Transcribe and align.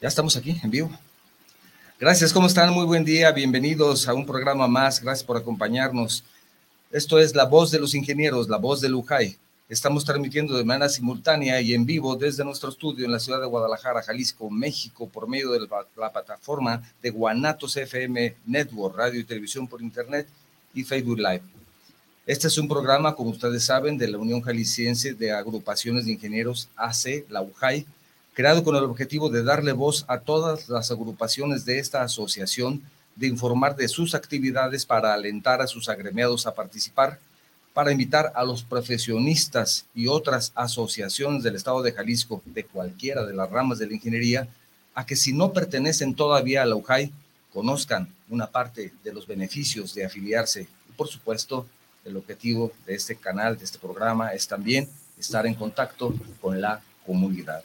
Ya 0.00 0.08
estamos 0.08 0.34
aquí 0.34 0.58
en 0.62 0.70
vivo. 0.70 0.90
Gracias, 1.98 2.32
¿cómo 2.32 2.46
están? 2.46 2.72
Muy 2.72 2.86
buen 2.86 3.04
día, 3.04 3.30
bienvenidos 3.32 4.08
a 4.08 4.14
un 4.14 4.24
programa 4.24 4.66
más, 4.66 5.02
gracias 5.02 5.22
por 5.22 5.36
acompañarnos. 5.36 6.24
Esto 6.90 7.18
es 7.18 7.34
La 7.34 7.44
Voz 7.44 7.70
de 7.70 7.78
los 7.78 7.94
Ingenieros, 7.94 8.48
La 8.48 8.56
Voz 8.56 8.80
de 8.80 8.88
Lujay. 8.88 9.36
Estamos 9.68 10.06
transmitiendo 10.06 10.56
de 10.56 10.64
manera 10.64 10.88
simultánea 10.88 11.60
y 11.60 11.74
en 11.74 11.84
vivo 11.84 12.16
desde 12.16 12.46
nuestro 12.46 12.70
estudio 12.70 13.04
en 13.04 13.12
la 13.12 13.18
ciudad 13.18 13.42
de 13.42 13.46
Guadalajara, 13.46 14.02
Jalisco, 14.02 14.48
México, 14.48 15.06
por 15.06 15.28
medio 15.28 15.50
de 15.50 15.60
la, 15.60 16.10
plataforma 16.10 16.82
de 17.02 17.10
Guanatos 17.10 17.76
FM 17.76 18.36
Network, 18.46 18.96
radio 18.96 19.20
y 19.20 19.24
televisión 19.24 19.68
por 19.68 19.82
internet 19.82 20.26
y 20.72 20.82
Facebook 20.82 21.18
Live. 21.18 21.42
Este 22.24 22.48
es 22.48 22.56
un 22.56 22.68
programa, 22.68 23.14
como 23.14 23.30
ustedes 23.30 23.64
saben, 23.66 23.98
de 23.98 24.08
la 24.08 24.16
Unión 24.16 24.40
Jalisciense 24.40 25.12
de 25.12 25.30
Agrupaciones 25.30 26.06
de 26.06 26.12
Ingenieros 26.12 26.70
AC, 26.74 27.26
la 27.28 27.42
UJAI, 27.42 27.84
creado 28.40 28.64
con 28.64 28.74
el 28.74 28.84
objetivo 28.84 29.28
de 29.28 29.42
darle 29.42 29.72
voz 29.72 30.06
a 30.08 30.20
todas 30.20 30.70
las 30.70 30.90
agrupaciones 30.90 31.66
de 31.66 31.78
esta 31.78 32.02
asociación, 32.02 32.82
de 33.14 33.26
informar 33.26 33.76
de 33.76 33.86
sus 33.86 34.14
actividades 34.14 34.86
para 34.86 35.12
alentar 35.12 35.60
a 35.60 35.66
sus 35.66 35.90
agremiados 35.90 36.46
a 36.46 36.54
participar, 36.54 37.18
para 37.74 37.92
invitar 37.92 38.32
a 38.34 38.42
los 38.42 38.62
profesionistas 38.62 39.84
y 39.94 40.06
otras 40.06 40.52
asociaciones 40.54 41.42
del 41.42 41.56
Estado 41.56 41.82
de 41.82 41.92
Jalisco, 41.92 42.40
de 42.46 42.64
cualquiera 42.64 43.26
de 43.26 43.34
las 43.34 43.50
ramas 43.50 43.78
de 43.78 43.88
la 43.88 43.92
ingeniería, 43.92 44.48
a 44.94 45.04
que 45.04 45.16
si 45.16 45.34
no 45.34 45.52
pertenecen 45.52 46.14
todavía 46.14 46.62
a 46.62 46.66
la 46.66 46.76
UJAI, 46.76 47.12
conozcan 47.52 48.08
una 48.30 48.46
parte 48.46 48.94
de 49.04 49.12
los 49.12 49.26
beneficios 49.26 49.92
de 49.92 50.06
afiliarse. 50.06 50.62
Y 50.62 50.92
por 50.96 51.08
supuesto, 51.08 51.66
el 52.06 52.16
objetivo 52.16 52.72
de 52.86 52.94
este 52.94 53.16
canal, 53.16 53.58
de 53.58 53.66
este 53.66 53.78
programa, 53.78 54.32
es 54.32 54.48
también 54.48 54.88
estar 55.18 55.46
en 55.46 55.52
contacto 55.52 56.14
con 56.40 56.58
la 56.58 56.80
comunidad. 57.04 57.62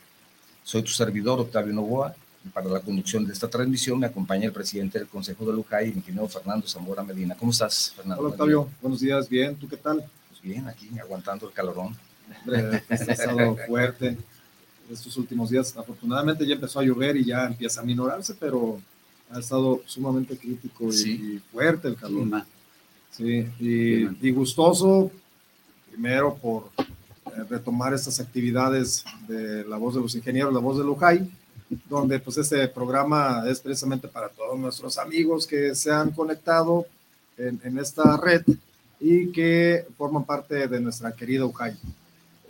Soy 0.65 0.81
tu 0.81 0.89
servidor, 0.89 1.39
Octavio 1.39 1.71
Novoa, 1.71 2.15
y 2.43 2.49
para 2.49 2.67
la 2.67 2.79
conducción 2.79 3.23
de 3.23 3.31
esta 3.31 3.47
transmisión 3.47 3.99
me 3.99 4.07
acompaña 4.07 4.45
el 4.45 4.51
presidente 4.51 4.97
del 4.97 5.07
Consejo 5.07 5.45
de 5.45 5.53
Lujay, 5.53 5.91
el 5.91 5.97
ingeniero 5.97 6.27
Fernando 6.27 6.67
Zamora 6.67 7.03
Medina. 7.03 7.35
¿Cómo 7.35 7.51
estás, 7.51 7.93
Fernando? 7.95 8.23
Hola, 8.23 8.31
Octavio. 8.31 8.69
Buenos 8.81 8.99
días. 8.99 9.29
Bien. 9.29 9.55
¿Tú 9.55 9.69
qué 9.69 9.77
tal? 9.77 10.03
Pues 10.27 10.41
bien, 10.41 10.67
aquí 10.67 10.89
aguantando 10.99 11.47
el 11.47 11.53
calorón. 11.53 11.95
Ha 12.89 12.95
estado 12.95 13.55
fuerte 13.67 14.17
estos 14.91 15.15
últimos 15.17 15.51
días. 15.51 15.77
Afortunadamente 15.77 16.47
ya 16.47 16.55
empezó 16.55 16.79
a 16.79 16.83
llover 16.83 17.15
y 17.15 17.25
ya 17.25 17.45
empieza 17.45 17.81
a 17.81 17.83
minorarse, 17.83 18.33
pero 18.33 18.81
ha 19.29 19.39
estado 19.39 19.83
sumamente 19.85 20.35
crítico 20.35 20.91
y, 20.91 21.43
fuerte 21.51 21.89
el 21.89 21.95
calor. 21.95 22.43
Sí, 23.11 23.47
y, 23.59 24.27
y 24.27 24.31
gustoso, 24.31 25.11
primero 25.91 26.33
por 26.33 26.71
retomar 27.43 27.93
estas 27.93 28.19
actividades 28.19 29.03
de 29.27 29.65
La 29.65 29.77
Voz 29.77 29.95
de 29.95 30.01
los 30.01 30.15
Ingenieros, 30.15 30.53
La 30.53 30.59
Voz 30.59 30.77
de 30.77 30.83
Lujay, 30.83 31.29
donde 31.89 32.19
pues 32.19 32.37
este 32.37 32.67
programa 32.67 33.43
es 33.47 33.59
precisamente 33.59 34.07
para 34.07 34.29
todos 34.29 34.57
nuestros 34.57 34.97
amigos 34.97 35.45
que 35.47 35.75
se 35.75 35.91
han 35.91 36.11
conectado 36.11 36.85
en, 37.37 37.59
en 37.63 37.77
esta 37.77 38.17
red 38.17 38.43
y 38.99 39.31
que 39.31 39.85
forman 39.97 40.23
parte 40.23 40.67
de 40.67 40.79
nuestra 40.79 41.11
querida 41.11 41.45
Ujay. 41.45 41.73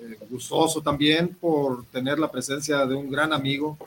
Eh, 0.02 0.18
gustoso 0.30 0.82
también 0.82 1.30
por 1.30 1.86
tener 1.86 2.20
la 2.20 2.30
presencia 2.30 2.86
de 2.86 2.96
un 2.96 3.10
gran 3.10 3.34
amigo 3.34 3.78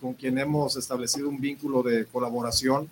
con 0.00 0.14
quien 0.14 0.38
hemos 0.38 0.76
establecido 0.76 1.28
un 1.28 1.40
vínculo 1.40 1.82
de 1.82 2.06
colaboración, 2.06 2.88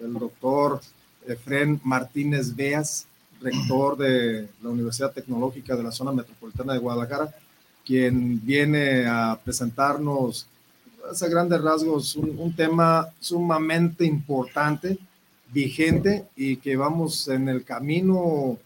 el 0.00 0.12
doctor 0.12 0.80
Efren 1.26 1.80
Martínez 1.82 2.54
Beas, 2.54 3.06
rector 3.42 3.96
de 3.96 4.48
la 4.62 4.70
Universidad 4.70 5.12
Tecnológica 5.12 5.76
de 5.76 5.82
la 5.82 5.92
Zona 5.92 6.12
Metropolitana 6.12 6.72
de 6.72 6.78
Guadalajara, 6.78 7.34
quien 7.84 8.44
viene 8.44 9.06
a 9.06 9.38
presentarnos 9.42 10.46
a 11.04 11.26
grandes 11.26 11.60
rasgos 11.60 12.16
un, 12.16 12.54
tema 12.54 13.08
sumamente 13.20 14.04
importante, 14.04 14.98
vigente 15.52 16.26
y 16.36 16.56
que 16.56 16.76
vamos 16.76 17.28
en 17.28 17.48
el 17.48 17.64
camino 17.64 18.58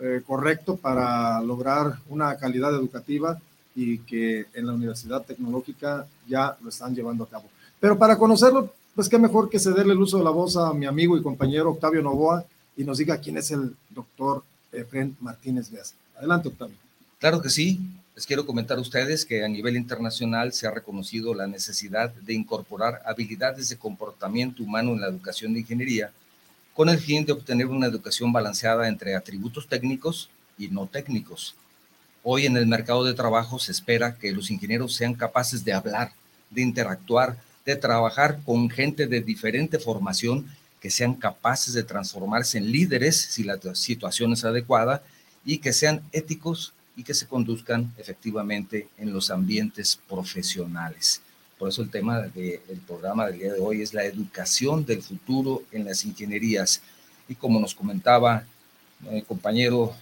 eh, 0.00 0.22
correcto 0.26 0.76
para 0.76 1.40
lograr 1.42 1.98
una 2.08 2.36
calidad 2.36 2.74
educativa 2.74 3.38
y 3.74 3.98
que 3.98 4.46
en 4.54 4.66
la 4.66 4.72
Universidad 4.72 5.22
Tecnológica 5.22 6.06
ya 6.26 6.56
lo 6.62 6.70
están 6.70 6.94
llevando 6.94 7.24
a 7.24 7.28
cabo. 7.28 7.44
Pero 7.78 7.98
para 7.98 8.18
conocerlo, 8.18 8.72
pues 8.94 9.08
qué 9.08 9.18
mejor 9.18 9.48
que 9.48 9.58
cederle 9.58 9.92
el 9.92 10.00
uso 10.00 10.18
de 10.18 10.24
la 10.24 10.30
voz 10.30 10.56
a 10.56 10.72
mi 10.72 10.86
amigo 10.86 11.16
y 11.16 11.22
compañero 11.22 11.70
Octavio 11.70 12.02
Novoa, 12.02 12.44
y 12.76 12.84
nos 12.84 12.98
diga 12.98 13.18
quién 13.18 13.36
es 13.36 13.50
el 13.50 13.74
doctor 13.90 14.44
Efren 14.72 15.16
Martínez 15.20 15.70
Beas. 15.70 15.94
Adelante, 16.16 16.48
Octavio. 16.48 16.76
Claro 17.18 17.40
que 17.40 17.50
sí. 17.50 17.80
Les 18.14 18.26
quiero 18.26 18.44
comentar 18.44 18.76
a 18.76 18.82
ustedes 18.82 19.24
que 19.24 19.42
a 19.42 19.48
nivel 19.48 19.74
internacional 19.76 20.52
se 20.52 20.66
ha 20.66 20.70
reconocido 20.70 21.32
la 21.34 21.46
necesidad 21.46 22.12
de 22.12 22.34
incorporar 22.34 23.00
habilidades 23.06 23.70
de 23.70 23.78
comportamiento 23.78 24.62
humano 24.62 24.92
en 24.92 25.00
la 25.00 25.08
educación 25.08 25.54
de 25.54 25.60
ingeniería 25.60 26.12
con 26.74 26.88
el 26.88 26.98
fin 26.98 27.24
de 27.24 27.32
obtener 27.32 27.66
una 27.66 27.86
educación 27.86 28.32
balanceada 28.32 28.88
entre 28.88 29.14
atributos 29.14 29.66
técnicos 29.66 30.28
y 30.58 30.68
no 30.68 30.86
técnicos. 30.86 31.54
Hoy 32.22 32.46
en 32.46 32.56
el 32.56 32.66
mercado 32.66 33.04
de 33.04 33.14
trabajo 33.14 33.58
se 33.58 33.72
espera 33.72 34.16
que 34.16 34.32
los 34.32 34.50
ingenieros 34.50 34.94
sean 34.94 35.14
capaces 35.14 35.64
de 35.64 35.72
hablar, 35.72 36.12
de 36.50 36.62
interactuar, 36.62 37.36
de 37.64 37.76
trabajar 37.76 38.40
con 38.44 38.68
gente 38.70 39.06
de 39.06 39.20
diferente 39.20 39.78
formación 39.78 40.46
que 40.82 40.90
sean 40.90 41.14
capaces 41.14 41.74
de 41.74 41.84
transformarse 41.84 42.58
en 42.58 42.72
líderes 42.72 43.16
si 43.16 43.44
la 43.44 43.56
situación 43.72 44.32
es 44.32 44.44
adecuada 44.44 45.00
y 45.44 45.58
que 45.58 45.72
sean 45.72 46.02
éticos 46.10 46.74
y 46.96 47.04
que 47.04 47.14
se 47.14 47.28
conduzcan 47.28 47.94
efectivamente 47.96 48.88
en 48.98 49.12
los 49.12 49.30
ambientes 49.30 49.96
profesionales. 50.08 51.22
Por 51.56 51.68
eso 51.68 51.82
el 51.82 51.90
tema 51.90 52.22
del 52.22 52.80
programa 52.84 53.26
del 53.26 53.38
día 53.38 53.52
de 53.52 53.60
hoy 53.60 53.80
es 53.80 53.94
la 53.94 54.04
educación 54.04 54.84
del 54.84 55.04
futuro 55.04 55.62
en 55.70 55.84
las 55.84 56.04
ingenierías. 56.04 56.82
Y 57.28 57.36
como 57.36 57.60
nos 57.60 57.76
comentaba 57.76 58.44
el 59.08 59.24
compañero 59.24 59.94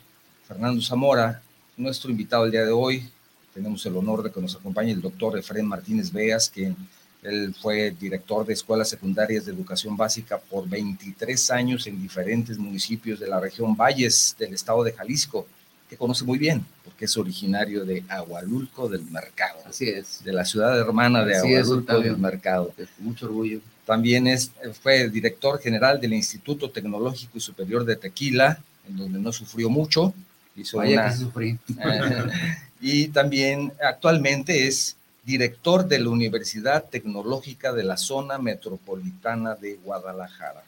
Fernando 0.48 0.80
Zamora, 0.80 1.42
nuestro 1.76 2.10
invitado 2.10 2.46
el 2.46 2.52
día 2.52 2.64
de 2.64 2.72
hoy, 2.72 3.06
tenemos 3.52 3.84
el 3.84 3.96
honor 3.96 4.22
de 4.22 4.32
que 4.32 4.40
nos 4.40 4.56
acompañe 4.56 4.92
el 4.92 5.02
doctor 5.02 5.38
Efraín 5.38 5.66
Martínez 5.66 6.10
Veas, 6.10 6.48
quien 6.48 6.74
él 7.22 7.54
fue 7.60 7.90
director 7.90 8.46
de 8.46 8.54
escuelas 8.54 8.88
secundarias 8.88 9.44
de 9.44 9.52
educación 9.52 9.96
básica 9.96 10.38
por 10.38 10.68
23 10.68 11.50
años 11.50 11.86
en 11.86 12.00
diferentes 12.00 12.56
municipios 12.58 13.20
de 13.20 13.28
la 13.28 13.38
región 13.38 13.76
Valles 13.76 14.34
del 14.38 14.54
estado 14.54 14.82
de 14.82 14.92
Jalisco, 14.92 15.46
que 15.88 15.96
conoce 15.96 16.24
muy 16.24 16.38
bien, 16.38 16.64
porque 16.84 17.04
es 17.04 17.16
originario 17.16 17.84
de 17.84 18.04
Agualulco 18.08 18.88
del 18.88 19.02
Mercado. 19.02 19.58
Así 19.66 19.88
es. 19.88 20.24
De 20.24 20.32
la 20.32 20.44
ciudad 20.44 20.78
hermana 20.78 21.24
de 21.24 21.36
Agualulco 21.36 22.00
del 22.00 22.16
Mercado. 22.16 22.72
Mucho 22.98 23.26
orgullo. 23.26 23.60
También 23.84 24.26
es, 24.26 24.52
fue 24.80 25.10
director 25.10 25.60
general 25.60 26.00
del 26.00 26.14
Instituto 26.14 26.70
Tecnológico 26.70 27.36
y 27.36 27.40
Superior 27.40 27.84
de 27.84 27.96
Tequila, 27.96 28.62
en 28.88 28.96
donde 28.96 29.18
no 29.18 29.32
sufrió 29.32 29.68
mucho. 29.68 30.14
Hizo 30.56 30.78
Vaya 30.78 31.10
que 31.10 31.16
sufrí. 31.16 31.58
y 32.80 33.08
también 33.08 33.72
actualmente 33.82 34.66
es 34.66 34.96
director 35.24 35.86
de 35.86 35.98
la 35.98 36.10
Universidad 36.10 36.84
Tecnológica 36.88 37.72
de 37.72 37.84
la 37.84 37.96
Zona 37.96 38.38
Metropolitana 38.38 39.54
de 39.54 39.76
Guadalajara. 39.76 40.62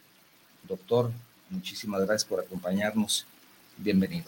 Doctor, 0.69 1.10
muchísimas 1.50 2.00
gracias 2.02 2.25
por 2.25 2.40
acompañarnos. 2.40 3.26
Bienvenido. 3.76 4.26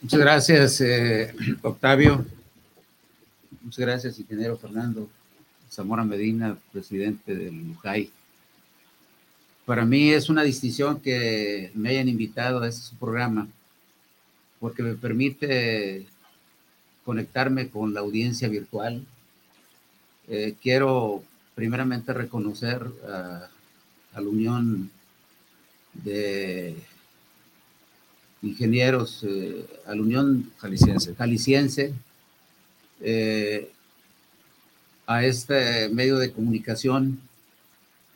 Muchas 0.00 0.20
gracias, 0.20 0.80
eh, 0.80 1.34
Octavio. 1.62 2.24
Muchas 3.62 3.80
gracias, 3.80 4.18
ingeniero 4.18 4.56
Fernando 4.56 5.08
Zamora 5.70 6.04
Medina, 6.04 6.56
presidente 6.72 7.34
del 7.34 7.70
UJAI. 7.70 8.10
Para 9.64 9.84
mí 9.84 10.10
es 10.10 10.28
una 10.28 10.42
distinción 10.42 11.00
que 11.00 11.70
me 11.74 11.88
hayan 11.90 12.08
invitado 12.08 12.62
a 12.62 12.68
este 12.68 12.94
programa, 12.98 13.48
porque 14.60 14.82
me 14.82 14.94
permite 14.94 16.06
conectarme 17.04 17.68
con 17.68 17.92
la 17.92 18.00
audiencia 18.00 18.48
virtual, 18.48 19.04
eh, 20.28 20.54
quiero 20.62 21.22
primeramente 21.54 22.12
reconocer 22.12 22.82
a, 23.08 23.48
la 24.14 24.20
Unión 24.20 24.90
de 25.92 26.76
Ingenieros, 28.42 29.24
eh, 29.28 29.66
a 29.86 29.94
la 29.94 30.02
Unión 30.02 30.52
Jalisciense, 30.58 31.14
Jalisciense 31.14 31.92
eh, 33.00 33.70
a 35.06 35.24
este 35.24 35.88
medio 35.90 36.18
de 36.18 36.32
comunicación 36.32 37.20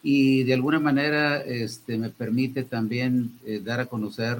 y 0.02 0.44
de 0.44 0.54
alguna 0.54 0.78
manera 0.78 1.42
este, 1.42 1.98
me 1.98 2.10
permite 2.10 2.62
también 2.62 3.38
dar 3.64 3.80
a 3.80 3.86
conocer 3.86 4.38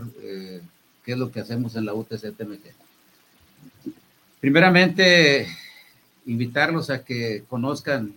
qué 1.05 1.13
es 1.13 1.19
lo 1.19 1.31
que 1.31 1.41
hacemos 1.41 1.75
en 1.77 1.85
la 1.85 1.95
UTCTMG. 1.95 2.61
Primeramente, 4.41 5.49
invitarlos 6.29 6.91
a 6.91 7.05
que 7.05 7.43
conozcan 7.49 8.15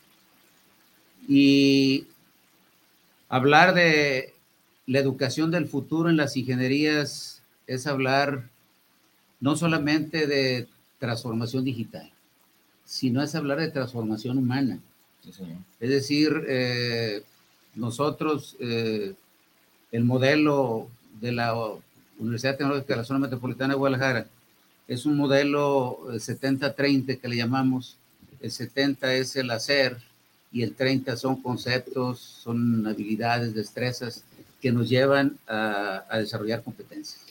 Y 1.28 2.08
hablar 3.28 3.74
de 3.74 4.34
la 4.88 5.00
educación 5.00 5.52
del 5.52 5.68
futuro 5.68 6.10
en 6.10 6.16
las 6.16 6.38
ingenierías 6.38 7.42
es 7.68 7.86
hablar 7.86 8.48
no 9.42 9.58
solamente 9.58 10.26
de 10.26 10.70
transformación 11.00 11.66
digital, 11.66 12.10
sino 12.86 13.22
es 13.22 13.36
hablar 13.36 13.60
de 13.60 13.72
transformación 13.72 14.38
humana. 14.38 14.80
Es 15.80 15.90
decir, 15.90 16.46
eh, 16.48 17.24
nosotros, 17.80 18.56
eh, 18.60 19.14
el 19.92 20.04
modelo 20.04 20.88
de 21.20 21.32
la 21.32 21.56
Universidad 22.20 22.58
Tecnológica 22.58 22.94
de 22.94 22.98
la 22.98 23.06
Zona 23.06 23.20
Metropolitana 23.20 23.74
de 23.74 23.80
Guadalajara 23.80 24.28
es 24.88 25.06
un 25.06 25.16
modelo 25.16 26.00
70-30 26.08 27.10
eh, 27.10 27.18
que 27.18 27.28
le 27.28 27.38
llamamos. 27.38 27.96
El 28.42 28.52
70 28.52 29.14
es 29.14 29.36
el 29.36 29.52
hacer 29.52 29.98
y 30.52 30.64
el 30.64 30.74
30 30.74 31.16
son 31.16 31.42
conceptos, 31.42 32.20
son 32.20 32.86
habilidades, 32.88 33.54
destrezas 33.54 34.24
que 34.62 34.72
nos 34.72 34.90
llevan 34.90 35.38
a, 35.48 36.04
a 36.10 36.18
desarrollar 36.18 36.64
competencias. 36.64 37.22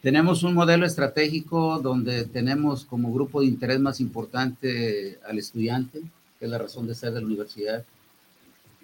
Tenemos 0.00 0.42
un 0.42 0.54
modelo 0.54 0.86
estratégico 0.86 1.80
donde 1.80 2.24
tenemos 2.24 2.84
como 2.84 3.12
grupo 3.12 3.40
de 3.40 3.46
interés 3.46 3.80
más 3.80 4.00
importante 4.00 5.18
al 5.26 5.38
estudiante, 5.38 6.00
que 6.38 6.44
es 6.44 6.50
la 6.50 6.58
razón 6.58 6.86
de 6.86 6.94
ser 6.94 7.12
de 7.12 7.20
la 7.20 7.26
universidad. 7.26 7.84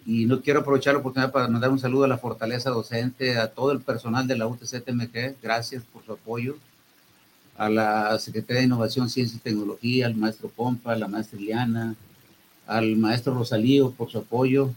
Y 0.06 0.24
no 0.26 0.40
quiero 0.40 0.60
aprovechar 0.60 0.94
la 0.94 1.00
oportunidad 1.00 1.32
para 1.32 1.48
mandar 1.48 1.70
un 1.70 1.78
saludo 1.78 2.04
a 2.04 2.08
la 2.08 2.18
fortaleza 2.18 2.70
docente, 2.70 3.36
a 3.36 3.48
todo 3.48 3.72
el 3.72 3.80
personal 3.80 4.26
de 4.26 4.36
la 4.36 4.46
UTC-TMG, 4.46 5.36
gracias 5.42 5.82
por 5.84 6.04
su 6.04 6.12
apoyo, 6.12 6.56
a 7.56 7.68
la 7.68 8.18
Secretaría 8.18 8.60
de 8.60 8.66
Innovación, 8.66 9.10
Ciencia 9.10 9.36
y 9.36 9.40
Tecnología, 9.40 10.06
al 10.06 10.16
maestro 10.16 10.48
Pompa, 10.48 10.92
a 10.92 10.96
la 10.96 11.08
maestra 11.08 11.38
Iliana, 11.38 11.94
al 12.66 12.96
maestro 12.96 13.34
Rosalío 13.34 13.90
por 13.90 14.10
su 14.10 14.18
apoyo, 14.18 14.72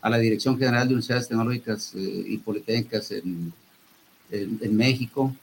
a 0.00 0.10
la 0.10 0.18
Dirección 0.18 0.58
General 0.58 0.88
de 0.88 0.94
Universidades 0.94 1.28
Tecnológicas 1.28 1.94
eh, 1.94 2.24
y 2.26 2.38
Politécnicas 2.38 3.12
en, 3.12 3.52
en, 4.30 4.76
México, 4.76 5.34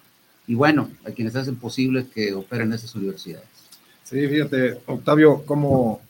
y 0.47 0.55
bueno, 0.55 0.89
a 1.05 1.11
quienes 1.11 1.35
hacen 1.35 1.55
posible 1.55 2.07
que 2.13 2.33
operen 2.33 2.73
esas 2.73 2.93
universidades. 2.95 3.47
Sí, 4.03 4.27
fíjate, 4.27 4.79
Octavio, 4.85 5.43
como 5.45 6.01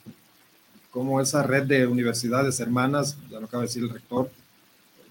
como 0.98 1.22
esa 1.22 1.44
red 1.44 1.68
de 1.68 1.86
universidades 1.86 2.60
hermanas, 2.60 3.16
ya 3.30 3.40
lo 3.40 3.46
acaba 3.46 3.62
de 3.62 3.68
decir 3.68 3.84
el 3.84 3.92
rector, 3.92 4.32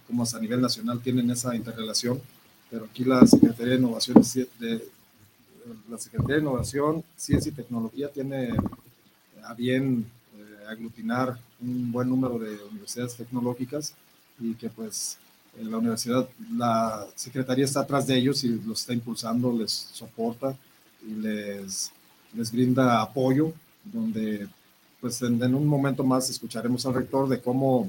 como 0.09 0.25
a 0.25 0.41
nivel 0.41 0.61
nacional 0.61 1.01
tienen 1.01 1.31
esa 1.31 1.55
interrelación, 1.55 2.21
pero 2.69 2.87
aquí 2.87 3.05
la 3.05 3.25
Secretaría 3.25 3.75
de 3.75 3.79
Innovación, 3.79 4.25
Ciencia 7.17 7.51
y 7.51 7.55
Tecnología 7.55 8.09
tiene 8.09 8.53
a 9.45 9.55
bien 9.55 10.05
eh, 10.37 10.67
aglutinar 10.69 11.39
un 11.61 11.93
buen 11.93 12.09
número 12.09 12.37
de 12.37 12.61
universidades 12.65 13.15
tecnológicas 13.15 13.95
y 14.41 14.55
que 14.55 14.69
pues 14.69 15.19
la 15.57 15.79
universidad, 15.79 16.29
la 16.57 17.07
Secretaría 17.15 17.65
está 17.65 17.83
atrás 17.83 18.09
de 18.09 18.17
ellos 18.17 18.43
y 18.43 18.49
los 18.49 18.81
está 18.81 18.93
impulsando, 18.93 19.53
les 19.53 19.71
soporta 19.71 20.57
y 21.07 21.13
les, 21.13 21.93
les 22.35 22.51
brinda 22.51 23.01
apoyo, 23.01 23.53
donde 23.85 24.49
pues 25.01 25.21
en, 25.23 25.55
un 25.55 25.67
momento 25.67 26.05
más 26.05 26.29
escucharemos 26.31 26.85
al 26.87 26.95
rector 26.95 27.29
de 27.29 27.41
cómo, 27.41 27.89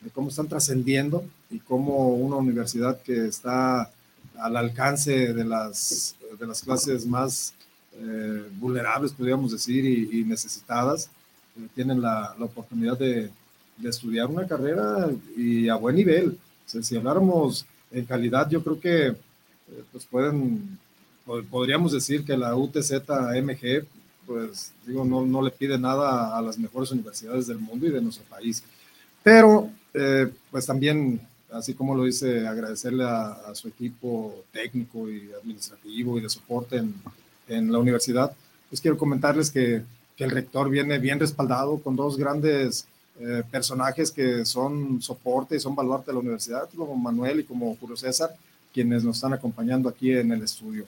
de 0.00 0.10
cómo 0.10 0.28
están 0.28 0.48
trascendiendo 0.48 1.24
y 1.50 1.58
cómo 1.58 2.08
una 2.08 2.36
universidad 2.36 3.00
que 3.02 3.26
está 3.26 3.90
al 4.38 4.56
alcance 4.56 5.32
de 5.32 5.44
las, 5.44 6.16
de 6.38 6.46
las 6.46 6.62
clases 6.62 7.06
más 7.06 7.54
eh, 7.96 8.48
vulnerables, 8.58 9.12
podríamos 9.12 9.52
decir, 9.52 9.84
y, 9.84 10.24
necesitadas, 10.24 11.08
eh, 11.56 11.68
tienen 11.74 12.00
la, 12.00 12.34
la 12.38 12.44
oportunidad 12.44 12.98
de, 12.98 13.30
de, 13.76 13.88
estudiar 13.88 14.26
una 14.26 14.46
carrera 14.46 15.08
y 15.36 15.68
a 15.68 15.76
buen 15.76 15.94
nivel. 15.94 16.36
si 16.66 16.96
habláramos 16.96 17.64
en 17.92 18.04
calidad, 18.04 18.50
yo 18.50 18.62
creo 18.64 18.80
que 18.80 19.06
eh, 19.06 19.16
pues 19.92 20.04
pueden, 20.06 20.78
podríamos 21.50 21.92
decir 21.92 22.24
que 22.24 22.36
la 22.36 22.54
UTZ-MG 22.56 23.86
pues 24.26 24.72
digo, 24.86 25.04
no, 25.04 25.24
no 25.24 25.42
le 25.42 25.50
pide 25.50 25.78
nada 25.78 26.36
a 26.36 26.42
las 26.42 26.58
mejores 26.58 26.90
universidades 26.90 27.46
del 27.46 27.58
mundo 27.58 27.86
y 27.86 27.90
de 27.90 28.00
nuestro 28.00 28.24
país. 28.24 28.62
Pero, 29.22 29.70
eh, 29.92 30.30
pues 30.50 30.66
también, 30.66 31.20
así 31.50 31.74
como 31.74 31.94
lo 31.94 32.04
dice, 32.04 32.46
agradecerle 32.46 33.04
a, 33.04 33.54
su 33.54 33.68
equipo 33.68 34.44
técnico 34.52 35.10
y 35.10 35.30
administrativo 35.40 36.18
y 36.18 36.22
de 36.22 36.28
soporte 36.28 36.76
en, 36.76 36.94
en 37.48 37.72
la 37.72 37.78
universidad, 37.78 38.34
pues 38.68 38.80
quiero 38.80 38.98
comentarles 38.98 39.50
que, 39.50 39.82
que, 40.16 40.24
el 40.24 40.30
rector 40.30 40.68
viene 40.68 40.98
bien 40.98 41.20
respaldado 41.20 41.78
con 41.78 41.96
dos 41.96 42.16
grandes 42.16 42.86
eh, 43.20 43.44
personajes 43.48 44.10
que 44.10 44.44
son 44.44 45.00
soporte 45.00 45.54
y 45.56 45.60
son 45.60 45.76
baluarte 45.76 46.06
de 46.10 46.14
la 46.14 46.18
universidad, 46.18 46.68
como 46.76 46.96
Manuel 46.96 47.40
y 47.40 47.44
como 47.44 47.76
Julio 47.76 47.96
César, 47.96 48.34
quienes 48.72 49.04
nos 49.04 49.16
están 49.16 49.32
acompañando 49.32 49.88
aquí 49.88 50.10
en 50.10 50.32
el 50.32 50.42
estudio. 50.42 50.86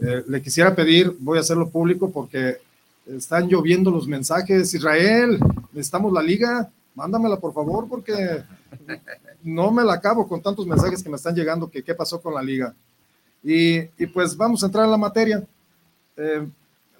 Eh, 0.00 0.24
le 0.26 0.42
quisiera 0.42 0.74
pedir, 0.74 1.14
voy 1.18 1.38
a 1.38 1.42
hacerlo 1.42 1.68
público 1.68 2.10
porque 2.10 2.58
están 3.06 3.48
lloviendo 3.48 3.90
los 3.90 4.06
mensajes. 4.06 4.72
Israel, 4.74 5.38
necesitamos 5.72 6.12
la 6.12 6.22
liga, 6.22 6.70
mándamela 6.94 7.38
por 7.38 7.52
favor 7.52 7.88
porque 7.88 8.42
no 9.42 9.70
me 9.70 9.84
la 9.84 9.94
acabo 9.94 10.26
con 10.28 10.42
tantos 10.42 10.66
mensajes 10.66 11.02
que 11.02 11.10
me 11.10 11.16
están 11.16 11.34
llegando 11.34 11.70
que 11.70 11.82
qué 11.82 11.94
pasó 11.94 12.20
con 12.20 12.34
la 12.34 12.42
liga. 12.42 12.74
Y, 13.42 13.82
pues 14.06 14.36
vamos 14.36 14.62
a 14.62 14.66
entrar 14.66 14.84
en 14.84 14.90
la 14.90 14.98
materia. 14.98 15.42
Eh, 16.16 16.46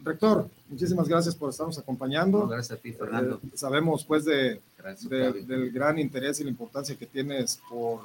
rector, 0.02 0.48
muchísimas 0.68 1.06
gracias 1.06 1.34
por 1.34 1.50
estarnos 1.50 1.78
acompañando. 1.78 2.46
gracias 2.46 2.78
a 2.78 2.82
ti, 2.82 2.92
Fernando. 2.92 3.40
Eh, 3.44 3.50
sabemos 3.54 4.04
pues 4.04 4.24
de, 4.24 4.60
del 5.46 5.70
gran 5.70 5.98
interés 5.98 6.40
y 6.40 6.44
la 6.44 6.50
importancia 6.50 6.96
que 6.96 7.06
tienes 7.06 7.60
por 7.68 8.00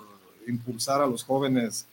impulsar 0.47 1.01
a 1.01 1.07
los 1.07 1.23
jóvenes 1.23 1.85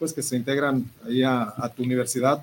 pues 0.00 0.14
que 0.14 0.22
se 0.22 0.34
integran 0.34 0.90
ahí 1.06 1.22
a, 1.22 1.70
tu 1.76 1.82
universidad. 1.82 2.42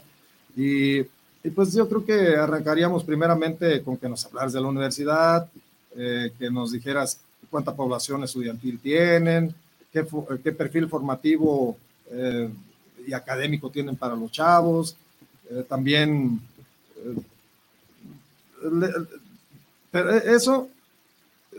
Y, 0.56 1.00
y, 1.00 1.50
pues 1.54 1.74
yo 1.74 1.90
creo 1.90 2.06
que 2.06 2.36
arrancaríamos 2.36 3.04
primeramente 3.04 3.82
con 3.82 3.98
que 3.98 4.08
nos 4.08 4.24
hablaras 4.28 4.54
de 4.54 4.62
la 4.62 4.68
universidad, 4.68 5.50
eh, 5.96 6.32
que 6.38 6.52
nos 6.52 6.72
dijeras 6.72 7.20
cuánta 7.50 7.76
población 7.76 8.24
estudiantil 8.24 8.80
tienen, 8.80 9.56
qué, 9.92 10.06
qué 10.44 10.52
perfil 10.52 10.88
formativo 10.88 11.76
eh, 12.12 12.48
y 13.08 13.14
académico 13.14 13.72
tienen 13.72 13.96
para 13.96 14.16
los 14.16 14.32
chavos, 14.32 14.96
eh, 15.50 15.66
también... 15.68 16.40
pero 19.92 20.12
eso 20.12 20.70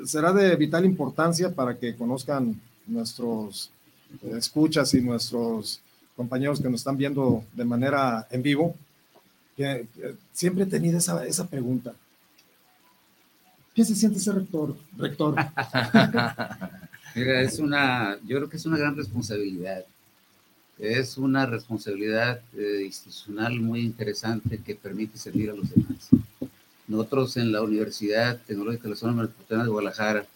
será 0.05 0.33
de 0.33 0.55
vital 0.55 0.85
importancia 0.85 1.53
para 1.53 1.77
que 1.77 1.97
conozcan 1.97 2.61
nuestros 2.87 3.71
escuchas 4.23 4.95
y 4.95 5.01
nuestros 5.01 5.81
compañeros 6.19 6.61
que 6.61 6.69
nos 6.69 6.81
están 6.81 6.97
viendo 6.97 7.45
de 7.55 7.65
manera 7.65 8.27
en 8.33 8.43
vivo, 8.43 8.75
que, 9.57 9.87
siempre 10.33 10.65
he 10.65 10.67
tenido 10.67 10.99
esa, 10.99 11.25
esa 11.25 11.47
pregunta. 11.47 11.95
¿Qué 13.73 13.85
se 13.85 13.95
siente 13.95 14.19
ese 14.19 14.33
rector? 14.33 14.77
rector? 14.97 15.37
Mira, 17.15 17.41
es 17.41 17.61
una, 17.61 18.19
yo 18.27 18.37
creo 18.37 18.49
que 18.51 18.57
es 18.57 18.67
una 18.67 18.79
gran 18.79 18.97
responsabilidad. 18.97 19.85
Es 20.77 21.17
una 21.19 21.47
responsabilidad 21.47 22.41
eh, 22.57 22.83
institucional 22.85 23.61
muy 23.61 23.81
interesante 23.83 24.59
que 24.59 24.75
permite 24.75 25.19
servir 25.19 25.51
a 25.51 25.55
los 25.55 25.71
demás. 25.71 26.09
Nosotros 26.89 27.37
en 27.37 27.53
la 27.53 27.63
Universidad 27.63 28.41
Tecnológica 28.45 28.85
de 28.85 28.91
la 28.91 28.97
Zona 28.97 29.13
Metropolitana 29.13 29.63
de 29.63 29.71
Guadalajara 29.71 30.27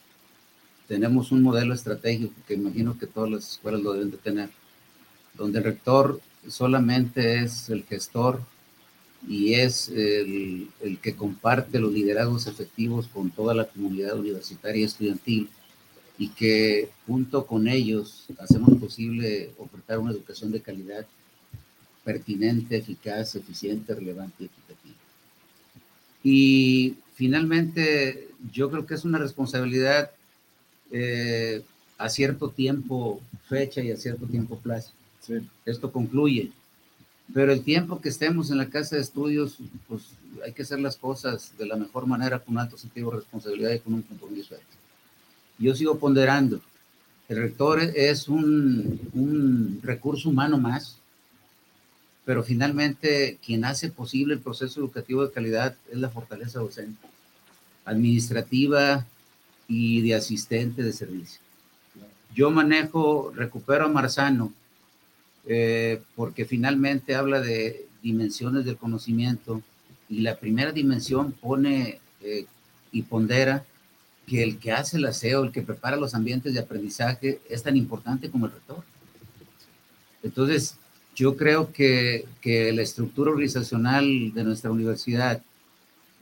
tenemos 0.86 1.32
un 1.32 1.42
modelo 1.42 1.74
estratégico 1.74 2.34
que 2.46 2.54
imagino 2.54 2.96
que 2.96 3.08
todas 3.08 3.30
las 3.30 3.50
escuelas 3.50 3.82
lo 3.82 3.94
deben 3.94 4.12
de 4.12 4.18
tener 4.18 4.61
donde 5.34 5.58
el 5.58 5.64
rector 5.64 6.20
solamente 6.48 7.42
es 7.42 7.68
el 7.68 7.84
gestor 7.84 8.42
y 9.28 9.54
es 9.54 9.88
el, 9.88 10.68
que 11.00 11.14
comparte 11.14 11.78
los 11.78 11.92
liderazgos 11.92 12.46
efectivos 12.46 13.06
con 13.08 13.30
toda 13.30 13.54
la 13.54 13.66
comunidad 13.66 14.18
universitaria 14.18 14.82
y 14.82 14.84
estudiantil 14.84 15.48
y 16.18 16.28
que 16.28 16.90
junto 17.06 17.46
con 17.46 17.68
ellos 17.68 18.26
hacemos 18.38 18.78
posible 18.78 19.52
ofertar 19.58 19.98
una 19.98 20.12
educación 20.12 20.52
de 20.52 20.60
calidad 20.60 21.06
pertinente, 22.04 22.76
eficaz, 22.76 23.36
eficiente, 23.36 23.94
relevante 23.94 24.34
y 24.40 24.46
equitativa. 24.46 24.96
Y 26.24 26.96
finalmente, 27.14 28.28
yo 28.52 28.70
creo 28.70 28.86
que 28.86 28.94
es 28.94 29.04
una 29.04 29.18
responsabilidad 29.18 30.10
eh, 30.90 31.62
a 31.96 32.08
cierto 32.08 32.50
tiempo 32.50 33.20
fecha 33.48 33.80
y 33.80 33.92
a 33.92 33.96
cierto 33.96 34.26
tiempo 34.26 34.58
plazo. 34.58 34.92
Esto 35.64 35.92
concluye. 35.92 36.50
Pero 37.32 37.52
el 37.52 37.62
tiempo 37.62 38.00
que 38.00 38.08
estemos 38.08 38.50
en 38.50 38.58
la 38.58 38.68
casa 38.68 38.96
de 38.96 39.02
estudios, 39.02 39.56
pues 39.88 40.02
hay 40.44 40.52
que 40.52 40.62
hacer 40.62 40.80
las 40.80 40.96
cosas 40.96 41.52
de 41.56 41.66
la 41.66 41.76
mejor 41.76 42.06
manera, 42.06 42.38
con 42.38 42.58
alto 42.58 42.76
sentido 42.76 43.10
de 43.10 43.18
responsabilidad 43.18 43.72
y 43.72 43.78
con 43.78 43.94
un 43.94 44.02
compromiso. 44.02 44.56
Yo 45.58 45.74
sigo 45.74 45.98
ponderando. 45.98 46.60
El 47.28 47.38
rector 47.38 47.80
es 47.80 48.28
un, 48.28 49.00
un 49.14 49.80
recurso 49.82 50.28
humano 50.28 50.58
más, 50.58 50.98
pero 52.24 52.42
finalmente 52.42 53.38
quien 53.44 53.64
hace 53.64 53.90
posible 53.90 54.34
el 54.34 54.40
proceso 54.40 54.80
educativo 54.80 55.24
de 55.24 55.32
calidad 55.32 55.76
es 55.90 55.98
la 55.98 56.10
fortaleza 56.10 56.60
docente, 56.60 57.06
administrativa 57.84 59.06
y 59.68 60.02
de 60.02 60.14
asistente 60.14 60.82
de 60.82 60.92
servicio. 60.92 61.40
Yo 62.34 62.50
manejo 62.50 63.32
Recupero 63.34 63.86
a 63.86 63.88
Marzano, 63.88 64.52
eh, 65.46 66.00
porque 66.14 66.44
finalmente 66.44 67.14
habla 67.14 67.40
de 67.40 67.86
dimensiones 68.02 68.64
del 68.64 68.76
conocimiento 68.76 69.62
y 70.08 70.20
la 70.20 70.36
primera 70.36 70.72
dimensión 70.72 71.32
pone 71.32 72.00
eh, 72.20 72.46
y 72.92 73.02
pondera 73.02 73.64
que 74.26 74.42
el 74.42 74.58
que 74.58 74.72
hace 74.72 74.98
el 74.98 75.06
aseo, 75.06 75.42
el 75.42 75.52
que 75.52 75.62
prepara 75.62 75.96
los 75.96 76.14
ambientes 76.14 76.54
de 76.54 76.60
aprendizaje 76.60 77.40
es 77.48 77.62
tan 77.62 77.76
importante 77.76 78.30
como 78.30 78.46
el 78.46 78.52
rector. 78.52 78.84
Entonces, 80.22 80.76
yo 81.14 81.36
creo 81.36 81.72
que, 81.72 82.26
que 82.40 82.72
la 82.72 82.82
estructura 82.82 83.30
organizacional 83.30 84.32
de 84.32 84.44
nuestra 84.44 84.70
universidad, 84.70 85.42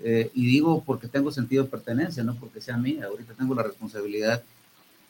eh, 0.03 0.31
y 0.35 0.47
digo 0.47 0.83
porque 0.85 1.09
tengo 1.09 1.31
sentido 1.31 1.65
de 1.65 1.71
pertenencia, 1.71 2.25
no 2.25 2.35
porque 2.37 2.61
sea 2.61 2.77
mía, 2.77 3.07
ahorita 3.07 3.35
tengo 3.35 3.55
la 3.55 3.63
responsabilidad, 3.63 4.43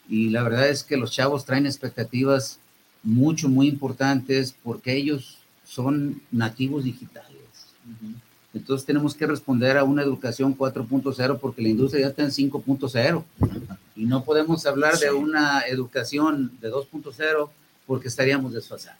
y 0.08 0.30
la 0.30 0.42
verdad 0.42 0.68
es 0.68 0.82
que 0.82 0.96
los 0.96 1.12
chavos 1.12 1.44
traen 1.44 1.66
expectativas 1.66 2.58
mucho, 3.02 3.48
muy 3.48 3.68
importantes 3.68 4.54
porque 4.62 4.96
ellos 4.96 5.38
son 5.64 6.20
nativos 6.30 6.84
digitales. 6.84 7.38
Entonces 8.52 8.84
tenemos 8.84 9.14
que 9.14 9.26
responder 9.26 9.78
a 9.78 9.84
una 9.84 10.02
educación 10.02 10.56
4.0 10.56 11.38
porque 11.38 11.62
la 11.62 11.68
industria 11.68 12.02
ya 12.02 12.08
está 12.08 12.22
en 12.22 12.30
5.0 12.30 13.24
y 13.96 14.04
no 14.04 14.24
podemos 14.24 14.66
hablar 14.66 14.98
de 14.98 15.12
una 15.12 15.60
educación 15.62 16.52
de 16.60 16.70
2.0 16.70 17.48
porque 17.86 18.08
estaríamos 18.08 18.52
desfasados. 18.52 18.98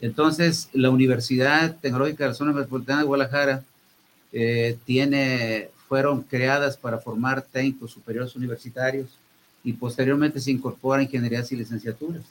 Entonces, 0.00 0.68
la 0.72 0.90
Universidad 0.90 1.76
Tecnológica 1.80 2.24
de 2.24 2.30
la 2.30 2.34
Zona 2.34 2.52
Metropolitana 2.52 3.00
de 3.00 3.06
Guadalajara 3.06 3.64
eh, 4.32 4.76
tiene, 4.84 5.70
fueron 5.88 6.22
creadas 6.22 6.76
para 6.76 6.98
formar 6.98 7.42
técnicos 7.42 7.92
superiores 7.92 8.36
universitarios 8.36 9.08
y 9.64 9.72
posteriormente 9.72 10.38
se 10.40 10.50
incorpora 10.50 11.02
ingenierías 11.02 11.50
y 11.50 11.56
licenciaturas. 11.56 12.24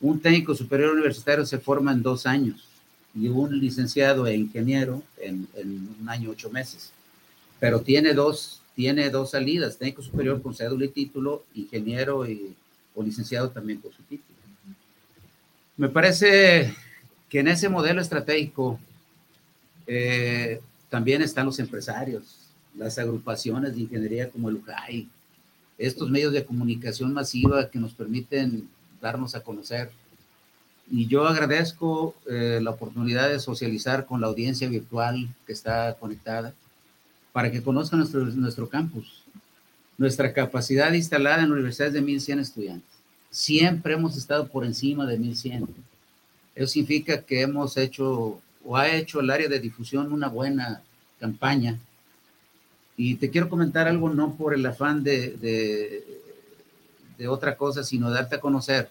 Un 0.00 0.20
técnico 0.20 0.54
superior 0.54 0.92
universitario 0.92 1.46
se 1.46 1.58
forma 1.58 1.92
en 1.92 2.02
dos 2.02 2.26
años 2.26 2.68
y 3.14 3.28
un 3.28 3.58
licenciado 3.58 4.26
e 4.26 4.36
ingeniero 4.36 5.02
en, 5.18 5.48
un 6.00 6.08
año 6.08 6.30
ocho 6.30 6.50
meses. 6.50 6.92
Pero 7.58 7.80
tiene 7.80 8.12
dos, 8.12 8.60
tiene 8.74 9.08
dos 9.08 9.30
salidas, 9.30 9.78
técnico 9.78 10.02
superior 10.02 10.42
con 10.42 10.54
cédula 10.54 10.84
y 10.84 10.88
título, 10.88 11.44
ingeniero 11.54 12.28
y, 12.28 12.54
o 12.94 13.02
licenciado 13.02 13.50
también 13.50 13.80
con 13.80 13.92
su 13.92 14.02
título. 14.02 14.36
Me 15.78 15.88
parece 15.88 16.74
que 17.28 17.40
en 17.40 17.48
ese 17.48 17.68
modelo 17.68 18.00
estratégico 18.00 18.78
eh, 19.86 20.60
también 20.88 21.22
están 21.22 21.46
los 21.46 21.58
empresarios, 21.58 22.36
las 22.76 22.98
agrupaciones 22.98 23.74
de 23.74 23.82
ingeniería 23.82 24.30
como 24.30 24.48
el 24.48 24.56
UJAI, 24.56 25.08
estos 25.78 26.10
medios 26.10 26.32
de 26.32 26.44
comunicación 26.44 27.12
masiva 27.12 27.70
que 27.70 27.78
nos 27.78 27.92
permiten 27.92 28.68
darnos 29.06 29.34
a 29.34 29.42
conocer 29.42 29.90
y 30.90 31.08
yo 31.08 31.26
agradezco 31.26 32.14
eh, 32.28 32.60
la 32.62 32.70
oportunidad 32.70 33.28
de 33.28 33.40
socializar 33.40 34.06
con 34.06 34.20
la 34.20 34.28
audiencia 34.28 34.68
virtual 34.68 35.28
que 35.46 35.52
está 35.52 35.94
conectada 35.94 36.54
para 37.32 37.50
que 37.50 37.62
conozcan 37.62 37.98
nuestro, 37.98 38.24
nuestro 38.24 38.68
campus. 38.68 39.22
Nuestra 39.98 40.32
capacidad 40.32 40.92
instalada 40.92 41.42
en 41.42 41.48
la 41.48 41.54
universidad 41.54 41.88
es 41.88 41.94
de 41.94 42.02
1.100 42.02 42.40
estudiantes. 42.40 42.90
Siempre 43.30 43.94
hemos 43.94 44.16
estado 44.16 44.46
por 44.46 44.64
encima 44.64 45.06
de 45.06 45.18
1.100. 45.18 45.66
Eso 46.54 46.66
significa 46.68 47.20
que 47.20 47.42
hemos 47.42 47.76
hecho 47.76 48.40
o 48.64 48.76
ha 48.76 48.88
hecho 48.88 49.20
el 49.20 49.30
área 49.30 49.48
de 49.48 49.60
difusión 49.60 50.12
una 50.12 50.28
buena 50.28 50.82
campaña. 51.18 51.78
Y 52.96 53.16
te 53.16 53.30
quiero 53.30 53.48
comentar 53.48 53.88
algo 53.88 54.08
no 54.08 54.34
por 54.34 54.54
el 54.54 54.64
afán 54.64 55.02
de, 55.02 55.32
de, 55.32 56.04
de 57.18 57.28
otra 57.28 57.56
cosa, 57.56 57.82
sino 57.82 58.10
darte 58.10 58.36
a 58.36 58.40
conocer 58.40 58.88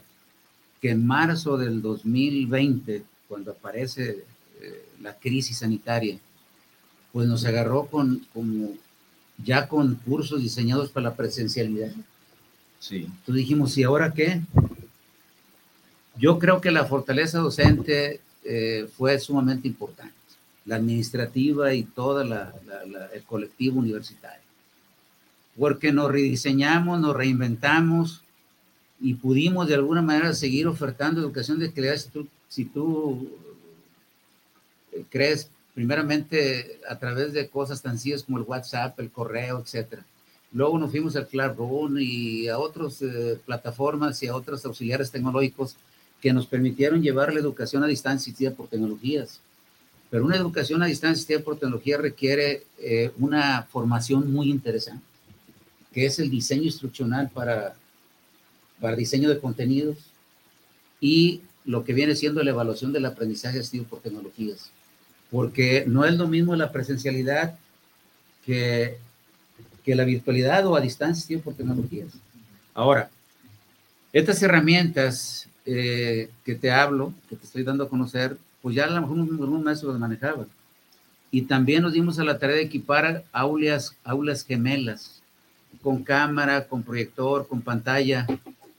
que 0.81 0.91
en 0.91 1.05
marzo 1.05 1.57
del 1.57 1.81
2020, 1.81 3.03
cuando 3.27 3.51
aparece 3.51 4.25
eh, 4.61 4.85
la 5.01 5.13
crisis 5.15 5.57
sanitaria, 5.57 6.17
pues 7.11 7.27
nos 7.27 7.45
agarró 7.45 7.85
con, 7.85 8.25
como 8.33 8.73
ya 9.43 9.67
con 9.67 9.95
cursos 9.95 10.41
diseñados 10.41 10.89
para 10.89 11.09
la 11.09 11.15
presencialidad. 11.15 11.91
Sí. 12.79 12.97
Entonces 12.97 13.35
dijimos, 13.35 13.77
¿y 13.77 13.83
ahora 13.83 14.13
qué? 14.13 14.41
Yo 16.17 16.39
creo 16.39 16.61
que 16.61 16.71
la 16.71 16.85
fortaleza 16.85 17.39
docente 17.39 18.21
eh, 18.43 18.87
fue 18.95 19.19
sumamente 19.19 19.67
importante, 19.67 20.13
la 20.65 20.75
administrativa 20.75 21.73
y 21.73 21.83
todo 21.83 22.21
el 22.21 23.23
colectivo 23.25 23.79
universitario, 23.79 24.43
porque 25.57 25.91
nos 25.91 26.11
rediseñamos, 26.11 26.99
nos 26.99 27.15
reinventamos, 27.15 28.24
y 28.99 29.13
pudimos 29.15 29.67
de 29.67 29.75
alguna 29.75 30.01
manera 30.01 30.33
seguir 30.33 30.67
ofertando 30.67 31.21
educación 31.21 31.59
de 31.59 31.71
calidad 31.71 31.97
si 31.97 32.09
tú, 32.09 32.27
si 32.47 32.65
tú 32.65 33.29
eh, 34.91 35.03
crees 35.09 35.49
primeramente 35.73 36.79
a 36.87 36.97
través 36.97 37.33
de 37.33 37.49
cosas 37.49 37.81
tan 37.81 37.93
sencillas 37.93 38.23
como 38.23 38.37
el 38.37 38.45
WhatsApp, 38.45 38.97
el 38.99 39.11
correo, 39.11 39.59
etcétera. 39.59 40.05
Luego 40.53 40.79
nos 40.79 40.91
fuimos 40.91 41.17
al 41.17 41.27
Classroom 41.27 41.97
y 41.99 42.47
a 42.47 42.57
otras 42.57 43.01
eh, 43.01 43.37
plataformas 43.45 44.23
y 44.23 44.27
a 44.27 44.35
otros 44.35 44.65
auxiliares 44.65 45.11
tecnológicos 45.11 45.75
que 46.21 46.31
nos 46.31 46.47
permitieron 46.47 47.01
llevar 47.01 47.33
la 47.33 47.41
educación 47.41 47.83
a 47.83 47.87
distancia 47.87 48.31
asistida 48.31 48.51
por 48.51 48.69
tecnologías. 48.69 49.41
Pero 50.09 50.23
una 50.23 50.37
educación 50.37 50.81
a 50.81 50.85
distancia 50.85 51.15
asistida 51.15 51.39
por 51.41 51.57
tecnología 51.57 51.97
requiere 51.97 52.63
eh, 52.79 53.11
una 53.17 53.63
formación 53.63 54.31
muy 54.31 54.49
interesante, 54.49 55.03
que 55.91 56.05
es 56.05 56.19
el 56.19 56.29
diseño 56.29 56.63
instruccional 56.63 57.29
para 57.33 57.75
para 58.79 58.95
diseño 58.95 59.29
de 59.29 59.39
contenidos 59.39 59.97
y 60.99 61.41
lo 61.65 61.83
que 61.83 61.93
viene 61.93 62.15
siendo 62.15 62.43
la 62.43 62.51
evaluación 62.51 62.93
del 62.93 63.05
aprendizaje 63.05 63.59
asistido 63.59 63.85
por 63.85 64.01
tecnologías. 64.01 64.71
Porque 65.31 65.85
no 65.87 66.05
es 66.05 66.15
lo 66.15 66.27
mismo 66.27 66.55
la 66.55 66.71
presencialidad 66.71 67.57
que, 68.45 68.97
que 69.83 69.95
la 69.95 70.05
virtualidad 70.05 70.65
o 70.67 70.75
a 70.75 70.81
distancia 70.81 71.19
asistido 71.19 71.41
por 71.41 71.55
tecnologías. 71.55 72.13
Ahora, 72.73 73.09
estas 74.13 74.41
herramientas 74.43 75.47
eh, 75.65 76.29
que 76.43 76.55
te 76.55 76.71
hablo, 76.71 77.13
que 77.27 77.35
te 77.35 77.45
estoy 77.45 77.63
dando 77.63 77.83
a 77.83 77.89
conocer, 77.89 78.37
pues 78.61 78.75
ya 78.75 78.85
a 78.85 78.89
lo 78.89 79.01
mejor 79.01 79.17
un, 79.17 79.63
maestro 79.63 79.89
las 79.89 79.99
manejaba. 79.99 80.45
Y 81.31 81.43
también 81.43 81.81
nos 81.81 81.93
dimos 81.93 82.19
a 82.19 82.23
la 82.23 82.37
tarea 82.37 82.55
de 82.55 82.61
equipar 82.61 83.25
aulas, 83.31 83.95
aulas 84.03 84.45
gemelas, 84.45 85.21
con 85.81 86.03
cámara, 86.03 86.67
con 86.67 86.83
proyector, 86.83 87.47
con 87.47 87.61
pantalla, 87.61 88.27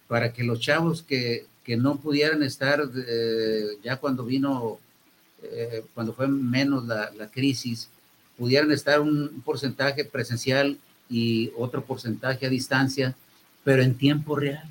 para 0.09 0.33
que 0.33 0.45
los 0.45 0.61
chavos 0.61 1.03
que, 1.03 1.47
que 1.65 1.77
no 1.77 1.97
pudieran 1.97 2.43
estar 2.43 2.83
eh, 3.09 3.79
ya 3.83 3.97
cuando 3.97 4.25
vino, 4.25 4.79
eh, 5.43 5.85
cuando 5.95 6.13
fue 6.13 6.29
menos 6.29 6.87
la, 6.87 7.11
la, 7.13 7.29
crisis, 7.29 7.89
pudieran 8.37 8.71
estar 8.73 9.01
un 9.01 9.43
porcentaje 9.45 10.05
presencial 10.05 10.79
y 11.09 11.51
otro 11.57 11.85
porcentaje 11.85 12.47
a 12.47 12.51
distancia, 12.51 13.15
pero 13.65 13.83
en 13.83 13.97
tiempo 13.97 14.37
real, 14.37 14.65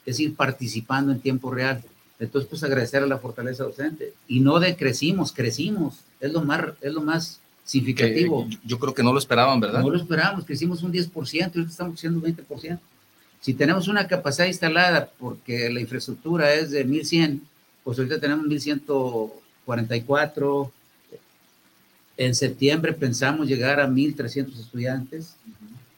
es 0.00 0.16
decir, 0.16 0.34
participando 0.34 1.12
en 1.12 1.20
tiempo 1.20 1.50
real. 1.50 1.82
Entonces, 2.18 2.48
pues 2.48 2.64
agradecer 2.64 3.02
a 3.02 3.06
la 3.06 3.18
fortaleza 3.18 3.62
docente. 3.62 4.12
Y 4.26 4.40
no 4.40 4.58
decrecimos, 4.58 5.32
crecimos. 5.32 6.00
Es 6.18 6.32
lo 6.32 6.42
más, 6.42 6.64
es 6.80 6.92
lo 6.92 7.02
más 7.02 7.40
significativo. 7.64 8.48
yo 8.64 8.78
creo 8.78 8.94
que 8.94 9.02
no 9.02 9.12
lo 9.12 9.18
esperaban, 9.18 9.60
¿verdad? 9.60 9.82
No 9.82 9.90
lo 9.90 9.98
esperábamos, 9.98 10.44
crecimos 10.44 10.82
un 10.82 10.92
10%, 10.92 11.52
y 11.54 11.62
estamos 11.62 11.92
creciendo 11.92 12.18
un 12.18 12.24
20%. 12.34 12.78
Si 13.40 13.54
tenemos 13.54 13.88
una 13.88 14.06
capacidad 14.08 14.46
instalada 14.46 15.10
porque 15.18 15.70
la 15.70 15.80
infraestructura 15.80 16.52
es 16.54 16.70
de 16.70 16.84
1100, 16.84 17.42
pues 17.84 17.98
ahorita 17.98 18.20
tenemos 18.20 18.46
1144. 18.46 20.72
En 22.16 22.34
septiembre 22.34 22.92
pensamos 22.92 23.46
llegar 23.46 23.80
a 23.80 23.86
1300 23.86 24.58
estudiantes 24.58 25.36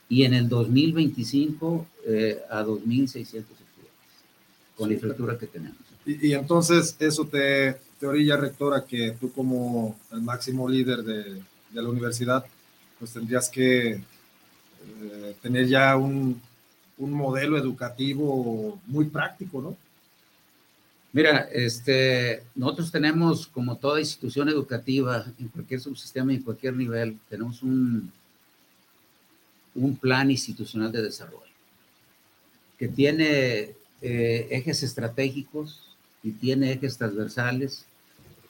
y 0.09 0.25
en 0.25 0.35
el 0.35 0.49
2025 0.49 1.87
eh, 2.07 2.41
a 2.51 2.63
2600 2.63 3.53
estudiantes 3.53 3.81
con 4.77 4.89
la 4.89 4.95
infraestructura 4.95 5.39
que 5.39 5.47
tenemos. 5.47 5.79
Y, 6.05 6.33
entonces 6.33 6.97
eso 6.99 7.27
te, 7.27 7.77
te 7.99 8.07
orilla, 8.07 8.37
rectora, 8.37 8.85
que 8.85 9.17
tú 9.19 9.33
como 9.33 9.99
el 10.13 10.21
máximo 10.21 10.69
líder 10.69 11.03
de, 11.03 11.35
de 11.35 11.83
la 11.83 11.89
universidad, 11.89 12.45
pues 12.99 13.13
tendrías 13.13 13.49
que 13.49 13.93
eh, 13.93 15.37
tener 15.43 15.67
ya 15.67 15.97
un, 15.97 16.41
un 17.01 17.13
modelo 17.13 17.59
educativo 17.59 18.81
muy 18.87 19.07
práctico, 19.07 19.61
¿no? 19.61 19.77
Mira, 21.13 21.49
este, 21.53 22.45
nosotros 22.55 22.93
tenemos, 22.93 23.49
como 23.49 23.77
toda 23.77 23.99
institución 23.99 24.49
educativa, 24.49 25.27
en 25.41 25.49
cualquier 25.49 25.81
subsistema 25.81 26.33
y 26.33 26.37
en 26.37 26.43
cualquier 26.43 26.77
nivel, 26.77 27.19
tenemos 27.29 27.65
un, 27.65 28.13
un 29.75 29.97
plan 29.97 30.31
institucional 30.31 30.93
de 30.93 31.03
desarrollo 31.03 31.51
que 32.81 32.89
tiene 32.89 33.75
eh, 34.01 34.49
ejes 34.51 34.83
estratégicos 34.83 35.83
y 36.23 36.31
tiene 36.31 36.73
ejes 36.73 36.97
transversales, 36.97 37.85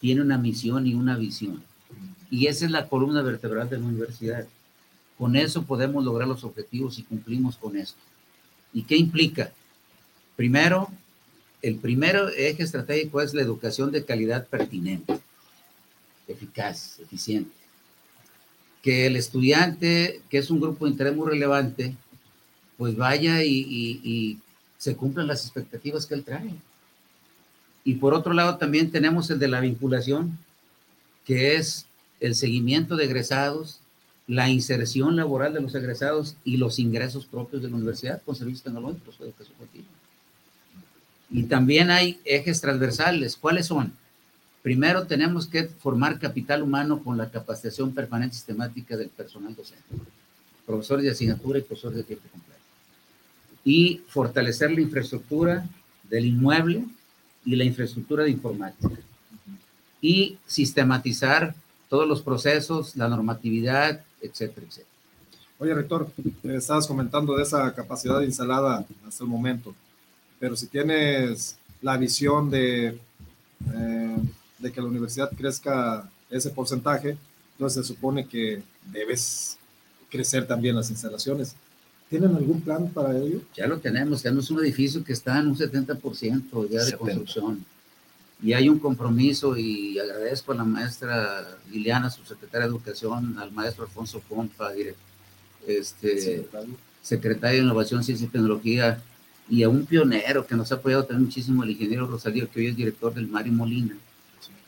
tiene 0.00 0.20
una 0.20 0.38
misión 0.38 0.86
y 0.86 0.94
una 0.94 1.16
visión. 1.16 1.64
Y 2.30 2.46
esa 2.46 2.64
es 2.64 2.70
la 2.70 2.88
columna 2.88 3.22
vertebral 3.22 3.68
de 3.68 3.78
la 3.78 3.86
universidad. 3.86 4.46
Con 5.18 5.34
eso 5.34 5.64
podemos 5.64 6.04
lograr 6.04 6.28
los 6.28 6.44
objetivos 6.44 7.00
y 7.00 7.02
cumplimos 7.02 7.56
con 7.56 7.76
esto. 7.76 7.98
¿Y 8.72 8.82
qué 8.82 8.96
implica? 8.96 9.52
Primero, 10.36 10.90
el 11.62 11.76
primer 11.76 12.16
eje 12.36 12.62
estratégico 12.62 13.20
es 13.20 13.34
la 13.34 13.42
educación 13.42 13.90
de 13.92 14.04
calidad 14.04 14.46
pertinente, 14.46 15.18
eficaz, 16.28 16.98
eficiente. 17.00 17.52
Que 18.82 19.06
el 19.06 19.16
estudiante, 19.16 20.22
que 20.30 20.38
es 20.38 20.50
un 20.50 20.60
grupo 20.60 20.84
de 20.84 20.92
interés 20.92 21.14
muy 21.14 21.28
relevante, 21.28 21.94
pues 22.78 22.96
vaya 22.96 23.44
y, 23.44 23.50
y 24.02 24.38
se 24.78 24.96
cumplan 24.96 25.26
las 25.26 25.44
expectativas 25.44 26.06
que 26.06 26.14
él 26.14 26.24
trae. 26.24 26.54
Y 27.84 27.96
por 27.96 28.14
otro 28.14 28.32
lado 28.32 28.56
también 28.56 28.90
tenemos 28.90 29.30
el 29.30 29.38
de 29.38 29.48
la 29.48 29.60
vinculación, 29.60 30.38
que 31.26 31.56
es 31.56 31.86
el 32.20 32.34
seguimiento 32.34 32.96
de 32.96 33.04
egresados, 33.04 33.80
la 34.30 34.48
inserción 34.48 35.16
laboral 35.16 35.52
de 35.52 35.60
los 35.60 35.74
egresados 35.74 36.36
y 36.44 36.56
los 36.56 36.78
ingresos 36.78 37.26
propios 37.26 37.62
de 37.62 37.68
la 37.68 37.74
universidad 37.74 38.22
con 38.22 38.36
servicios 38.36 38.62
tecnológicos 38.62 39.16
continua. 39.16 39.90
Y 41.30 41.42
también 41.42 41.90
hay 41.90 42.20
ejes 42.24 42.60
transversales. 42.60 43.36
¿Cuáles 43.36 43.66
son? 43.66 43.92
Primero 44.62 45.04
tenemos 45.04 45.48
que 45.48 45.64
formar 45.64 46.20
capital 46.20 46.62
humano 46.62 47.02
con 47.02 47.18
la 47.18 47.28
capacitación 47.28 47.92
permanente 47.92 48.36
sistemática 48.36 48.96
del 48.96 49.08
personal 49.08 49.52
docente, 49.56 49.82
profesores 50.64 51.04
de 51.04 51.10
asignatura 51.10 51.58
y 51.58 51.62
profesores 51.62 51.96
de 51.96 52.04
tiempo 52.04 52.28
completo. 52.30 52.60
Y 53.64 54.02
fortalecer 54.06 54.70
la 54.70 54.80
infraestructura 54.80 55.66
del 56.08 56.26
inmueble 56.26 56.84
y 57.44 57.56
la 57.56 57.64
infraestructura 57.64 58.22
de 58.22 58.30
informática. 58.30 58.90
Y 60.00 60.38
sistematizar 60.46 61.52
todos 61.88 62.06
los 62.06 62.22
procesos, 62.22 62.94
la 62.94 63.08
normatividad, 63.08 64.04
etcétera, 64.20 64.66
etcétera. 64.66 64.88
Oye, 65.58 65.74
rector, 65.74 66.08
estabas 66.44 66.86
comentando 66.86 67.36
de 67.36 67.42
esa 67.42 67.74
capacidad 67.74 68.20
instalada 68.22 68.86
hasta 69.06 69.24
el 69.24 69.28
momento, 69.28 69.74
pero 70.38 70.56
si 70.56 70.66
tienes 70.66 71.56
la 71.82 71.96
visión 71.98 72.50
de, 72.50 72.98
eh, 73.74 74.16
de 74.58 74.72
que 74.72 74.80
la 74.80 74.86
universidad 74.86 75.30
crezca 75.36 76.08
ese 76.30 76.50
porcentaje, 76.50 77.16
entonces 77.52 77.86
se 77.86 77.92
supone 77.92 78.26
que 78.26 78.62
debes 78.90 79.58
crecer 80.10 80.46
también 80.46 80.76
las 80.76 80.90
instalaciones. 80.90 81.54
¿Tienen 82.08 82.34
algún 82.34 82.60
plan 82.60 82.88
para 82.88 83.16
ello? 83.16 83.40
Ya 83.54 83.66
lo 83.66 83.78
tenemos, 83.78 84.22
tenemos 84.22 84.50
un 84.50 84.60
edificio 84.60 85.04
que 85.04 85.12
está 85.12 85.38
en 85.38 85.48
un 85.48 85.56
70% 85.56 86.68
ya 86.68 86.84
de 86.84 86.92
construcción 86.96 87.64
y 88.42 88.52
hay 88.54 88.68
un 88.68 88.78
compromiso 88.78 89.56
y 89.56 89.98
agradezco 89.98 90.52
a 90.52 90.56
la 90.56 90.64
maestra 90.64 91.58
Liliana, 91.70 92.10
su 92.10 92.24
secretaria 92.24 92.66
de 92.66 92.72
Educación, 92.72 93.38
al 93.38 93.52
maestro 93.52 93.84
Alfonso 93.84 94.20
Pompa, 94.28 94.72
este, 95.66 96.46
secretario 97.02 97.58
de 97.58 97.64
Innovación, 97.64 98.02
Ciencia 98.02 98.26
y 98.26 98.30
Tecnología, 98.30 99.02
y 99.48 99.62
a 99.62 99.68
un 99.68 99.84
pionero 99.84 100.46
que 100.46 100.54
nos 100.54 100.70
ha 100.72 100.76
apoyado 100.76 101.04
también 101.04 101.26
muchísimo, 101.26 101.64
el 101.64 101.70
ingeniero 101.70 102.06
Rosalío, 102.06 102.50
que 102.50 102.60
hoy 102.60 102.66
es 102.68 102.76
director 102.76 103.12
del 103.12 103.26
Mario 103.28 103.52
Molina, 103.52 103.96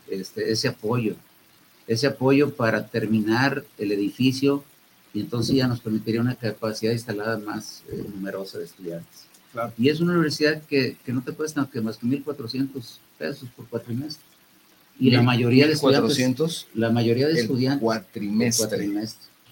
este, 0.08 0.50
ese 0.50 0.68
apoyo, 0.68 1.14
ese 1.86 2.08
apoyo 2.08 2.54
para 2.54 2.86
terminar 2.86 3.64
el 3.78 3.92
edificio 3.92 4.64
y 5.14 5.20
entonces 5.20 5.56
ya 5.56 5.66
nos 5.66 5.80
permitiría 5.80 6.20
una 6.20 6.34
capacidad 6.34 6.92
instalada 6.92 7.38
más 7.38 7.84
eh, 7.90 8.04
numerosa 8.12 8.58
de 8.58 8.64
estudiantes. 8.64 9.31
Y 9.76 9.88
es 9.88 10.00
una 10.00 10.12
universidad 10.12 10.62
que, 10.62 10.96
que, 11.04 11.12
no 11.12 11.22
te 11.22 11.32
cuesta 11.32 11.68
que 11.70 11.80
más 11.80 11.98
que 11.98 12.06
1.400 12.06 12.98
pesos 13.18 13.48
por 13.54 13.66
cuatrimestre. 13.68 14.24
Y 14.98 15.10
la 15.10 15.22
mayoría 15.22 15.66
de 15.66 15.72
estudiantes. 15.72 16.66
La 16.74 16.90
mayoría 16.90 17.26
de 17.28 17.40
estudiantes. 17.40 17.82
Cuatrimestre. 17.82 18.88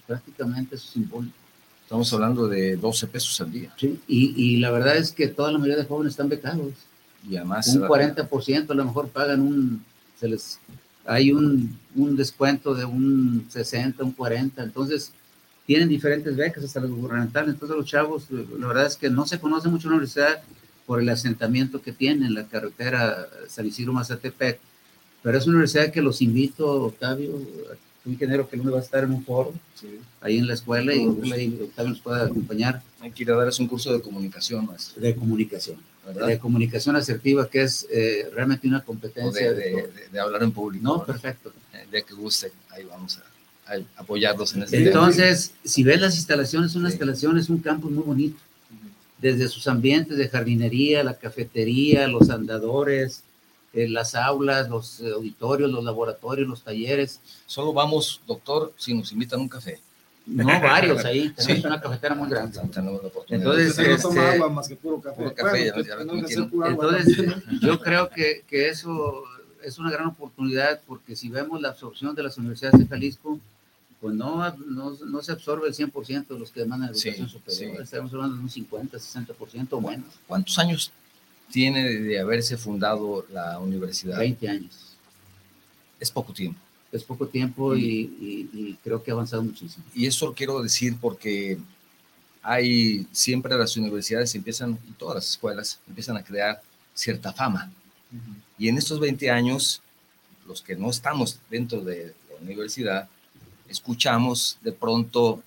Prácticamente 0.07 0.75
es 0.75 0.81
simbólico. 0.81 1.35
Estamos 1.83 2.11
hablando 2.13 2.47
de 2.47 2.77
12 2.77 3.07
pesos 3.07 3.41
al 3.41 3.51
día. 3.51 3.73
Sí, 3.77 3.99
y, 4.07 4.33
y, 4.41 4.57
la 4.57 4.71
verdad 4.71 4.95
es 4.95 5.11
que 5.11 5.27
toda 5.27 5.51
la 5.51 5.57
mayoría 5.57 5.83
de 5.83 5.87
jóvenes 5.87 6.13
están 6.13 6.29
becados. 6.29 6.73
Y 7.29 7.35
además. 7.35 7.67
Un 7.67 7.81
40% 7.81 8.69
a 8.69 8.73
lo 8.73 8.85
mejor 8.85 9.09
pagan 9.09 9.41
un. 9.41 9.83
Se 10.17 10.27
les, 10.27 10.59
hay 11.05 11.31
un, 11.31 11.77
un 11.95 12.15
descuento 12.15 12.73
de 12.73 12.85
un 12.85 13.45
60, 13.49 14.03
un 14.03 14.13
40. 14.13 14.63
Entonces, 14.63 15.11
tienen 15.65 15.89
diferentes 15.89 16.35
becas 16.35 16.63
hasta 16.63 16.81
las 16.81 16.89
gubernamentales. 16.89 17.53
Entonces 17.53 17.77
los 17.77 17.85
chavos, 17.85 18.27
la 18.29 18.67
verdad 18.67 18.87
es 18.87 18.97
que 18.97 19.09
no 19.09 19.25
se 19.25 19.39
conoce 19.39 19.69
mucho 19.69 19.87
la 19.87 19.95
universidad 19.95 20.41
por 20.85 21.01
el 21.01 21.09
asentamiento 21.09 21.81
que 21.81 21.91
tiene 21.91 22.25
en 22.25 22.33
la 22.33 22.47
carretera 22.47 23.27
San 23.47 23.65
Isidro 23.65 23.93
Mazatepec, 23.93 24.59
pero 25.23 25.37
es 25.37 25.45
una 25.45 25.57
universidad 25.57 25.91
que 25.91 26.01
los 26.01 26.21
invito, 26.21 26.67
Octavio, 26.83 27.35
un 28.03 28.13
ingeniero 28.13 28.49
que 28.49 28.57
luego 28.57 28.71
va 28.71 28.79
a 28.79 28.83
estar 28.83 29.03
en 29.03 29.11
un 29.11 29.23
foro 29.23 29.53
ahí 30.19 30.37
en 30.37 30.47
la 30.47 30.55
escuela 30.55 30.93
y 30.93 31.05
Octavio 31.05 31.91
nos 31.91 32.01
puede 32.01 32.23
acompañar. 32.23 32.81
Hay 32.99 33.11
que 33.11 33.23
ir 33.23 33.31
a 33.31 33.35
darles 33.35 33.59
un 33.59 33.67
curso 33.67 33.93
de 33.93 34.01
comunicación 34.01 34.65
más. 34.65 34.93
De 34.95 35.15
comunicación. 35.15 35.77
De 36.27 36.39
comunicación 36.39 36.95
asertiva, 36.95 37.47
que 37.47 37.61
es 37.61 37.87
eh, 37.91 38.27
realmente 38.33 38.67
una 38.67 38.81
competencia. 38.81 39.53
De, 39.53 39.87
de, 40.11 40.19
hablar 40.19 40.41
en 40.41 40.51
público. 40.51 40.83
No, 40.83 41.05
perfecto. 41.05 41.53
De 41.91 42.03
que 42.03 42.13
guste, 42.15 42.51
ahí 42.71 42.83
vamos 42.85 43.17
a 43.19 43.30
apoyarlos 43.95 44.53
en 44.55 44.63
ese 44.63 44.87
Entonces, 44.87 45.53
si 45.63 45.83
ves 45.83 46.01
las 46.01 46.15
instalaciones, 46.15 46.75
una 46.75 46.89
instalación 46.89 47.37
es 47.37 47.49
un 47.49 47.59
campus 47.59 47.91
muy 47.91 48.03
bonito. 48.03 48.37
Desde 49.17 49.47
sus 49.47 49.67
ambientes 49.67 50.17
de 50.17 50.27
jardinería, 50.27 51.03
la 51.03 51.13
cafetería, 51.13 52.07
los 52.07 52.29
andadores, 52.29 53.23
eh, 53.73 53.87
las 53.87 54.15
aulas, 54.15 54.67
los 54.67 54.99
auditorios, 55.01 55.71
los 55.71 55.83
laboratorios, 55.83 56.47
los 56.47 56.63
talleres. 56.63 57.19
Solo 57.45 57.71
vamos, 57.71 58.21
doctor, 58.27 58.73
si 58.77 58.93
nos 58.93 59.11
invitan 59.11 59.39
un 59.39 59.49
café. 59.49 59.79
No, 60.25 60.45
varios 60.45 61.03
ahí. 61.05 61.29
Tenemos 61.35 61.65
una 61.65 61.81
cafetera 61.81 62.15
muy 62.15 62.29
grande. 62.29 62.59
Entonces, 63.29 64.03
no 64.03 64.21
agua 64.21 64.49
más 64.49 64.67
que 64.67 64.75
puro 64.75 64.99
café. 64.99 65.15
Puro 65.15 65.35
café 65.35 65.71
entonces, 65.99 67.17
yo 67.61 67.79
creo 67.79 68.09
que, 68.09 68.43
que 68.47 68.69
eso 68.69 69.23
es 69.63 69.77
una 69.79 69.91
gran 69.91 70.07
oportunidad 70.07 70.81
porque 70.85 71.15
si 71.15 71.29
vemos 71.29 71.61
la 71.61 71.69
absorción 71.69 72.15
de 72.15 72.23
las 72.23 72.37
universidades 72.37 72.79
de 72.79 72.87
Jalisco, 72.87 73.39
pues 74.01 74.15
no, 74.15 74.51
no, 74.57 74.97
no, 75.05 75.21
se 75.21 75.31
absorbe 75.31 75.67
el 75.67 75.75
100% 75.75 76.27
de 76.27 76.39
los 76.39 76.49
que 76.49 76.61
demandan 76.61 76.89
educación 76.89 77.29
superior. 77.29 77.81
Estamos 77.81 78.11
hablando 78.11 78.35
de 78.35 78.41
un 78.41 78.49
50, 78.49 78.97
60% 78.97 79.67
o 79.69 79.79
menos. 79.81 80.07
¿Cuántos 80.25 80.57
años 80.57 80.91
tiene 81.51 81.87
de 81.87 82.19
haberse 82.19 82.57
fundado 82.57 83.23
la 83.31 83.59
universidad? 83.59 84.17
20 84.17 84.49
años. 84.49 84.95
Es 85.99 86.09
poco 86.09 86.33
tiempo. 86.33 86.59
Es 86.91 87.03
poco 87.03 87.27
tiempo 87.27 87.75
y, 87.75 88.49
y, 88.51 88.77
creo 88.83 89.03
que 89.03 89.11
ha 89.11 89.13
avanzado 89.13 89.43
muchísimo. 89.43 89.85
Y 89.93 90.07
eso 90.07 90.33
quiero 90.33 90.63
decir 90.63 90.97
porque 90.99 91.59
hay 92.41 93.05
siempre 93.11 93.55
las 93.55 93.77
universidades 93.77 94.33
empiezan, 94.33 94.79
y 94.89 94.93
todas 94.93 95.15
las 95.15 95.29
escuelas 95.29 95.79
empiezan 95.87 96.17
a 96.17 96.23
crear 96.23 96.59
cierta 96.95 97.31
fama. 97.31 97.71
Y 98.57 98.67
en 98.67 98.79
estos 98.79 98.99
20 98.99 99.29
años, 99.29 99.81
los 100.47 100.63
que 100.63 100.75
no 100.75 100.89
estamos 100.89 101.39
dentro 101.51 101.81
de 101.81 102.15
la 102.29 102.41
universidad, 102.41 103.07
escuchamos 103.71 104.57
de 104.61 104.71
pronto, 104.71 105.41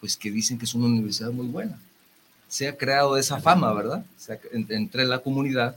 pues 0.00 0.16
que 0.16 0.30
dicen 0.30 0.58
que 0.58 0.64
es 0.64 0.74
una 0.74 0.86
universidad 0.86 1.30
muy 1.30 1.46
buena. 1.46 1.78
Se 2.48 2.68
ha 2.68 2.76
creado 2.76 3.16
esa 3.16 3.40
fama, 3.40 3.72
¿verdad? 3.72 4.04
entre 4.52 5.04
la 5.06 5.18
comunidad, 5.18 5.76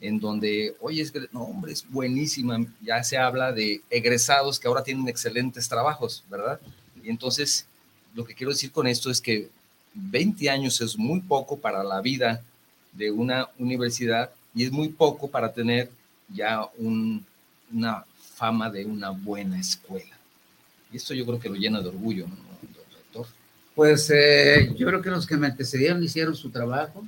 en 0.00 0.18
donde, 0.18 0.74
oye, 0.80 1.02
es 1.02 1.10
que, 1.10 1.28
no, 1.32 1.42
hombre, 1.42 1.72
es 1.72 1.88
buenísima. 1.88 2.64
Ya 2.80 3.02
se 3.04 3.18
habla 3.18 3.52
de 3.52 3.82
egresados 3.90 4.58
que 4.58 4.66
ahora 4.66 4.82
tienen 4.82 5.08
excelentes 5.08 5.68
trabajos, 5.68 6.24
¿verdad? 6.30 6.58
Y 7.02 7.10
entonces, 7.10 7.66
lo 8.14 8.24
que 8.24 8.34
quiero 8.34 8.52
decir 8.52 8.72
con 8.72 8.86
esto 8.86 9.10
es 9.10 9.20
que 9.20 9.50
20 9.94 10.48
años 10.48 10.80
es 10.80 10.96
muy 10.96 11.20
poco 11.20 11.58
para 11.58 11.84
la 11.84 12.00
vida 12.00 12.42
de 12.92 13.10
una 13.10 13.48
universidad 13.58 14.30
y 14.54 14.64
es 14.64 14.72
muy 14.72 14.88
poco 14.88 15.28
para 15.28 15.52
tener 15.52 15.90
ya 16.28 16.66
una 16.78 18.04
fama 18.34 18.70
de 18.70 18.84
una 18.84 19.10
buena 19.10 19.58
escuela. 19.58 20.19
Y 20.92 20.96
esto 20.96 21.14
yo 21.14 21.24
creo 21.24 21.38
que 21.38 21.48
lo 21.48 21.54
llena 21.54 21.80
de 21.80 21.88
orgullo, 21.88 22.26
¿no, 22.26 22.34
doctor? 22.34 23.26
Pues 23.74 24.10
eh, 24.10 24.74
yo 24.76 24.86
creo 24.86 25.00
que 25.00 25.10
los 25.10 25.26
que 25.26 25.36
me 25.36 25.46
antecedieron 25.46 26.02
hicieron 26.02 26.34
su 26.34 26.50
trabajo 26.50 27.06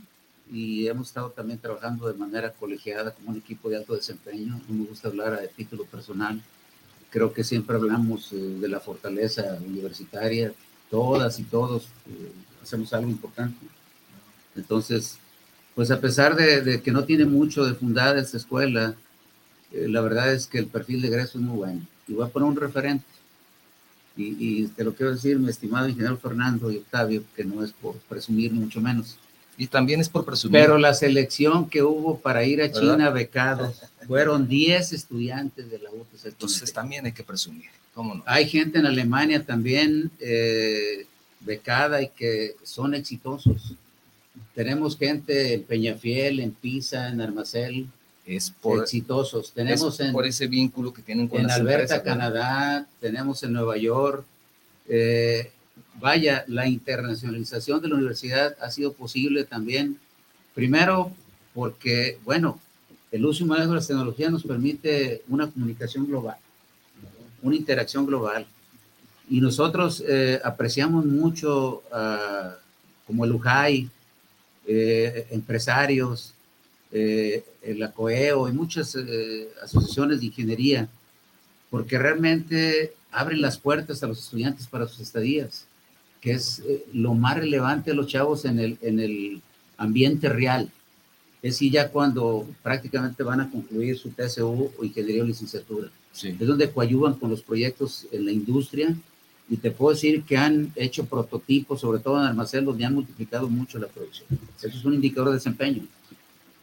y 0.51 0.87
hemos 0.87 1.09
estado 1.09 1.31
también 1.31 1.59
trabajando 1.59 2.07
de 2.09 2.19
manera 2.19 2.53
colegiada 2.53 3.11
como 3.13 3.31
un 3.31 3.39
equipo 3.39 3.69
de 3.69 3.77
alto 3.77 3.95
desempeño. 3.95 4.61
No 4.69 4.75
me 4.75 4.87
gusta 4.87 5.09
hablar 5.09 5.35
a 5.35 5.47
título 5.49 5.85
personal. 5.85 6.41
Creo 7.11 7.33
que 7.33 7.45
siempre 7.45 7.77
hablamos 7.77 8.33
eh, 8.33 8.37
de 8.37 8.69
la 8.69 8.81
fortaleza 8.81 9.59
universitaria. 9.67 10.53
Todas 10.91 11.39
y 11.41 11.45
todos 11.45 11.85
eh, 12.09 12.33
hacemos 12.63 12.93
algo 12.93 13.11
importante. 13.11 13.67
Entonces, 14.55 15.19
pues 15.75 15.91
a 15.91 16.01
pesar 16.01 16.37
de, 16.37 16.83
que 16.83 16.93
no 16.93 17.05
tiene 17.05 17.25
mucho 17.25 17.65
de 17.65 17.75
fundada 17.75 18.21
esta 18.21 18.37
escuela, 18.37 18.95
la 19.73 20.01
verdad 20.03 20.33
es 20.35 20.47
que 20.47 20.59
el 20.59 20.67
perfil 20.67 21.01
de 21.01 21.09
egreso 21.09 21.39
es 21.39 21.45
muy 21.45 21.57
bueno. 21.57 21.87
Y 22.07 22.13
voy 22.13 22.27
a 22.27 22.29
poner 22.29 22.47
un 22.47 22.57
referente. 22.57 23.05
Y, 24.17 24.67
te 24.69 24.85
lo 24.85 24.95
quiero 24.95 25.13
decir, 25.13 25.39
mi 25.39 25.49
estimado 25.49 25.89
ingeniero 25.89 26.19
Fernando 26.19 26.71
y 26.71 26.79
Octavio, 26.79 27.23
que 27.35 27.45
no 27.45 27.65
es 27.65 27.73
por 27.73 27.97
presumir, 28.09 28.53
mucho 28.53 28.81
menos. 28.81 29.17
Y 29.57 29.67
también 29.67 30.01
es 30.01 30.09
por 30.09 30.25
presumir. 30.25 30.61
Pero 30.61 30.79
la 30.79 30.95
selección 30.95 31.69
que 31.69 31.83
hubo 31.83 32.19
para 32.19 32.45
ir 32.45 32.63
a 32.63 32.71
China 32.71 33.11
becados 33.11 33.83
fueron 34.07 34.49
10 34.49 34.93
estudiantes 34.93 35.71
de 35.71 35.79
la 35.79 35.91
UTC. 35.91 36.27
Entonces 36.27 36.73
también 36.73 37.07
hay 37.07 37.13
que 37.13 37.23
presumir. 37.23 37.71
¿Cómo 37.95 38.15
no? 38.15 38.23
Hay 38.27 38.49
gente 38.49 38.79
en 38.79 38.87
Alemania 38.87 39.45
también 39.45 40.11
eh, 40.21 41.07
becada 41.41 42.03
y 42.03 42.09
que 42.09 42.57
son 42.63 42.95
exitosos. 42.95 43.75
tenemos 44.55 44.97
gente 44.97 45.55
en 45.55 45.63
Peñafiel, 45.65 46.41
en 46.41 46.53
Pisa, 46.53 47.09
en 47.09 47.21
Armacel, 47.21 47.87
es 48.27 48.51
por, 48.51 48.83
exitosos. 48.83 49.53
Tenemos 49.53 49.99
en, 50.01 50.13
por 50.13 50.27
ese 50.27 50.47
vínculo 50.47 50.93
que 50.93 51.03
tienen 51.03 51.29
con 51.29 51.41
En 51.41 51.51
Alberta, 51.51 52.03
Canadá, 52.03 52.87
tenemos 53.01 53.43
en 53.43 53.53
Nueva 53.53 53.77
York. 53.77 54.25
Eh, 54.89 55.51
vaya, 56.01 56.45
la 56.47 56.67
internacionalización 56.69 57.81
de 57.81 57.89
la 57.89 57.97
universidad 57.97 58.57
ha 58.61 58.71
sido 58.71 58.93
posible 58.93 59.45
también, 59.45 59.99
primero 60.55 61.13
porque, 61.55 62.19
bueno, 62.25 62.59
el 63.11 63.27
uso 63.27 63.45
y 63.45 63.47
manejo 63.47 63.71
de 63.71 63.77
las 63.77 63.87
tecnologías 63.87 64.33
nos 64.33 64.45
permite 64.45 65.23
una 65.29 65.51
comunicación 65.51 66.07
global, 66.07 66.37
una 67.43 67.57
interacción 67.57 68.07
global. 68.07 68.47
Y 69.29 69.41
nosotros 69.41 70.03
eh, 70.07 70.41
apreciamos 70.45 71.05
mucho, 71.05 71.83
uh, 71.93 72.53
como 73.07 73.25
el 73.25 73.33
UJAI, 73.33 73.89
eh, 74.67 75.27
empresarios, 75.31 76.35
eh, 76.93 77.45
la 77.77 77.93
COEO 77.93 78.49
y 78.49 78.53
muchas 78.53 78.95
eh, 78.97 79.49
asociaciones 79.63 80.21
de 80.21 80.27
ingeniería, 80.27 80.89
porque 81.71 81.99
realmente 81.99 82.93
abren 83.11 83.41
las 83.41 83.59
puertas 83.59 84.03
a 84.03 84.07
los 84.07 84.19
estudiantes 84.19 84.67
para 84.67 84.87
sus 84.87 85.01
estadías, 85.01 85.67
que 86.21 86.33
es 86.33 86.61
eh, 86.61 86.85
lo 86.93 87.15
más 87.15 87.39
relevante 87.39 87.91
de 87.91 87.97
los 87.97 88.07
chavos 88.07 88.45
en 88.45 88.59
el, 88.59 88.79
en 88.83 89.01
el 89.01 89.43
ambiente 89.77 90.29
real. 90.29 90.71
Es 91.43 91.55
decir, 91.55 91.73
ya 91.73 91.89
cuando 91.89 92.47
prácticamente 92.63 93.23
van 93.23 93.41
a 93.41 93.51
concluir 93.51 93.99
su 93.99 94.11
TSU 94.11 94.71
o 94.79 94.85
ingeniería 94.85 95.23
o 95.23 95.27
licenciatura. 95.27 95.89
Es 96.15 96.47
donde 96.47 96.71
coayuvan 96.71 97.15
con 97.15 97.31
los 97.31 97.43
proyectos 97.43 98.07
en 98.13 98.27
la 98.27 98.33
industria 98.33 98.95
y 99.49 99.57
te 99.57 99.71
puedo 99.71 99.95
decir 99.95 100.23
que 100.25 100.37
han 100.37 100.73
hecho 100.77 101.07
prototipos, 101.07 101.81
sobre 101.81 102.01
todo 102.01 102.19
en 102.21 102.27
almacén, 102.27 102.65
donde 102.65 102.85
han 102.85 102.95
multiplicado 102.95 103.49
mucho 103.49 103.79
la 103.79 103.89
producción. 103.89 104.29
Eso 104.59 104.79
es 104.79 104.85
un 104.85 104.95
indicador 104.95 105.31
de 105.31 105.35
desempeño. 105.35 105.83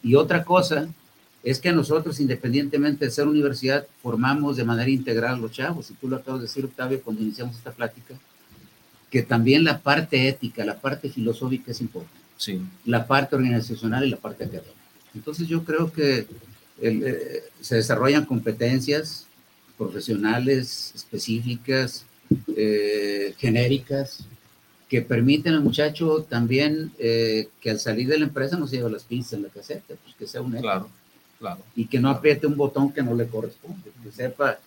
Y 0.04 0.16
otra 0.16 0.44
cosa 0.44 0.90
es 1.44 1.60
que 1.60 1.72
nosotros, 1.72 2.20
independientemente 2.20 3.06
de 3.06 3.12
ser 3.12 3.28
universidad, 3.28 3.88
formamos 4.02 4.58
de 4.58 4.66
manera 4.66 4.90
integral 4.90 5.42
los 5.42 5.52
chavos. 5.52 5.90
Y 5.90 5.94
tú 5.94 6.08
lo 6.08 6.18
acabas 6.18 6.42
de 6.42 6.48
decir, 6.48 6.66
Octavio, 6.66 7.02
cuando 7.02 7.22
iniciamos 7.22 7.56
esta 7.56 7.72
plática, 7.72 8.16
que 9.10 9.24
también 9.24 9.64
la 9.64 9.80
parte 9.80 10.28
ética, 10.28 10.66
la 10.66 10.80
parte 10.80 11.10
filosófica 11.10 11.72
es 11.72 11.82
importante. 11.82 12.20
Sí. 12.38 12.62
La 12.86 13.08
parte 13.08 13.36
organizacional 13.36 14.06
y 14.06 14.10
la 14.10 14.18
parte 14.18 14.44
académica. 14.44 14.74
Entonces 15.16 15.48
yo 15.48 15.64
creo 15.64 15.92
que 15.92 16.28
eh, 16.82 17.44
se 17.60 17.76
desarrollan 17.76 18.26
competencias 18.26 19.26
profesionales 19.78 20.92
específicas, 20.96 22.06
eh, 22.56 23.34
genéricas, 23.38 24.26
que 24.89 25.04
permiten 25.04 25.54
al 25.54 25.62
muchacho 25.62 26.25
también 26.28 26.91
eh, 26.97 27.47
que 27.62 27.69
al 27.69 27.80
salir 27.80 28.08
de 28.08 28.17
la 28.17 28.25
empresa 28.25 28.58
no 28.58 28.67
se 28.67 28.78
lleve 28.78 28.89
las 28.89 29.04
pinzas 29.04 29.34
en 29.34 29.43
la 29.43 29.49
caseta, 29.49 29.93
pues 30.04 30.15
que 30.17 30.28
sea 30.28 30.41
un 30.41 30.52
Claro, 30.54 30.89
claro. 31.38 31.62
Y 31.75 31.86
que 31.86 31.99
no 31.99 32.10
apriete 32.10 32.47
un 32.47 32.58
botón 32.58 32.91
que 32.91 33.04
no 33.04 33.13
le 33.13 33.28
corresponde, 33.28 33.91
que 34.04 34.12
sepa. 34.12 34.58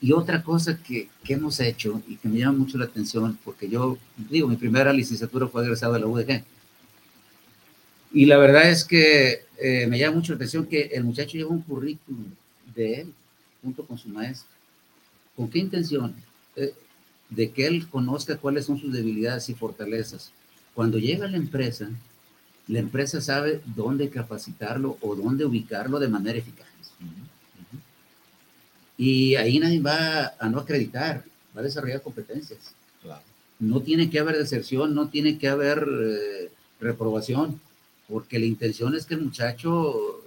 Y 0.00 0.12
otra 0.12 0.42
cosa 0.42 0.78
que, 0.82 1.08
que, 1.24 1.34
hemos 1.34 1.60
hecho 1.60 2.02
y 2.08 2.16
que 2.16 2.28
me 2.28 2.38
llama 2.38 2.58
mucho 2.58 2.76
la 2.76 2.86
atención, 2.86 3.38
porque 3.44 3.68
yo 3.68 3.98
digo, 4.16 4.48
mi 4.48 4.56
primera 4.56 4.92
licenciatura 4.92 5.46
fue 5.46 5.62
egresado 5.62 5.92
de 5.92 6.00
la 6.00 6.06
UDG. 6.06 6.44
Y 8.12 8.26
la 8.26 8.38
verdad 8.38 8.68
es 8.68 8.84
que 8.84 9.44
eh, 9.58 9.86
me 9.86 9.98
llama 9.98 10.16
mucho 10.16 10.32
la 10.32 10.36
atención 10.36 10.66
que 10.66 10.82
el 10.92 11.04
muchacho 11.04 11.36
lleva 11.36 11.50
un 11.50 11.62
currículum 11.62 12.24
de 12.74 13.00
él 13.02 13.12
junto 13.62 13.84
con 13.84 13.96
su 13.96 14.08
maestro. 14.08 14.48
¿Con 15.36 15.48
qué 15.48 15.60
intención? 15.60 16.14
Eh, 16.56 16.74
de 17.30 17.50
que 17.50 17.66
él 17.66 17.88
conozca 17.88 18.36
cuáles 18.36 18.66
son 18.66 18.78
sus 18.78 18.92
debilidades 18.92 19.48
y 19.48 19.54
fortalezas. 19.54 20.32
Cuando 20.74 20.98
llega 20.98 21.26
a 21.26 21.30
la 21.30 21.36
empresa, 21.36 21.90
la 22.68 22.78
empresa 22.78 23.20
sabe 23.20 23.60
dónde 23.64 24.10
capacitarlo 24.10 24.96
o 25.00 25.14
dónde 25.16 25.44
ubicarlo 25.44 25.98
de 25.98 26.08
manera 26.08 26.38
eficaz. 26.38 26.66
Y 28.96 29.36
ahí 29.36 29.58
nadie 29.58 29.80
va 29.80 30.34
a 30.38 30.48
no 30.48 30.58
acreditar, 30.58 31.24
va 31.56 31.60
a 31.60 31.64
desarrollar 31.64 32.02
competencias. 32.02 32.58
No 33.60 33.80
tiene 33.80 34.10
que 34.10 34.18
haber 34.18 34.36
deserción, 34.36 34.94
no 34.94 35.08
tiene 35.08 35.38
que 35.38 35.48
haber 35.48 35.86
eh, 35.88 36.50
reprobación, 36.80 37.60
porque 38.08 38.38
la 38.38 38.46
intención 38.46 38.94
es 38.94 39.04
que 39.04 39.14
el 39.14 39.22
muchacho 39.22 40.20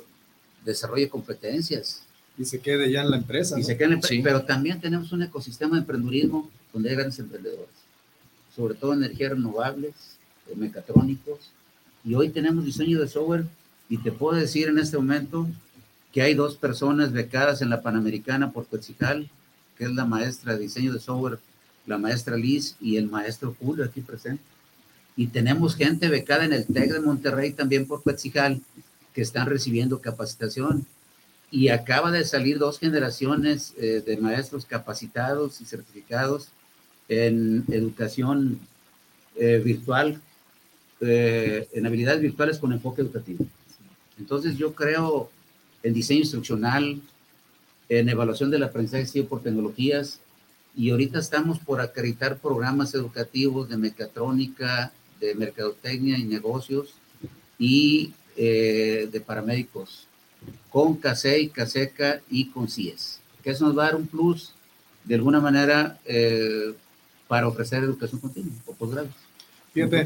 desarrolle 0.65 1.09
competencias. 1.09 2.03
Y 2.37 2.45
se 2.45 2.59
quede 2.59 2.91
ya 2.91 3.01
en 3.01 3.11
la 3.11 3.17
empresa. 3.17 3.59
Y 3.59 3.63
se 3.63 3.75
quede 3.75 3.85
en 3.85 3.89
la 3.91 3.95
empresa. 3.95 4.21
Pero 4.23 4.43
también 4.43 4.81
tenemos 4.81 5.11
un 5.11 5.23
ecosistema 5.23 5.75
de 5.75 5.81
emprendurismo 5.81 6.49
donde 6.73 6.89
hay 6.89 6.95
grandes 6.95 7.19
emprendedores, 7.19 7.69
sobre 8.55 8.75
todo 8.75 8.93
energías 8.93 9.31
renovables, 9.31 9.93
eh, 10.47 10.55
mecatrónicos, 10.55 11.51
y 12.03 12.15
hoy 12.15 12.29
tenemos 12.29 12.65
diseño 12.65 12.99
de 12.99 13.07
software 13.07 13.45
y 13.89 13.97
te 13.97 14.11
puedo 14.11 14.37
decir 14.37 14.67
en 14.67 14.79
este 14.79 14.97
momento 14.97 15.47
que 16.11 16.21
hay 16.21 16.33
dos 16.33 16.55
personas 16.55 17.11
becadas 17.11 17.61
en 17.61 17.69
la 17.69 17.81
Panamericana 17.81 18.51
por 18.51 18.67
Coetzical, 18.67 19.29
que 19.77 19.85
es 19.85 19.91
la 19.91 20.05
maestra 20.05 20.53
de 20.53 20.59
diseño 20.59 20.93
de 20.93 20.99
software, 20.99 21.39
la 21.85 21.97
maestra 21.97 22.35
Liz 22.37 22.75
y 22.81 22.97
el 22.97 23.07
maestro 23.09 23.55
Julio 23.59 23.85
aquí 23.85 24.01
presente. 24.01 24.43
Y 25.15 25.27
tenemos 25.27 25.75
gente 25.75 26.09
becada 26.09 26.45
en 26.45 26.53
el 26.53 26.65
TEC 26.65 26.93
de 26.93 26.99
Monterrey 27.01 27.51
también 27.53 27.85
por 27.85 28.01
Coetzical, 28.03 28.61
que 29.13 29.21
están 29.21 29.47
recibiendo 29.47 29.99
capacitación. 29.99 30.85
Y 31.49 31.67
acaba 31.67 32.11
de 32.11 32.23
salir 32.23 32.59
dos 32.59 32.79
generaciones 32.79 33.73
eh, 33.77 34.01
de 34.05 34.17
maestros 34.17 34.65
capacitados 34.65 35.59
y 35.59 35.65
certificados 35.65 36.47
en 37.11 37.65
educación 37.67 38.57
eh, 39.35 39.61
virtual, 39.63 40.21
eh, 41.01 41.67
en 41.73 41.85
habilidades 41.85 42.21
virtuales 42.21 42.57
con 42.57 42.71
enfoque 42.71 43.01
educativo. 43.01 43.45
Entonces 44.17 44.57
yo 44.57 44.73
creo 44.73 45.29
en 45.83 45.93
diseño 45.93 46.21
instruccional, 46.21 47.01
en 47.89 48.07
evaluación 48.07 48.49
del 48.49 48.63
aprendizaje 48.63 49.23
por 49.23 49.43
tecnologías, 49.43 50.21
y 50.73 50.91
ahorita 50.91 51.19
estamos 51.19 51.59
por 51.59 51.81
acreditar 51.81 52.37
programas 52.37 52.93
educativos 52.93 53.67
de 53.67 53.75
mecatrónica, 53.75 54.93
de 55.19 55.35
mercadotecnia 55.35 56.17
y 56.17 56.23
negocios, 56.23 56.93
y 57.59 58.13
eh, 58.37 59.09
de 59.11 59.19
paramédicos, 59.19 60.07
con 60.69 60.95
CASEI, 60.95 61.49
CASECA 61.49 62.21
y 62.29 62.45
con 62.51 62.69
CIES, 62.69 63.19
que 63.43 63.49
eso 63.49 63.65
nos 63.65 63.77
va 63.77 63.83
a 63.83 63.85
dar 63.87 63.95
un 63.97 64.07
plus 64.07 64.53
de 65.03 65.15
alguna 65.15 65.41
manera 65.41 65.99
eh, 66.05 66.73
para 67.31 67.47
ofrecer 67.47 67.81
educación 67.81 68.19
continua 68.19 68.51
o 68.65 68.73
posgrado. 68.73 69.07
Fíjate, 69.71 70.05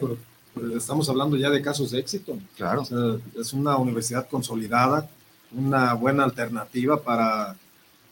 estamos 0.77 1.09
hablando 1.09 1.35
ya 1.35 1.49
de 1.49 1.59
casos 1.59 1.89
de 1.89 1.97
éxito. 1.97 2.37
Claro. 2.55 2.83
es 3.35 3.51
una 3.51 3.77
universidad 3.77 4.29
consolidada, 4.29 5.09
una 5.51 5.95
buena 5.95 6.23
alternativa 6.23 7.01
para, 7.01 7.55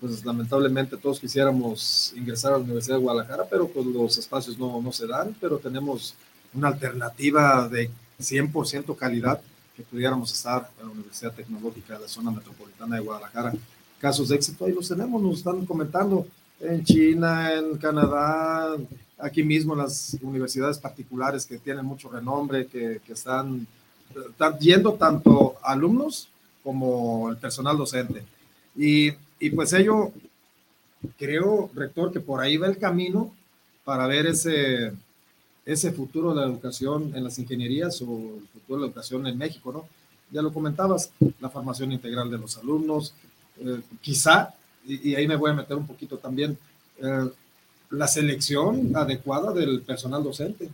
pues 0.02 0.26
lamentablemente 0.26 0.98
todos 0.98 1.20
quisiéramos 1.20 2.12
ingresar 2.18 2.54
a 2.54 2.58
la 2.58 2.64
Universidad 2.64 2.96
de 2.96 3.04
Guadalajara, 3.04 3.44
pero 3.48 3.68
pues 3.68 3.86
los 3.86 4.18
espacios 4.18 4.58
no, 4.58 4.82
no 4.82 4.92
se 4.92 5.06
dan, 5.06 5.36
pero 5.40 5.60
tenemos 5.60 6.16
una 6.52 6.70
alternativa 6.70 7.70
de 7.70 7.92
100% 8.20 8.96
calidad 8.96 9.40
que 9.78 9.84
pudiéramos 9.84 10.34
estar 10.34 10.72
en 10.80 10.88
la 10.88 10.92
Universidad 10.92 11.34
Tecnológica 11.34 11.94
de 11.94 12.00
la 12.00 12.08
zona 12.08 12.32
metropolitana 12.32 12.96
de 12.96 13.04
Guadalajara. 13.04 13.54
Casos 14.00 14.30
de 14.30 14.38
éxito, 14.38 14.66
ahí 14.66 14.74
los 14.74 14.88
tenemos, 14.88 15.22
nos 15.22 15.38
están 15.38 15.68
comentando 15.68 16.26
en 16.60 16.84
China, 16.84 17.54
en 17.54 17.78
Canadá, 17.78 18.76
aquí 19.18 19.44
mismo 19.44 19.76
las 19.76 20.18
universidades 20.22 20.78
particulares 20.78 21.46
que 21.46 21.60
tienen 21.60 21.86
mucho 21.86 22.10
renombre, 22.10 22.68
que, 22.68 23.02
que 23.06 23.14
están, 23.14 23.68
están, 24.30 24.60
yendo 24.60 24.94
tanto 24.94 25.56
alumnos 25.62 26.30
como 26.64 27.30
el 27.30 27.38
personal 27.38 27.78
docente. 27.78 28.24
Y, 28.76 29.12
y 29.40 29.50
pues 29.52 29.74
ello, 29.74 30.12
creo, 31.18 31.70
rector, 31.74 32.12
que 32.12 32.20
por 32.20 32.42
ahí 32.42 32.58
va 32.58 32.68
el 32.68 32.78
camino 32.78 33.34
para 33.84 34.08
ver 34.08 34.28
ese, 34.28 34.94
ese 35.66 35.92
futuro 35.92 36.34
de 36.34 36.42
la 36.42 36.48
educación 36.48 37.12
en 37.16 37.24
las 37.24 37.38
ingenierías 37.40 38.02
o 38.02 38.38
el 38.40 38.48
futuro 38.48 38.80
de 38.80 38.82
la 38.82 38.88
educación 38.88 39.28
en 39.28 39.38
México, 39.38 39.72
¿no? 39.72 39.86
Ya 40.32 40.42
lo 40.42 40.52
comentabas, 40.52 41.12
la 41.40 41.50
formación 41.50 41.92
integral 41.92 42.30
de 42.30 42.38
los 42.38 42.58
alumnos, 42.58 43.14
eh, 43.60 43.82
quizá, 44.02 44.54
y, 44.86 45.16
ahí 45.16 45.28
me 45.28 45.36
voy 45.36 45.52
a 45.52 45.54
meter 45.54 45.78
un 45.78 45.88
poquito 45.88 46.18
también, 46.18 46.58
eh, 46.98 47.30
la 47.94 48.08
selección 48.08 48.92
adecuada 48.96 49.54
del 49.54 49.82
personal 49.82 50.24
docente. 50.24 50.66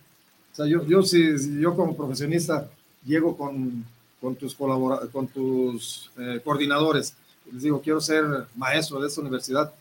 O 0.51 0.55
sea, 0.55 0.65
yo, 0.65 0.85
yo, 0.85 1.03
si, 1.03 1.59
yo 1.59 1.75
como 1.75 1.95
profesionista 1.95 2.69
llego 3.05 3.37
con, 3.37 3.83
con 4.21 4.35
tus, 4.35 4.55
colabora 4.55 4.99
con 5.11 5.27
tus 5.27 6.09
eh, 6.17 6.41
coordinadores 6.43 7.13
y 7.45 7.53
les 7.53 7.63
digo, 7.63 7.81
quiero 7.81 7.99
ser 7.99 8.25
maestro 8.55 9.01
de 9.01 9.07
esta 9.07 9.21
universidad, 9.21 9.73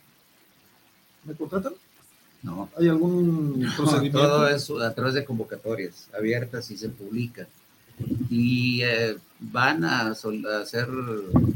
¿me 1.23 1.33
contratan? 1.33 1.73
No. 2.43 2.69
¿Hay 2.77 2.87
algún 2.87 3.67
procedimiento? 3.75 4.19
todo 4.19 4.47
eso 4.47 4.81
a 4.81 4.93
través 4.93 5.13
de 5.13 5.25
convocatorias 5.25 6.09
abiertas 6.17 6.69
y 6.71 6.77
se 6.77 6.89
publica. 6.89 7.47
Y 8.29 8.81
eh, 8.83 9.17
van 9.39 9.83
a, 9.83 10.07
a, 10.07 10.11
hacer 10.61 10.89
un 10.89 11.55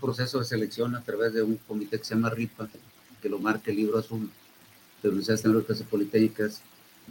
proceso 0.00 0.38
de 0.38 0.44
selección 0.44 0.94
a 0.94 1.02
través 1.02 1.34
de 1.34 1.42
un 1.42 1.56
comité 1.68 1.98
que 1.98 2.04
se 2.04 2.14
llama 2.14 2.30
RIPA, 2.30 2.68
que 3.20 3.28
lo 3.28 3.38
marca 3.38 3.70
el 3.70 3.76
libro 3.76 3.98
azul 3.98 4.30
de 5.02 5.08
universidades 5.08 5.42
tecnológicas 5.42 5.80
y 5.80 5.84
politécnicas 5.84 6.62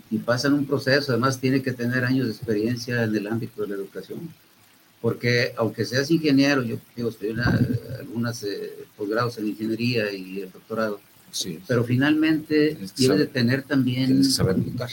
y 0.10 0.17
pasan 0.19 0.54
un 0.54 0.65
proceso, 0.65 1.12
además 1.12 1.39
tiene 1.39 1.62
que 1.62 1.73
tener 1.73 2.06
años 2.06 2.28
de 2.28 2.34
experiencia 2.34 3.04
en 3.04 3.15
el 3.15 3.28
ámbito 3.28 3.62
de 3.62 3.69
la 3.69 3.75
educación. 3.75 4.30
porque 5.02 5.54
aunque 5.58 5.86
seas 5.86 6.12
ingeniero, 6.12 6.62
yo 6.62 6.78
digo, 6.95 7.10
estoy 7.10 7.30
en 7.30 7.39
algunas 7.39 8.43
eh, 8.43 8.86
posgrados 8.97 9.38
en 9.38 9.47
ingeniería 9.47 10.12
y 10.12 10.41
el 10.41 10.52
doctorado, 10.52 10.99
sí. 11.32 11.60
pero 11.67 11.86
finalmente 11.86 12.78
tienes 12.95 13.19
de 13.19 13.28
tener 13.28 13.63
también 13.63 14.21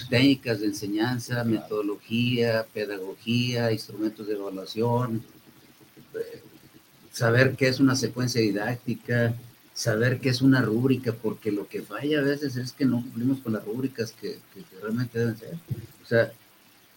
técnicas 0.09 0.61
de 0.61 0.67
enseñanza, 0.67 1.43
metodología, 1.43 2.65
pedagogía, 2.73 3.73
instrumentos 3.73 4.29
de 4.29 4.35
evaluación, 4.35 5.25
eh, 6.15 6.41
saber 7.11 7.57
qué 7.57 7.67
es 7.67 7.81
una 7.81 7.97
secuencia 7.97 8.41
didáctica, 8.41 9.35
saber 9.77 10.21
qué 10.21 10.31
es 10.31 10.41
una 10.41 10.63
rúbrica, 10.63 11.13
porque 11.13 11.53
lo 11.53 11.69
que 11.69 11.83
falla 11.83 12.21
a 12.21 12.23
veces 12.23 12.57
es 12.57 12.73
que 12.73 12.87
no 12.87 13.03
cumplimos 13.03 13.41
con 13.41 13.53
las 13.53 13.63
rúbricas 13.63 14.11
que, 14.11 14.39
que 14.55 14.65
realmente 14.81 15.19
deben 15.19 15.37
ser. 15.37 15.55
O 16.03 16.07
sea, 16.07 16.33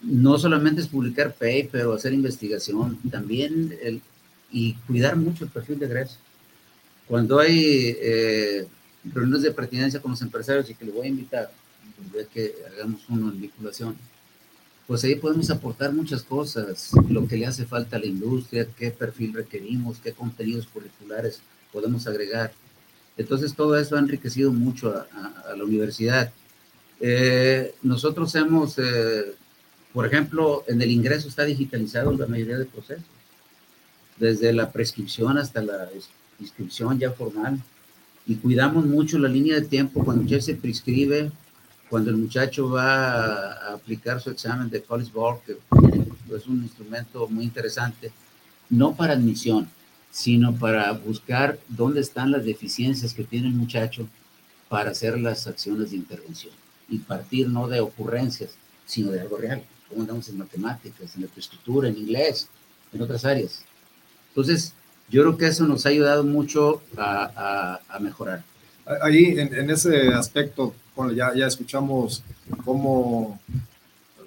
no 0.00 0.38
solamente 0.38 0.80
es 0.80 0.88
publicar 0.88 1.34
paper 1.34 1.84
o 1.84 1.92
hacer 1.92 2.14
investigación, 2.14 2.98
también 3.10 3.76
el, 3.82 4.00
y 4.50 4.72
cuidar 4.86 5.14
mucho 5.16 5.44
el 5.44 5.50
perfil 5.50 5.78
de 5.78 5.86
egreso. 5.86 6.16
Cuando 7.06 7.38
hay 7.38 7.96
eh, 8.00 8.66
reuniones 9.04 9.42
de 9.42 9.50
pertinencia 9.52 10.00
con 10.00 10.12
los 10.12 10.22
empresarios 10.22 10.70
y 10.70 10.74
que 10.74 10.86
les 10.86 10.94
voy 10.94 11.06
a 11.06 11.10
invitar, 11.10 11.52
de 12.14 12.26
que 12.28 12.54
hagamos 12.72 13.02
uno 13.10 13.30
en 13.30 13.42
vinculación, 13.42 13.94
pues 14.86 15.04
ahí 15.04 15.16
podemos 15.16 15.50
aportar 15.50 15.92
muchas 15.92 16.22
cosas, 16.22 16.92
lo 17.10 17.28
que 17.28 17.36
le 17.36 17.44
hace 17.44 17.66
falta 17.66 17.96
a 17.96 18.00
la 18.00 18.06
industria, 18.06 18.66
qué 18.78 18.90
perfil 18.90 19.34
requerimos, 19.34 19.98
qué 19.98 20.12
contenidos 20.12 20.66
curriculares 20.66 21.42
podemos 21.72 22.06
agregar. 22.06 22.52
Entonces 23.20 23.54
todo 23.54 23.78
eso 23.78 23.96
ha 23.96 24.00
enriquecido 24.00 24.52
mucho 24.52 24.94
a, 24.94 25.54
la 25.56 25.64
universidad. 25.64 26.32
Eh, 27.00 27.74
nosotros 27.82 28.34
hemos 28.34 28.78
eh, 28.78 29.34
por 29.92 30.06
ejemplo, 30.06 30.64
en 30.68 30.80
el 30.80 30.90
ingreso 30.90 31.28
está 31.28 31.44
digitalizado 31.44 32.12
la 32.12 32.26
mayoría 32.26 32.58
de 32.58 32.64
procesos, 32.64 33.04
desde 34.18 34.52
la 34.52 34.70
prescripción 34.70 35.36
hasta 35.38 35.62
la 35.62 35.88
inscripción 36.38 36.98
ya 36.98 37.10
formal. 37.10 37.60
Y 38.26 38.36
cuidamos 38.36 38.86
mucho 38.86 39.18
la 39.18 39.28
línea 39.28 39.56
de 39.56 39.66
tiempo 39.66 40.04
cuando 40.04 40.22
usted 40.22 40.40
se 40.40 40.54
prescribe, 40.54 41.32
cuando 41.88 42.10
el 42.10 42.18
muchacho 42.18 42.70
va 42.70 43.52
a 43.52 43.74
aplicar 43.74 44.20
su 44.20 44.30
examen 44.30 44.70
de 44.70 44.82
College 44.82 45.10
Board, 45.12 45.40
que 45.44 45.56
es 46.36 46.46
un 46.46 46.62
instrumento 46.62 47.26
muy 47.26 47.44
interesante, 47.44 48.12
no 48.68 48.94
para 48.94 49.14
admisión, 49.14 49.68
sino 50.10 50.54
para 50.54 50.92
buscar 50.92 51.58
dónde 51.68 52.00
están 52.00 52.32
las 52.32 52.44
deficiencias 52.44 53.14
que 53.14 53.24
tiene 53.24 53.48
el 53.48 53.54
muchacho 53.54 54.08
para 54.68 54.90
hacer 54.90 55.18
las 55.18 55.46
acciones 55.46 55.90
de 55.90 55.96
intervención 55.96 56.52
y 56.88 56.98
partir 56.98 57.48
no 57.48 57.68
de 57.68 57.80
ocurrencias, 57.80 58.50
sino 58.86 59.10
de 59.10 59.20
algo 59.20 59.36
real 59.36 59.62
cómo 59.90 60.02
andamos 60.02 60.28
en 60.28 60.38
matemáticas, 60.38 61.16
en 61.16 61.28
estructura, 61.36 61.88
en 61.88 61.98
inglés, 61.98 62.48
en 62.92 63.02
otras 63.02 63.24
áreas. 63.24 63.64
Entonces, 64.28 64.72
yo 65.10 65.22
creo 65.22 65.36
que 65.36 65.46
eso 65.46 65.66
nos 65.66 65.84
ha 65.84 65.88
ayudado 65.88 66.22
mucho 66.22 66.80
a, 66.96 67.80
a, 67.88 67.98
mejorar. 67.98 68.44
Ahí, 69.02 69.38
en, 69.38 69.52
en, 69.52 69.70
ese 69.70 70.08
aspecto, 70.14 70.72
bueno, 70.94 71.12
ya, 71.12 71.34
ya 71.34 71.46
escuchamos 71.46 72.22
cómo, 72.64 73.40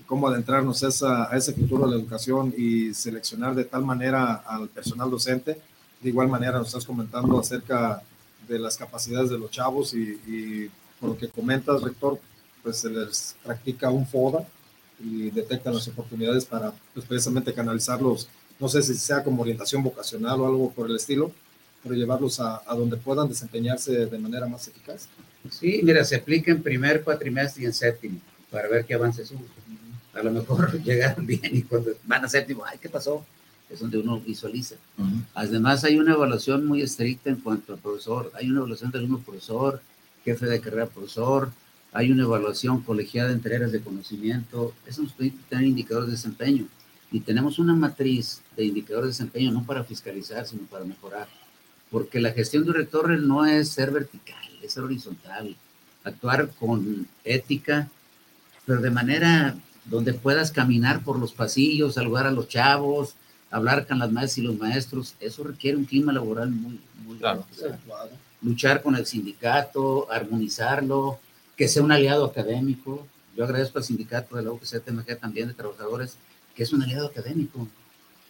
cómo 0.05 0.27
adentrarnos 0.27 0.83
esa, 0.83 1.31
a 1.31 1.37
ese 1.37 1.53
futuro 1.53 1.85
de 1.85 1.95
la 1.95 2.01
educación 2.01 2.53
y 2.57 2.93
seleccionar 2.93 3.55
de 3.55 3.63
tal 3.63 3.85
manera 3.85 4.43
al 4.45 4.67
personal 4.67 5.09
docente. 5.09 5.61
De 6.03 6.09
igual 6.09 6.27
manera, 6.27 6.59
nos 6.59 6.67
estás 6.67 6.85
comentando 6.85 7.39
acerca 7.39 8.03
de 8.47 8.59
las 8.59 8.77
capacidades 8.77 9.29
de 9.29 9.39
los 9.39 9.49
chavos 9.49 9.93
y, 9.93 10.19
y 10.27 10.71
por 10.99 11.11
lo 11.11 11.17
que 11.17 11.29
comentas, 11.29 11.81
rector, 11.81 12.19
pues 12.61 12.77
se 12.77 12.89
les 12.89 13.35
practica 13.43 13.89
un 13.89 14.05
FODA, 14.05 14.45
y 15.03 15.29
detectan 15.31 15.73
las 15.73 15.87
oportunidades 15.87 16.45
para 16.45 16.73
pues, 16.93 17.05
precisamente 17.05 17.53
canalizarlos, 17.53 18.27
no 18.59 18.69
sé 18.69 18.81
si 18.81 18.95
sea 18.95 19.23
como 19.23 19.41
orientación 19.41 19.83
vocacional 19.83 20.39
o 20.39 20.47
algo 20.47 20.71
por 20.71 20.89
el 20.89 20.95
estilo, 20.95 21.31
pero 21.81 21.95
llevarlos 21.95 22.39
a, 22.39 22.61
donde 22.69 22.97
puedan 22.97 23.27
desempeñarse 23.27 24.05
de 24.05 24.17
manera 24.17 24.47
más 24.47 24.67
eficaz. 24.67 25.09
Sí, 25.51 25.81
mira, 25.83 26.03
se 26.05 26.15
aplica 26.15 26.51
en 26.51 26.63
primer 26.63 27.03
cuatrimestre 27.03 27.63
y 27.63 27.65
en 27.65 27.73
séptimo 27.73 28.19
para 28.49 28.69
ver 28.69 28.85
qué 28.85 28.93
avances 28.93 29.31
hubo. 29.31 29.43
A 30.13 30.23
lo 30.23 30.31
mejor 30.31 30.81
llegaron 30.83 31.25
bien 31.25 31.49
y 31.51 31.63
cuando 31.63 31.91
van 32.05 32.23
a 32.23 32.29
séptimo, 32.29 32.63
ay, 32.65 32.77
¿qué 32.77 32.87
pasó? 32.87 33.25
Es 33.73 33.79
donde 33.79 33.97
uno 33.97 34.19
visualiza. 34.19 34.75
Además, 35.33 35.83
hay 35.83 35.97
una 35.97 36.13
evaluación 36.13 36.65
muy 36.65 36.81
estricta 36.83 37.31
en 37.31 37.37
cuanto 37.37 37.73
al 37.73 37.79
profesor. 37.79 38.31
Hay 38.35 38.49
una 38.49 38.59
evaluación 38.59 38.91
del 38.91 39.01
mismo 39.01 39.19
profesor, 39.19 39.81
jefe 40.23 40.45
de 40.45 40.61
carrera 40.61 40.85
profesor, 40.85 41.51
hay 41.91 42.11
una 42.11 42.23
evaluación 42.23 42.81
colegiada 42.81 43.31
entre 43.31 43.55
áreas 43.55 43.71
de 43.71 43.81
conocimiento, 43.81 44.73
eso 44.87 45.03
nos 45.03 45.13
permite 45.13 45.37
tener 45.47 45.65
indicadores 45.65 46.07
de 46.07 46.13
desempeño. 46.13 46.65
Y 47.11 47.19
tenemos 47.19 47.59
una 47.59 47.75
matriz 47.75 48.41
de 48.57 48.65
indicadores 48.65 49.05
de 49.05 49.23
desempeño 49.23 49.51
no 49.51 49.63
para 49.63 49.83
fiscalizar, 49.83 50.45
sino 50.47 50.63
para 50.63 50.85
mejorar. 50.85 51.27
Porque 51.91 52.19
la 52.19 52.31
gestión 52.31 52.63
de 52.63 52.71
un 52.71 52.75
rector 52.75 53.09
no 53.19 53.45
es 53.45 53.69
ser 53.69 53.91
vertical, 53.91 54.43
es 54.63 54.73
ser 54.73 54.83
horizontal. 54.83 55.55
Actuar 56.03 56.49
con 56.59 57.07
ética, 57.23 57.89
pero 58.65 58.81
de 58.81 58.89
manera 58.89 59.55
donde 59.85 60.13
puedas 60.13 60.51
caminar 60.51 61.03
por 61.03 61.19
los 61.19 61.33
pasillos, 61.33 61.93
saludar 61.93 62.25
a 62.25 62.31
los 62.31 62.47
chavos, 62.47 63.13
hablar 63.53 63.85
con 63.85 63.99
las 63.99 64.11
maestras 64.11 64.39
y 64.39 64.41
los 64.41 64.57
maestros. 64.57 65.13
Eso 65.19 65.43
requiere 65.43 65.77
un 65.77 65.85
clima 65.85 66.11
laboral 66.11 66.49
muy, 66.49 66.79
muy 67.05 67.17
claro. 67.17 67.45
Luchar 68.41 68.81
con 68.81 68.95
el 68.95 69.05
sindicato, 69.05 70.11
armonizarlo, 70.11 71.19
que 71.55 71.67
sea 71.67 71.83
un 71.83 71.91
aliado 71.91 72.25
académico. 72.25 73.07
Yo 73.37 73.45
agradezco 73.45 73.77
al 73.77 73.83
sindicato 73.83 74.35
de 74.35 74.43
la 74.43 74.51
UCTMG 74.51 75.17
también 75.19 75.47
de 75.47 75.53
trabajadores, 75.53 76.17
que 76.55 76.63
es 76.63 76.73
un 76.73 76.81
aliado 76.81 77.07
académico. 77.07 77.67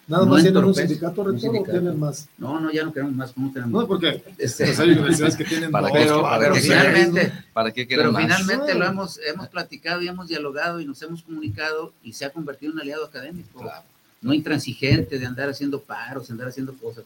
Nada 0.06 0.26
más 0.26 0.42
tienen 0.42 0.62
un 0.66 0.76
sindicato, 0.76 1.24
rector, 1.24 1.56
o 1.56 1.64
tienen 1.64 1.98
más? 1.98 2.28
No, 2.38 2.60
no, 2.60 2.70
ya 2.70 2.84
no 2.84 2.92
queremos 2.92 3.16
más. 3.16 3.32
¿Cómo 3.32 3.54
tenemos? 3.54 3.82
No, 3.82 3.88
porque 3.88 4.22
este, 4.38 4.66
pues 4.66 4.80
hay 4.82 4.92
universidades 4.92 5.38
que 5.38 5.46
tienen 5.46 5.72
¿Para 5.72 5.90
Pero, 5.90 6.22
para 6.22 6.54
finalmente, 6.54 7.32
¿para 7.54 7.72
qué 7.72 7.86
pero 7.86 8.12
más? 8.12 8.24
finalmente 8.24 8.74
lo 8.76 8.86
hemos, 8.86 9.18
hemos 9.26 9.48
platicado 9.48 10.02
y 10.02 10.10
hemos 10.10 10.28
dialogado 10.28 10.82
y 10.82 10.86
nos 10.86 11.02
hemos 11.02 11.24
comunicado 11.24 11.94
y 12.04 12.12
se 12.12 12.26
ha 12.26 12.32
convertido 12.32 12.74
en 12.74 12.76
un 12.76 12.82
aliado 12.82 13.06
académico. 13.06 13.62
Claro. 13.62 13.93
No 14.24 14.34
intransigente 14.34 15.20
de 15.20 15.26
andar 15.26 15.50
haciendo 15.50 15.80
paros, 15.80 16.32
andar 16.32 16.48
haciendo 16.48 16.74
cosas. 16.74 17.04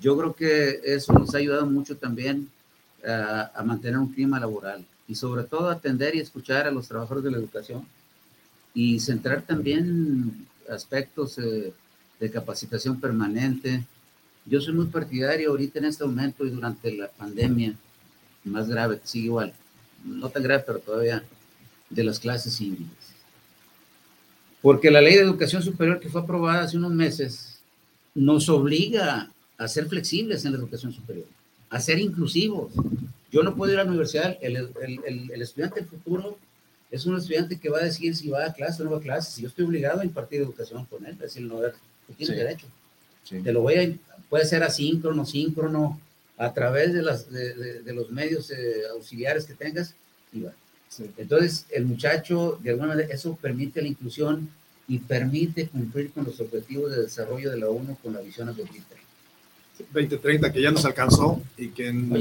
Yo 0.00 0.18
creo 0.18 0.34
que 0.34 0.80
eso 0.84 1.12
nos 1.12 1.34
ha 1.34 1.38
ayudado 1.38 1.66
mucho 1.66 1.96
también 1.96 2.48
a, 3.06 3.52
a 3.54 3.62
mantener 3.62 3.98
un 3.98 4.12
clima 4.12 4.40
laboral 4.40 4.84
y 5.06 5.14
sobre 5.14 5.44
todo 5.44 5.68
atender 5.68 6.16
y 6.16 6.20
escuchar 6.20 6.66
a 6.66 6.70
los 6.70 6.88
trabajadores 6.88 7.24
de 7.24 7.30
la 7.30 7.38
educación 7.38 7.86
y 8.74 8.98
centrar 8.98 9.42
también 9.42 10.46
aspectos 10.68 11.38
eh, 11.38 11.72
de 12.18 12.30
capacitación 12.30 13.00
permanente. 13.00 13.84
Yo 14.46 14.60
soy 14.60 14.74
muy 14.74 14.86
partidario 14.86 15.50
ahorita 15.50 15.78
en 15.78 15.86
este 15.86 16.04
momento 16.04 16.44
y 16.44 16.50
durante 16.50 16.92
la 16.92 17.08
pandemia, 17.08 17.74
más 18.44 18.68
grave, 18.68 19.00
sigue 19.04 19.26
igual, 19.26 19.54
no 20.04 20.28
tan 20.28 20.42
grave, 20.42 20.64
pero 20.66 20.80
todavía, 20.80 21.24
de 21.88 22.04
las 22.04 22.18
clases 22.18 22.60
híbridas. 22.60 23.03
Porque 24.64 24.90
la 24.90 25.02
ley 25.02 25.16
de 25.16 25.20
educación 25.20 25.62
superior 25.62 26.00
que 26.00 26.08
fue 26.08 26.22
aprobada 26.22 26.62
hace 26.62 26.78
unos 26.78 26.92
meses 26.94 27.58
nos 28.14 28.48
obliga 28.48 29.30
a 29.58 29.68
ser 29.68 29.86
flexibles 29.88 30.42
en 30.46 30.52
la 30.52 30.58
educación 30.58 30.90
superior, 30.90 31.26
a 31.68 31.78
ser 31.78 31.98
inclusivos, 31.98 32.72
yo 33.30 33.42
no 33.42 33.54
puedo 33.54 33.74
ir 33.74 33.78
a 33.78 33.84
la 33.84 33.90
universidad, 33.90 34.38
el, 34.40 34.56
el, 34.56 35.30
el, 35.30 35.42
estudiante 35.42 35.80
del 35.80 35.88
futuro 35.90 36.38
es 36.90 37.04
un 37.04 37.14
estudiante 37.14 37.60
que 37.60 37.68
va 37.68 37.80
a 37.80 37.84
decir 37.84 38.16
si 38.16 38.30
va 38.30 38.46
a 38.46 38.54
clase 38.54 38.80
o 38.80 38.86
no 38.86 38.92
va 38.92 38.96
a 38.96 39.02
clase, 39.02 39.32
si 39.32 39.42
yo 39.42 39.48
estoy 39.48 39.66
obligado 39.66 40.00
a 40.00 40.04
impartir 40.06 40.40
educación 40.40 40.86
con 40.86 41.04
él, 41.04 41.18
decir, 41.18 41.42
no, 41.42 41.58
tienes 42.16 42.34
derecho. 42.34 42.66
Te 43.28 43.52
lo 43.52 43.60
voy 43.60 43.74
a, 43.74 43.92
puede 44.30 44.46
ser 44.46 44.62
asíncrono, 44.62 45.26
síncrono, 45.26 46.00
a 46.38 46.54
través 46.54 46.94
de, 46.94 47.02
las, 47.02 47.30
de, 47.30 47.82
de, 47.82 47.92
los 47.92 48.10
medios 48.10 48.50
eh, 48.50 48.84
auxiliares 48.94 49.44
que 49.44 49.52
tengas, 49.52 49.94
y 50.32 50.40
va. 50.40 50.52
Entonces, 51.16 51.66
el 51.70 51.86
muchacho, 51.86 52.58
de 52.62 52.70
alguna 52.70 52.88
manera, 52.88 53.08
eso 53.12 53.36
permite 53.40 53.82
la 53.82 53.88
inclusión 53.88 54.48
y 54.86 54.98
permite 54.98 55.68
cumplir 55.68 56.12
con 56.12 56.24
los 56.24 56.40
objetivos 56.40 56.90
de 56.90 57.02
desarrollo 57.02 57.50
de 57.50 57.58
la 57.58 57.68
ONU 57.68 57.96
con 58.02 58.12
la 58.12 58.20
visión 58.20 58.46
2030. 58.46 58.94
2030 59.92 60.52
que 60.52 60.62
ya 60.62 60.70
nos 60.70 60.84
alcanzó 60.84 61.40
y 61.56 61.68
que 61.68 61.88
en, 61.88 62.12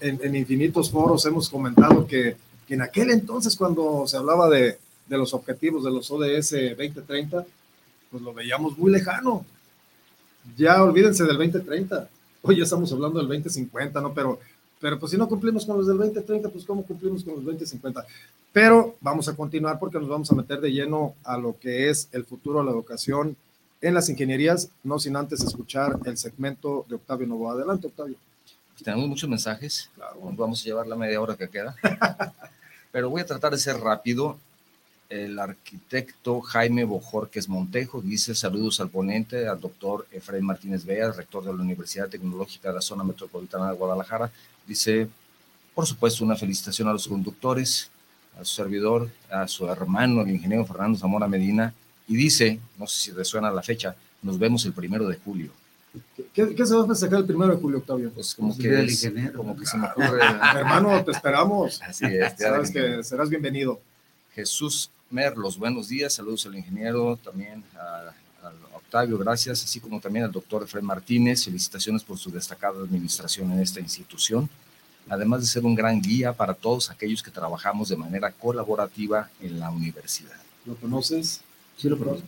en, 0.00 0.36
infinitos 0.36 0.90
foros 0.90 1.24
hemos 1.24 1.48
comentado 1.48 2.06
que, 2.06 2.36
que, 2.66 2.74
en 2.74 2.82
aquel 2.82 3.10
entonces 3.10 3.56
cuando 3.56 4.06
se 4.06 4.18
hablaba 4.18 4.48
de, 4.50 4.78
de, 5.06 5.18
los 5.18 5.32
objetivos 5.32 5.84
de 5.84 5.90
los 5.90 6.10
ODS 6.10 6.50
2030, 6.76 7.46
pues 8.10 8.22
lo 8.22 8.34
veíamos 8.34 8.76
muy 8.76 8.92
lejano. 8.92 9.46
Ya 10.56 10.82
olvídense 10.82 11.24
del 11.24 11.38
2030. 11.38 12.08
Hoy 12.42 12.56
ya 12.56 12.64
estamos 12.64 12.92
hablando 12.92 13.18
del 13.20 13.28
2050, 13.28 14.00
¿no? 14.00 14.12
Pero, 14.12 14.38
pero 14.80 14.98
pues 14.98 15.12
si 15.12 15.18
no 15.18 15.28
cumplimos 15.28 15.66
con 15.66 15.76
los 15.76 15.86
del 15.86 15.98
2030, 15.98 16.48
pues 16.48 16.64
¿cómo 16.64 16.84
cumplimos 16.84 17.22
con 17.22 17.34
los 17.34 17.44
2050? 17.44 18.04
Pero 18.52 18.96
vamos 19.00 19.28
a 19.28 19.36
continuar 19.36 19.78
porque 19.78 19.98
nos 19.98 20.08
vamos 20.08 20.30
a 20.30 20.34
meter 20.34 20.60
de 20.60 20.72
lleno 20.72 21.14
a 21.22 21.36
lo 21.36 21.58
que 21.58 21.90
es 21.90 22.08
el 22.12 22.24
futuro 22.24 22.60
de 22.60 22.64
la 22.64 22.70
educación 22.70 23.36
en 23.82 23.94
las 23.94 24.08
ingenierías, 24.08 24.70
no 24.82 24.98
sin 24.98 25.16
antes 25.16 25.42
escuchar 25.42 25.98
el 26.04 26.16
segmento 26.16 26.84
de 26.88 26.96
Octavio 26.96 27.26
Novo. 27.26 27.50
Adelante, 27.50 27.86
Octavio. 27.86 28.16
Pues 28.72 28.82
tenemos 28.82 29.08
muchos 29.08 29.28
mensajes, 29.28 29.90
claro. 29.94 30.16
vamos 30.36 30.62
a 30.62 30.64
llevar 30.64 30.86
la 30.86 30.96
media 30.96 31.20
hora 31.20 31.36
que 31.36 31.48
queda, 31.48 31.76
pero 32.92 33.10
voy 33.10 33.20
a 33.20 33.26
tratar 33.26 33.52
de 33.52 33.58
ser 33.58 33.76
rápido. 33.76 34.38
El 35.10 35.38
arquitecto 35.40 36.40
Jaime 36.40 36.84
Bojorques 36.84 37.48
Montejo 37.48 38.00
dice 38.00 38.34
saludos 38.34 38.80
al 38.80 38.88
ponente, 38.88 39.48
al 39.48 39.60
doctor 39.60 40.06
Efraín 40.12 40.44
Martínez 40.44 40.84
Vea, 40.84 41.10
rector 41.10 41.44
de 41.44 41.52
la 41.52 41.60
Universidad 41.60 42.08
Tecnológica 42.08 42.68
de 42.68 42.76
la 42.76 42.80
Zona 42.80 43.02
Metropolitana 43.02 43.70
de 43.70 43.76
Guadalajara. 43.76 44.30
Dice, 44.66 45.08
por 45.74 45.84
supuesto, 45.84 46.24
una 46.24 46.36
felicitación 46.36 46.86
a 46.88 46.92
los 46.92 47.08
conductores, 47.08 47.90
a 48.40 48.44
su 48.44 48.54
servidor, 48.54 49.10
a 49.28 49.48
su 49.48 49.68
hermano, 49.68 50.22
el 50.22 50.30
ingeniero 50.30 50.64
Fernando 50.64 50.96
Zamora 50.96 51.26
Medina, 51.26 51.74
y 52.06 52.14
dice, 52.14 52.60
no 52.78 52.86
sé 52.86 53.00
si 53.00 53.10
resuena 53.10 53.50
la 53.50 53.62
fecha, 53.62 53.96
nos 54.22 54.38
vemos 54.38 54.64
el 54.64 54.72
primero 54.72 55.08
de 55.08 55.16
julio. 55.16 55.50
¿Qué, 56.32 56.46
se 56.64 56.74
va 56.74 56.84
a 56.84 56.86
festejar 56.86 57.18
el 57.18 57.24
primero 57.24 57.52
de 57.52 57.60
julio, 57.60 57.78
Octavio? 57.78 58.12
Pues 58.12 58.36
como 58.36 58.56
que, 58.56 58.70
como 59.34 59.56
que 59.56 59.66
se 59.66 59.76
me 59.76 59.88
ocurre. 59.88 60.20
Hermano, 60.54 61.04
te 61.04 61.10
esperamos. 61.10 61.82
Así 61.82 62.04
es. 62.06 62.34
Sabes 62.38 62.70
que 62.70 63.02
serás 63.02 63.28
bienvenido. 63.28 63.80
Jesús 64.32 64.88
Merlos, 65.10 65.58
buenos 65.58 65.88
días, 65.88 66.12
saludos 66.14 66.46
al 66.46 66.54
ingeniero, 66.54 67.16
también 67.16 67.64
a, 67.76 68.12
Octavio, 68.76 69.18
gracias, 69.18 69.62
así 69.64 69.80
como 69.80 70.00
también 70.00 70.24
al 70.24 70.32
doctor 70.32 70.66
Fred 70.66 70.82
Martínez, 70.82 71.44
felicitaciones 71.44 72.02
por 72.04 72.16
su 72.16 72.30
destacada 72.30 72.80
administración 72.80 73.50
en 73.52 73.60
esta 73.60 73.80
institución, 73.80 74.48
además 75.08 75.40
de 75.40 75.46
ser 75.46 75.64
un 75.64 75.74
gran 75.74 76.00
guía 76.00 76.32
para 76.32 76.54
todos 76.54 76.90
aquellos 76.90 77.22
que 77.22 77.30
trabajamos 77.30 77.88
de 77.88 77.96
manera 77.96 78.30
colaborativa 78.30 79.28
en 79.40 79.58
la 79.58 79.70
universidad. 79.70 80.36
¿Lo 80.64 80.76
conoces? 80.76 81.40
Sí, 81.76 81.88
lo 81.88 81.98
conozco. 81.98 82.26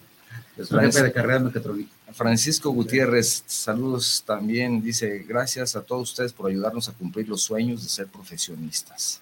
Es 0.57 0.69
jefe 0.69 1.03
de 1.05 1.13
carrera 1.13 1.39
mecatrónica. 1.39 1.91
Francisco 2.13 2.71
Gutiérrez, 2.71 3.45
saludos 3.47 4.23
también, 4.27 4.83
dice, 4.83 5.25
gracias 5.27 5.77
a 5.77 5.83
todos 5.83 6.11
ustedes 6.11 6.33
por 6.33 6.51
ayudarnos 6.51 6.89
a 6.89 6.93
cumplir 6.93 7.29
los 7.29 7.43
sueños 7.43 7.83
de 7.83 7.89
ser 7.89 8.09
profesionistas. 8.09 9.21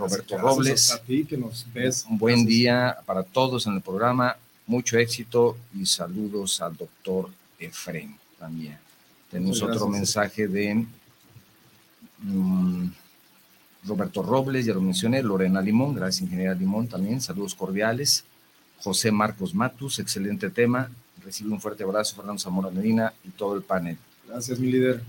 Roberto 0.00 0.38
Robles. 0.38 0.90
A 0.90 0.98
ti 0.98 1.24
que 1.24 1.36
nos 1.36 1.66
ves. 1.72 2.04
Un 2.08 2.18
buen 2.18 2.44
día 2.44 2.98
para 3.06 3.22
todos 3.22 3.66
en 3.66 3.74
el 3.74 3.80
programa, 3.80 4.36
mucho 4.66 4.98
éxito 4.98 5.56
y 5.74 5.86
saludos 5.86 6.60
al 6.60 6.76
doctor 6.76 7.30
Efren 7.58 8.16
también. 8.38 8.78
Tenemos 9.30 9.62
otro 9.62 9.88
mensaje 9.88 10.48
de 10.48 10.86
mm, 12.18 12.86
Roberto 13.84 14.22
Robles, 14.22 14.66
ya 14.66 14.74
lo 14.74 14.80
mencioné, 14.80 15.22
Lorena 15.22 15.60
Limón, 15.60 15.94
gracias 15.94 16.22
ingeniera 16.22 16.54
Limón 16.54 16.88
también, 16.88 17.20
saludos 17.20 17.54
cordiales. 17.54 18.24
José 18.82 19.12
Marcos 19.12 19.54
Matus, 19.54 19.98
excelente 19.98 20.48
tema. 20.50 20.90
Recibe 21.22 21.50
un 21.50 21.60
fuerte 21.60 21.84
abrazo, 21.84 22.16
Fernando 22.16 22.40
Zamora 22.40 22.70
Medina 22.70 23.12
y 23.24 23.28
todo 23.28 23.54
el 23.54 23.62
panel. 23.62 23.98
Gracias, 24.26 24.58
mi 24.58 24.72
líder. 24.72 25.02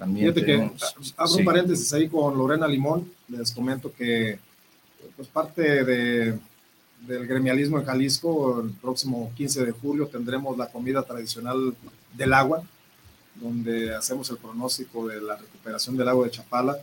También 0.00 0.32
Fíjate 0.32 0.46
que 0.46 0.70
abro 1.18 1.34
un 1.34 1.44
paréntesis 1.44 1.92
ahí 1.92 2.08
con 2.08 2.36
Lorena 2.36 2.66
Limón. 2.66 3.12
Les 3.28 3.52
comento 3.52 3.92
que 3.92 4.38
pues 5.14 5.28
parte 5.28 5.84
de, 5.84 6.38
del 7.06 7.26
gremialismo 7.26 7.78
en 7.78 7.84
Jalisco, 7.84 8.62
el 8.62 8.70
próximo 8.70 9.30
15 9.36 9.66
de 9.66 9.72
julio 9.72 10.06
tendremos 10.06 10.56
la 10.56 10.70
comida 10.70 11.02
tradicional 11.02 11.74
del 12.16 12.32
agua, 12.32 12.62
donde 13.34 13.94
hacemos 13.94 14.30
el 14.30 14.38
pronóstico 14.38 15.06
de 15.06 15.20
la 15.20 15.36
recuperación 15.36 15.98
del 15.98 16.08
agua 16.08 16.24
de 16.24 16.30
Chapala. 16.30 16.78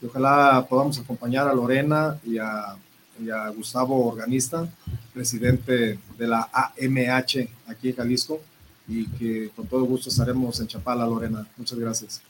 Y 0.00 0.06
ojalá 0.06 0.64
podamos 0.70 0.96
acompañar 1.00 1.48
a 1.48 1.54
Lorena 1.54 2.20
y 2.24 2.38
a, 2.38 2.76
y 3.20 3.30
a 3.30 3.48
Gustavo 3.48 4.06
Organista, 4.06 4.68
presidente 5.12 5.98
de 6.16 6.26
la 6.28 6.48
AMH 6.52 7.48
aquí 7.66 7.88
en 7.88 7.96
Jalisco, 7.96 8.40
y 8.86 9.06
que 9.06 9.50
con 9.56 9.66
todo 9.66 9.82
gusto 9.82 10.08
estaremos 10.08 10.60
en 10.60 10.68
Chapala, 10.68 11.04
Lorena. 11.04 11.44
Muchas 11.56 11.76
gracias. 11.76 12.29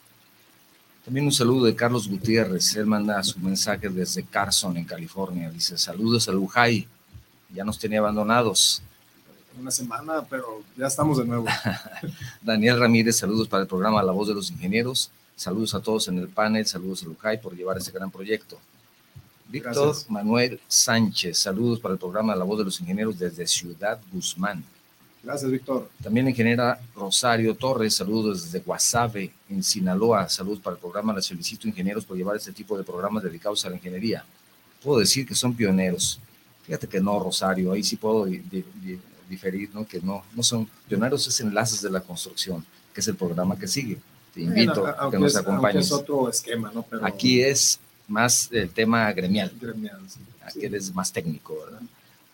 También 1.04 1.26
un 1.26 1.32
saludo 1.32 1.64
de 1.64 1.74
Carlos 1.74 2.08
Gutiérrez. 2.08 2.76
Él 2.76 2.86
manda 2.86 3.22
su 3.22 3.38
mensaje 3.40 3.88
desde 3.88 4.22
Carson, 4.22 4.76
en 4.76 4.84
California. 4.84 5.50
Dice: 5.50 5.78
Saludos 5.78 6.28
a 6.28 6.32
Lujay. 6.32 6.86
Ya 7.52 7.64
nos 7.64 7.78
tenía 7.78 7.98
abandonados. 7.98 8.82
Una 9.58 9.70
semana, 9.70 10.24
pero 10.28 10.62
ya 10.76 10.86
estamos 10.86 11.18
de 11.18 11.24
nuevo. 11.24 11.46
Daniel 12.42 12.78
Ramírez, 12.78 13.16
saludos 13.16 13.48
para 13.48 13.62
el 13.62 13.68
programa 13.68 14.02
La 14.02 14.12
Voz 14.12 14.28
de 14.28 14.34
los 14.34 14.50
Ingenieros. 14.50 15.10
Saludos 15.34 15.74
a 15.74 15.80
todos 15.80 16.06
en 16.08 16.18
el 16.18 16.28
panel. 16.28 16.66
Saludos 16.66 17.02
a 17.02 17.06
Lujay 17.06 17.40
por 17.40 17.56
llevar 17.56 17.78
ese 17.78 17.90
gran 17.90 18.10
proyecto. 18.10 18.58
Víctor 19.50 19.96
Manuel 20.08 20.60
Sánchez, 20.68 21.38
saludos 21.38 21.80
para 21.80 21.94
el 21.94 21.98
programa 21.98 22.36
La 22.36 22.44
Voz 22.44 22.58
de 22.58 22.64
los 22.66 22.80
Ingenieros 22.80 23.18
desde 23.18 23.46
Ciudad 23.48 24.00
Guzmán. 24.12 24.62
Gracias, 25.22 25.50
Víctor. 25.50 25.90
También 26.02 26.28
ingeniera 26.28 26.80
Rosario 26.94 27.54
Torres, 27.54 27.94
saludos 27.94 28.44
desde 28.44 28.60
Guasave, 28.64 29.32
en 29.50 29.62
Sinaloa. 29.62 30.28
Saludos 30.28 30.60
para 30.60 30.76
el 30.76 30.80
programa. 30.80 31.12
Les 31.14 31.28
felicito, 31.28 31.68
ingenieros, 31.68 32.06
por 32.06 32.16
llevar 32.16 32.36
este 32.36 32.52
tipo 32.52 32.76
de 32.76 32.84
programas 32.84 33.22
dedicados 33.22 33.64
a 33.64 33.70
la 33.70 33.76
ingeniería. 33.76 34.24
Puedo 34.82 35.00
decir 35.00 35.26
que 35.26 35.34
son 35.34 35.54
pioneros. 35.54 36.20
Fíjate 36.64 36.86
que 36.86 37.00
no, 37.00 37.18
Rosario, 37.18 37.72
ahí 37.72 37.82
sí 37.82 37.96
puedo 37.96 38.26
diferir, 39.28 39.70
¿no? 39.74 39.86
Que 39.86 40.00
no, 40.00 40.24
no 40.34 40.42
son 40.42 40.68
pioneros, 40.88 41.26
es 41.26 41.40
enlaces 41.40 41.82
de 41.82 41.90
la 41.90 42.00
construcción, 42.00 42.64
que 42.94 43.00
es 43.00 43.08
el 43.08 43.16
programa 43.16 43.58
que 43.58 43.68
sigue. 43.68 43.98
Te 44.32 44.40
invito 44.40 44.86
a 44.86 45.10
que 45.10 45.18
nos 45.18 45.36
acompañes. 45.36 45.86
Es 45.86 45.92
otro 45.92 46.30
esquema, 46.30 46.72
¿no? 46.72 46.86
Aquí 47.02 47.42
es 47.42 47.78
más 48.08 48.48
el 48.52 48.70
tema 48.70 49.12
gremial. 49.12 49.52
Gremial, 49.60 50.00
sí. 50.08 50.20
Aquí 50.42 50.64
es 50.64 50.94
más 50.94 51.12
técnico, 51.12 51.56
¿verdad? 51.64 51.82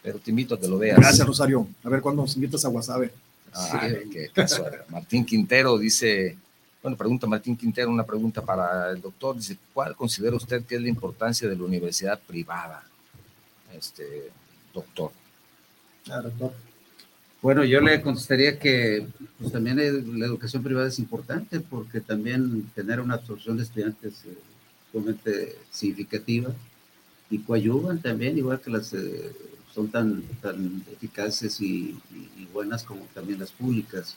Pero 0.07 0.21
te 0.21 0.31
invito 0.31 0.55
a 0.55 0.61
que 0.61 0.69
lo 0.69 0.79
veas. 0.79 0.97
Gracias, 0.97 1.27
Rosario. 1.27 1.67
A 1.83 1.89
ver 1.89 2.01
cuándo 2.01 2.23
nos 2.23 2.37
invitas 2.37 2.65
a 2.65 2.69
Guasave. 2.69 3.11
Ah, 3.53 3.89
qué 4.13 4.31
casual. 4.33 4.85
Martín 4.89 5.27
Quintero 5.27 5.77
dice, 5.77 6.39
bueno, 6.81 6.97
pregunta 6.97 7.27
Martín 7.27 7.57
Quintero, 7.57 7.91
una 7.91 8.05
pregunta 8.05 8.41
para 8.41 8.93
el 8.93 9.01
doctor. 9.01 9.35
Dice, 9.35 9.59
¿cuál 9.75 9.97
considera 9.97 10.37
usted 10.37 10.63
que 10.65 10.77
es 10.77 10.81
la 10.81 10.89
importancia 10.89 11.49
de 11.49 11.57
la 11.57 11.65
universidad 11.65 12.21
privada, 12.21 12.85
este 13.77 14.31
doctor? 14.73 15.11
Ah, 16.09 16.21
doctor. 16.21 16.53
Bueno, 17.43 17.65
yo 17.65 17.81
le 17.81 18.01
contestaría 18.01 18.61
que 18.61 19.09
pues, 19.41 19.51
también 19.51 19.77
la 20.21 20.27
educación 20.27 20.63
privada 20.63 20.87
es 20.87 21.01
importante 21.01 21.59
porque 21.59 22.01
también 22.01 22.71
tener 22.77 23.01
una 23.01 23.15
absorción 23.15 23.57
de 23.57 23.65
estudiantes 23.65 24.25
eh, 24.25 24.39
sumamente 24.93 25.57
significativa 25.73 26.53
y 27.29 27.39
coayuvan 27.41 28.01
también, 28.01 28.39
igual 28.39 28.61
que 28.61 28.71
las 28.71 28.93
eh, 28.93 29.33
son 29.77 29.89
tan, 29.89 30.23
tan 30.41 30.83
eficaces 30.91 31.61
y, 31.61 31.99
buenas 32.55 32.83
como 32.85 33.03
también 33.13 33.39
las 33.39 33.53
públicas. 33.53 34.17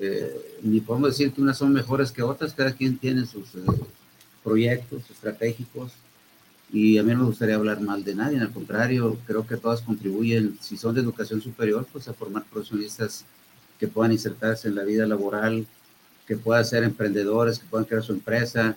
Eh, 0.00 0.58
ni 0.62 0.80
podemos 0.80 1.10
decir 1.10 1.30
que 1.32 1.42
unas 1.42 1.58
son 1.58 1.74
mejores 1.74 2.10
que 2.10 2.22
otras, 2.22 2.54
cada 2.54 2.72
quien 2.72 2.96
tiene 2.96 3.26
sus 3.26 3.54
eh, 3.56 3.58
proyectos 4.42 5.02
estratégicos 5.10 5.92
y 6.72 6.96
a 6.96 7.02
mí 7.02 7.12
no 7.12 7.18
me 7.18 7.24
gustaría 7.26 7.56
hablar 7.56 7.82
mal 7.82 8.02
de 8.02 8.14
nadie, 8.14 8.40
al 8.40 8.50
contrario, 8.50 9.18
creo 9.26 9.46
que 9.46 9.58
todas 9.58 9.82
contribuyen, 9.82 10.56
si 10.62 10.78
son 10.78 10.94
de 10.94 11.02
educación 11.02 11.42
superior, 11.42 11.86
pues 11.92 12.08
a 12.08 12.14
formar 12.14 12.44
profesionistas 12.44 13.26
que 13.78 13.88
puedan 13.88 14.12
insertarse 14.12 14.68
en 14.68 14.76
la 14.76 14.84
vida 14.84 15.06
laboral, 15.06 15.66
que 16.26 16.36
puedan 16.36 16.64
ser 16.64 16.84
emprendedores, 16.84 17.58
que 17.58 17.66
puedan 17.66 17.84
crear 17.84 18.02
su 18.02 18.12
empresa, 18.12 18.76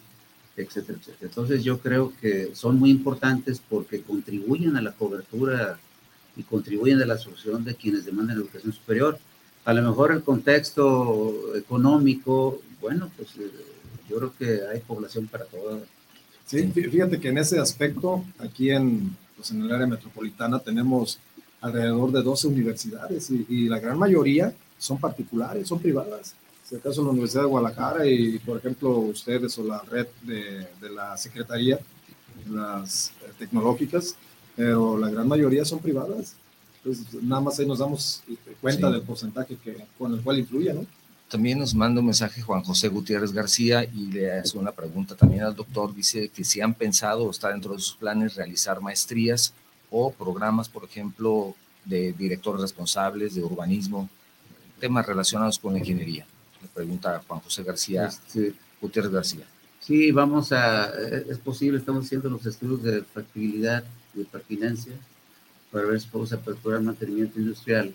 etcétera, 0.58 0.98
etcétera. 1.00 1.30
Entonces 1.30 1.64
yo 1.64 1.80
creo 1.80 2.12
que 2.20 2.54
son 2.54 2.78
muy 2.78 2.90
importantes 2.90 3.62
porque 3.70 4.02
contribuyen 4.02 4.76
a 4.76 4.82
la 4.82 4.92
cobertura 4.92 5.80
y 6.36 6.44
contribuyen 6.44 7.02
a 7.02 7.06
la 7.06 7.18
solución 7.18 7.64
de 7.64 7.76
quienes 7.76 8.06
demandan 8.06 8.38
educación 8.38 8.74
superior. 8.74 9.18
A 9.66 9.74
lo 9.74 9.82
mejor 9.84 10.12
el 10.12 10.24
contexto 10.24 11.56
económico, 11.56 12.62
bueno, 12.80 13.12
pues 13.16 13.30
eh, 13.38 13.52
yo 14.10 14.18
creo 14.18 14.34
que 14.38 14.62
hay 14.68 14.80
población 14.80 15.28
para 15.28 15.46
todo. 15.46 15.82
Sí, 16.46 16.68
fíjate 16.68 17.20
que 17.20 17.30
en 17.30 17.38
ese 17.38 17.60
aspecto, 17.60 18.26
aquí 18.40 18.72
en, 18.72 19.16
pues 19.36 19.52
en 19.52 19.62
el 19.62 19.72
área 19.72 19.88
metropolitana 19.88 20.60
tenemos 20.60 21.20
alrededor 21.62 22.12
de 22.12 22.24
12 22.24 22.48
universidades 22.48 23.30
y, 23.30 23.70
la 23.70 23.80
gran 23.80 23.98
mayoría 23.98 24.54
son 24.78 25.00
particulares, 25.00 25.68
son 25.68 25.80
privadas. 25.80 26.34
Si 26.64 26.76
acaso 26.76 27.04
la 27.04 27.12
Universidad 27.12 27.44
de 27.44 27.50
Guadalajara 27.50 28.06
y, 28.06 28.40
por 28.40 28.58
ejemplo, 28.58 28.90
ustedes 28.98 29.58
o 29.60 29.64
la 29.64 29.80
red 29.82 30.08
de, 30.24 30.68
de 30.82 30.90
la 30.90 31.16
Secretaría, 31.18 31.80
las 32.50 33.12
eh, 33.22 33.32
tecnológicas, 33.38 34.16
pero 34.62 34.96
la 34.96 35.10
gran 35.10 35.28
mayoría 35.28 35.66
son 35.66 35.80
privadas. 35.80 36.36
Entonces, 36.78 37.24
nada 37.24 37.42
más 37.42 37.58
ahí 37.58 37.66
nos 37.66 37.80
damos 37.80 38.22
este, 38.30 38.52
cuenta 38.62 38.92
del 38.92 39.02
porcentaje 39.02 39.56
que, 39.56 39.76
con 39.98 40.14
el 40.14 40.22
cual 40.22 40.38
influye, 40.38 40.72
¿no? 40.72 40.86
También 41.28 41.58
nos 41.58 41.74
manda 41.74 42.00
un 42.00 42.06
mensaje 42.06 42.44
Juan 42.44 42.62
José 42.62 42.88
Gutiérrez 42.88 43.32
García 43.32 43.84
y 43.84 44.12
le 44.12 44.32
hace 44.32 44.60
una 44.60 44.72
pregunta 44.72 45.16
también 45.16 45.42
al 45.42 45.56
doctor. 45.56 45.96
Dice 45.96 46.30
que 46.30 46.44
si 46.44 46.62
han 46.62 46.76
pensado 46.76 47.24
o 47.24 47.32
está 47.32 47.50
dentro 47.50 47.74
de 47.74 47.80
sus 47.80 47.96
planes 47.96 48.36
realizar 48.36 48.80
maestrías 48.82 49.52
o 49.90 50.12
programas, 50.12 50.70
por 50.70 50.84
ejemplo, 50.84 51.56
de 51.84 52.14
directores 52.14 52.62
responsables 52.62 53.34
de 53.34 53.42
urbanismo, 53.42 54.10
temas 54.80 55.08
relacionados 55.08 55.58
con 55.58 55.74
la 55.74 55.80
ingeniería. 55.80 56.28
Le 56.62 56.68
pregunta 56.68 57.24
Juan 57.28 57.40
José 57.40 57.64
García 57.64 58.06
este, 58.06 58.54
Gutiérrez 58.80 59.12
García. 59.12 59.46
Sí, 59.80 60.12
vamos 60.12 60.52
a, 60.52 60.92
es 61.28 61.40
posible, 61.40 61.80
estamos 61.80 62.06
haciendo 62.06 62.30
los 62.30 62.46
estudios 62.46 62.84
de 62.84 63.02
factibilidad 63.02 63.84
de 64.14 64.26
pertinencia 64.26 64.94
para 65.72 65.86
ver 65.86 66.02
si 66.02 66.08
podemos 66.08 66.34
aperturar 66.34 66.82
mantenimiento 66.82 67.40
industrial 67.40 67.94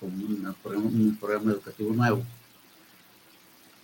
como 0.00 0.14
un 0.16 1.16
programa 1.20 1.52
educativo 1.52 1.92
nuevo. 1.92 2.22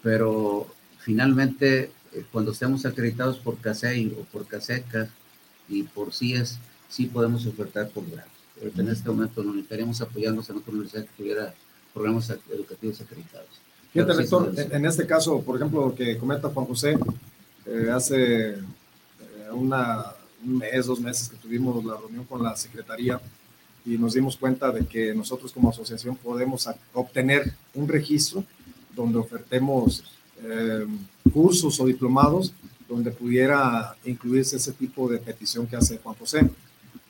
Pero 0.03 0.67
finalmente, 0.99 1.91
eh, 2.13 2.25
cuando 2.31 2.53
estemos 2.53 2.85
acreditados 2.85 3.39
por 3.39 3.59
CASEI 3.59 4.17
o 4.19 4.25
por 4.25 4.47
CASECA 4.47 5.09
y 5.69 5.85
por 5.85 6.13
CIES, 6.13 6.59
sí 6.89 7.07
podemos 7.07 7.47
ofertar 7.47 7.89
posgrados. 7.89 8.31
en 8.61 8.89
este 8.89 9.09
momento 9.09 9.43
no 9.43 9.59
estaríamos 9.59 10.01
apoyándonos 10.01 10.49
en 10.51 10.57
otra 10.57 10.73
universidad 10.73 11.05
que 11.05 11.17
tuviera 11.17 11.55
programas 11.93 12.31
educativos 12.51 13.01
acreditados. 13.01 13.49
Fíjate, 13.93 14.13
rector, 14.15 14.53
en 14.57 14.87
este 14.87 15.07
caso, 15.07 15.43
por 15.43 15.57
ejemplo, 15.57 15.89
lo 15.89 15.95
que 15.95 16.17
comenta 16.17 16.49
Juan 16.49 16.67
José, 16.67 16.99
eh, 17.67 17.91
hace 17.93 18.53
eh, 18.53 18.59
una, 19.53 20.15
un 20.45 20.59
mes, 20.59 20.87
dos 20.87 21.01
meses 21.01 21.29
que 21.29 21.37
tuvimos 21.37 21.85
la 21.85 21.97
reunión 21.97 22.25
con 22.25 22.43
la 22.43 22.57
Secretaría 22.57 23.21
y 23.85 23.99
nos 23.99 24.15
dimos 24.15 24.37
cuenta 24.37 24.71
de 24.71 24.87
que 24.87 25.15
nosotros 25.15 25.53
como 25.53 25.71
asociación 25.71 26.17
podemos 26.17 26.69
obtener 26.93 27.53
un 27.75 27.89
registro 27.89 28.45
donde 28.95 29.19
ofertemos 29.19 30.05
eh, 30.43 30.87
cursos 31.33 31.81
o 31.81 31.87
diplomados 31.87 32.53
donde 32.89 33.11
pudiera 33.11 33.97
incluirse 34.05 34.57
ese 34.57 34.73
tipo 34.73 35.09
de 35.09 35.19
petición 35.19 35.67
que 35.67 35.77
hace 35.77 35.99
Juan 35.99 36.15
José. 36.17 36.51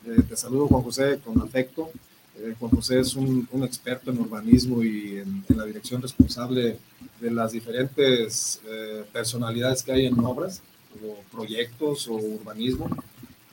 te 0.03 0.37
saludo 0.37 0.67
Juan 0.67 0.83
José 0.83 1.19
con 1.23 1.41
afecto 1.41 1.91
eh, 2.35 2.55
Juan 2.59 2.71
José 2.71 2.99
es 2.99 3.15
un, 3.15 3.47
experto 3.63 4.11
en 4.11 4.19
urbanismo 4.19 4.83
y 4.83 5.17
en, 5.19 5.45
la 5.55 5.65
dirección 5.65 6.01
responsable 6.01 6.77
de 7.19 7.31
las 7.31 7.51
diferentes 7.51 8.59
eh, 8.67 9.03
personalidades 9.11 9.83
que 9.83 9.91
hay 9.91 10.05
en 10.07 10.19
obras, 10.19 10.61
o 11.03 11.21
proyectos 11.31 12.07
o 12.07 12.13
urbanismo. 12.13 12.89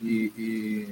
Y, 0.01 0.85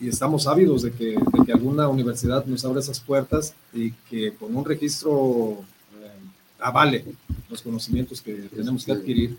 estamos 0.00 0.46
ávidos 0.46 0.82
de 0.82 0.92
que, 0.92 1.16
alguna 1.52 1.88
universidad 1.88 2.44
nos 2.46 2.64
abra 2.64 2.80
esas 2.80 3.00
puertas 3.00 3.54
y 3.72 3.90
que 4.08 4.32
con 4.34 4.56
un 4.56 4.64
registro 4.64 5.62
eh, 6.00 6.10
avale 6.58 7.04
los 7.50 7.60
conocimientos 7.60 8.22
que 8.22 8.34
tenemos 8.54 8.84
que 8.84 8.92
adquirir 8.92 9.36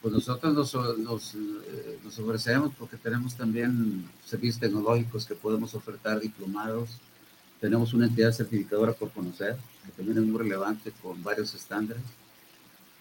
pues 0.00 0.14
nosotros 0.14 0.54
nos, 0.54 0.98
nos, 0.98 1.34
eh, 1.34 1.98
nos, 2.04 2.18
ofrecemos 2.18 2.72
porque 2.78 2.96
tenemos 2.96 3.34
también 3.34 4.08
servicios 4.24 4.60
tecnológicos 4.60 5.26
que 5.26 5.34
podemos 5.34 5.74
ofertar 5.74 6.20
diplomados. 6.20 6.90
Tenemos 7.60 7.92
una 7.94 8.06
entidad 8.06 8.32
certificadora 8.32 8.92
por 8.92 9.10
conocer, 9.10 9.56
que 9.84 9.92
también 9.92 10.18
es 10.18 10.24
muy 10.24 10.38
relevante 10.38 10.92
con 11.02 11.22
varios 11.22 11.52
estándares. 11.54 12.02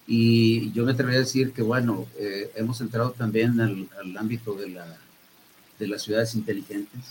Y 0.08 0.72
yo 0.72 0.86
me 0.86 0.94
atrevería 0.94 1.20
a 1.20 1.24
decir 1.24 1.52
que, 1.52 1.62
bueno, 1.62 2.08
eh, 2.18 2.50
hemos 2.56 2.80
entrado 2.80 3.12
también 3.12 3.60
al, 3.60 3.90
al 4.02 4.18
ámbito 4.18 4.54
de, 4.54 4.70
la, 4.70 4.98
de, 5.78 5.88
las 5.88 6.02
ciudades 6.02 6.34
inteligentes, 6.34 7.02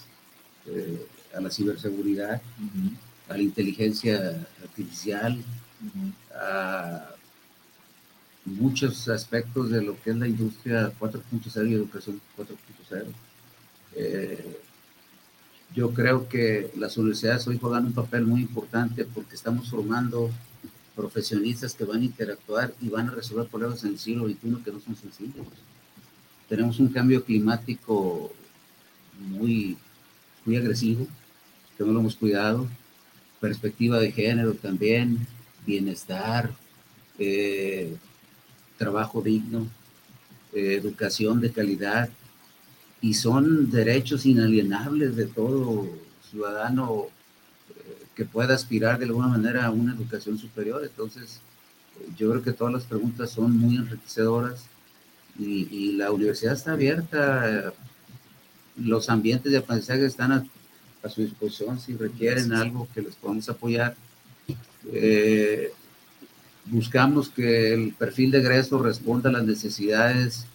eh, 0.66 1.06
a 1.36 1.40
la 1.42 1.50
ciberseguridad, 1.50 2.40
a 3.28 3.32
la 3.34 3.42
inteligencia 3.42 4.46
artificial, 4.62 5.38
a 6.34 7.10
muchos 8.46 9.08
aspectos 9.08 9.70
de 9.70 9.82
lo 9.82 10.00
que 10.00 10.10
es 10.10 10.16
la 10.16 10.28
industria 10.28 10.90
4.0 10.98 11.68
y 11.70 11.74
educación 11.74 12.20
4.0. 12.38 13.04
Eh, 13.96 14.60
yo 15.74 15.92
creo 15.92 16.28
que 16.28 16.70
las 16.76 16.96
universidades 16.96 17.46
hoy 17.48 17.58
juegan 17.58 17.86
un 17.86 17.92
papel 17.92 18.24
muy 18.24 18.40
importante 18.40 19.04
porque 19.04 19.34
estamos 19.34 19.68
formando 19.68 20.30
profesionistas 20.96 21.74
que 21.74 21.84
van 21.84 22.00
a 22.00 22.04
interactuar 22.04 22.74
y 22.80 22.88
van 22.88 23.08
a 23.08 23.12
resolver 23.12 23.46
problemas 23.46 23.84
en 23.84 23.90
el 23.90 23.98
siglo 23.98 24.26
XXI 24.26 24.62
que 24.64 24.72
no 24.72 24.80
son 24.80 24.96
sencillos. 24.96 25.46
Tenemos 26.48 26.80
un 26.80 26.88
cambio 26.88 27.22
climático 27.22 28.32
muy, 29.18 29.76
muy 30.44 30.56
agresivo, 30.56 31.06
que 31.76 31.84
no 31.84 31.92
lo 31.92 32.00
hemos 32.00 32.16
cuidado, 32.16 32.66
perspectiva 33.40 34.00
de 34.00 34.10
género 34.10 34.54
también, 34.54 35.26
bienestar, 35.66 36.50
eh, 37.18 37.94
trabajo 38.78 39.20
digno, 39.20 39.68
eh, 40.54 40.74
educación 40.80 41.40
de 41.40 41.52
calidad, 41.52 42.08
y 43.02 43.14
son 43.14 43.70
derechos 43.70 44.24
inalienables 44.24 45.16
de 45.16 45.26
todo 45.26 45.86
ciudadano 46.30 47.08
que 48.16 48.24
pueda 48.24 48.54
aspirar 48.54 48.98
de 48.98 49.04
alguna 49.04 49.28
manera 49.28 49.66
a 49.66 49.70
una 49.70 49.94
educación 49.94 50.38
superior. 50.38 50.82
Entonces, 50.82 51.40
yo 52.16 52.30
creo 52.30 52.42
que 52.42 52.52
todas 52.52 52.72
las 52.72 52.84
preguntas 52.84 53.30
son 53.30 53.56
muy 53.56 53.76
enriquecedoras 53.76 54.64
y, 55.38 55.92
la 55.92 56.10
universidad 56.10 56.54
está 56.54 56.72
abierta. 56.72 57.72
Los 58.76 59.08
ambientes 59.10 59.52
de 59.52 59.58
aprendizaje 59.58 60.06
están 60.06 60.32
a, 60.32 60.46
su 61.08 61.20
disposición 61.20 61.78
si 61.78 61.94
requieren 61.94 62.52
algo 62.52 62.88
que 62.92 63.02
les 63.02 63.14
podamos 63.14 63.48
apoyar. 63.48 63.94
Eh, 64.92 65.70
buscamos 66.64 67.28
que 67.28 67.74
el 67.74 67.92
perfil 67.92 68.32
de 68.32 68.38
egreso 68.38 68.82
responda 68.82 69.28
a 69.28 69.32
las 69.32 69.44
necesidades 69.44 70.46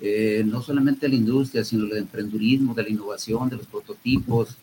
eh, 0.00 0.42
no 0.44 0.60
solamente 0.62 1.06
de 1.06 1.10
la 1.10 1.14
industria, 1.14 1.64
sino 1.64 1.86
del 1.86 1.98
emprendurismo, 1.98 2.74
de 2.74 2.82
la 2.82 2.88
innovación, 2.88 3.48
de 3.48 3.56
los 3.56 3.66
prototipos. 3.66 4.56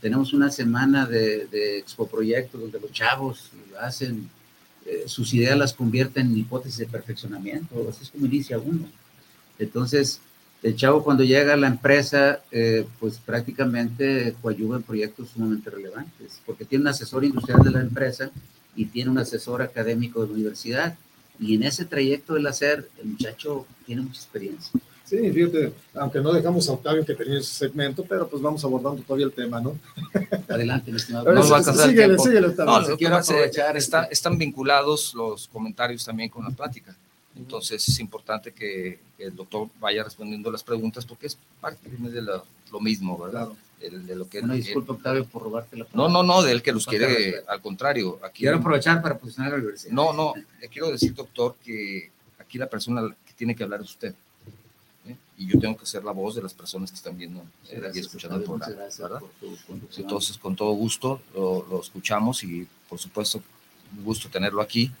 Tenemos 0.00 0.32
una 0.32 0.50
semana 0.50 1.06
de, 1.06 1.46
de 1.46 1.78
expo 1.78 2.06
proyectos 2.06 2.60
donde 2.60 2.80
los 2.80 2.92
chavos 2.92 3.50
hacen, 3.80 4.28
eh, 4.86 5.04
sus 5.06 5.32
ideas 5.34 5.58
las 5.58 5.74
convierten 5.74 6.26
en 6.26 6.38
hipótesis 6.38 6.78
de 6.78 6.86
perfeccionamiento, 6.86 7.86
así 7.88 8.04
es 8.04 8.10
como 8.10 8.26
inicia 8.26 8.58
uno. 8.58 8.88
Entonces, 9.58 10.20
el 10.62 10.76
chavo 10.76 11.02
cuando 11.02 11.24
llega 11.24 11.54
a 11.54 11.56
la 11.56 11.68
empresa, 11.68 12.40
eh, 12.50 12.86
pues 12.98 13.18
prácticamente 13.18 14.34
coadyuva 14.42 14.76
en 14.76 14.82
proyectos 14.82 15.30
sumamente 15.30 15.70
relevantes, 15.70 16.40
porque 16.44 16.64
tiene 16.64 16.82
un 16.82 16.88
asesor 16.88 17.24
industrial 17.24 17.62
de 17.62 17.70
la 17.70 17.80
empresa 17.80 18.30
y 18.76 18.86
tiene 18.86 19.10
un 19.10 19.18
asesor 19.18 19.62
académico 19.62 20.20
de 20.20 20.28
la 20.28 20.34
universidad. 20.34 20.98
Y 21.38 21.54
en 21.54 21.62
ese 21.62 21.86
trayecto 21.86 22.34
del 22.34 22.46
hacer, 22.46 22.88
el 23.00 23.08
muchacho 23.08 23.66
tiene 23.86 24.02
mucha 24.02 24.20
experiencia. 24.20 24.78
Sí, 25.10 25.32
fíjate, 25.32 25.72
aunque 25.94 26.20
no 26.20 26.32
dejamos 26.32 26.68
a 26.68 26.72
Octavio 26.72 27.04
que 27.04 27.14
tenía 27.14 27.40
ese 27.40 27.52
segmento, 27.52 28.04
pero 28.08 28.28
pues 28.28 28.40
vamos 28.40 28.64
abordando 28.64 29.02
todavía 29.02 29.26
el 29.26 29.32
tema, 29.32 29.60
¿no? 29.60 29.76
Adelante, 30.48 30.92
mi 30.92 30.98
estimado. 30.98 31.32
No 31.32 31.48
va 31.48 31.58
a 31.58 31.62
síguele, 31.64 32.16
síguele, 32.16 32.46
Octavio. 32.46 32.90
No, 32.90 32.96
quiero 32.96 33.16
aprovechar, 33.16 33.76
está, 33.76 34.04
están 34.04 34.38
vinculados 34.38 35.12
los 35.14 35.48
comentarios 35.48 36.04
también 36.04 36.30
con 36.30 36.44
la 36.44 36.50
plática. 36.50 36.94
Entonces 37.36 37.88
es 37.88 37.98
importante 37.98 38.52
que, 38.52 39.00
el 39.18 39.36
doctor 39.36 39.68
vaya 39.78 40.02
respondiendo 40.02 40.50
las 40.50 40.62
preguntas 40.62 41.04
porque 41.04 41.26
es 41.26 41.36
parte 41.60 41.90
de 41.90 42.22
lo, 42.22 42.42
lo 42.72 42.80
mismo, 42.80 43.18
¿verdad? 43.18 43.46
Claro 43.46 43.70
de 43.88 44.14
lo 44.14 44.28
que... 44.28 44.40
Una 44.40 44.54
disculpa, 44.54 44.92
Octavio, 44.92 45.24
por 45.24 45.42
robarte 45.42 45.76
la 45.76 45.84
palabra. 45.84 46.12
No, 46.12 46.22
no, 46.22 46.34
no, 46.34 46.42
de 46.42 46.52
él 46.52 46.62
que 46.62 46.72
los 46.72 46.86
quiere, 46.86 47.42
al 47.46 47.60
contrario. 47.60 48.18
Aquí, 48.22 48.40
quiero 48.40 48.58
aprovechar 48.58 49.00
para 49.00 49.18
posicionar 49.18 49.52
a 49.52 49.56
la 49.56 49.62
universidad. 49.62 49.92
No, 49.92 50.12
no, 50.12 50.34
le 50.60 50.68
quiero 50.68 50.90
decir, 50.90 51.14
doctor, 51.14 51.56
que 51.64 52.10
aquí 52.38 52.58
la 52.58 52.68
persona 52.68 53.02
que 53.26 53.32
tiene 53.34 53.54
que 53.54 53.62
hablar 53.62 53.80
es 53.80 53.88
usted. 53.88 54.14
Y 55.40 55.46
yo 55.46 55.58
tengo 55.58 55.74
que 55.74 55.86
ser 55.86 56.04
la 56.04 56.12
voz 56.12 56.34
de 56.34 56.42
las 56.42 56.52
personas 56.52 56.90
que 56.90 56.96
están 56.96 57.16
viendo 57.16 57.42
y 57.94 57.98
escuchando 57.98 58.36
el 58.36 58.42
programa. 58.42 58.74
¿verdad? 58.98 59.20
Entonces, 59.96 60.36
con 60.36 60.54
todo 60.54 60.72
gusto 60.72 61.22
lo, 61.34 61.66
lo 61.66 61.80
escuchamos 61.80 62.44
y, 62.44 62.68
por 62.86 62.98
supuesto, 62.98 63.42
un 63.96 64.04
gusto 64.04 64.28
tenerlo 64.28 64.60
aquí. 64.60 64.92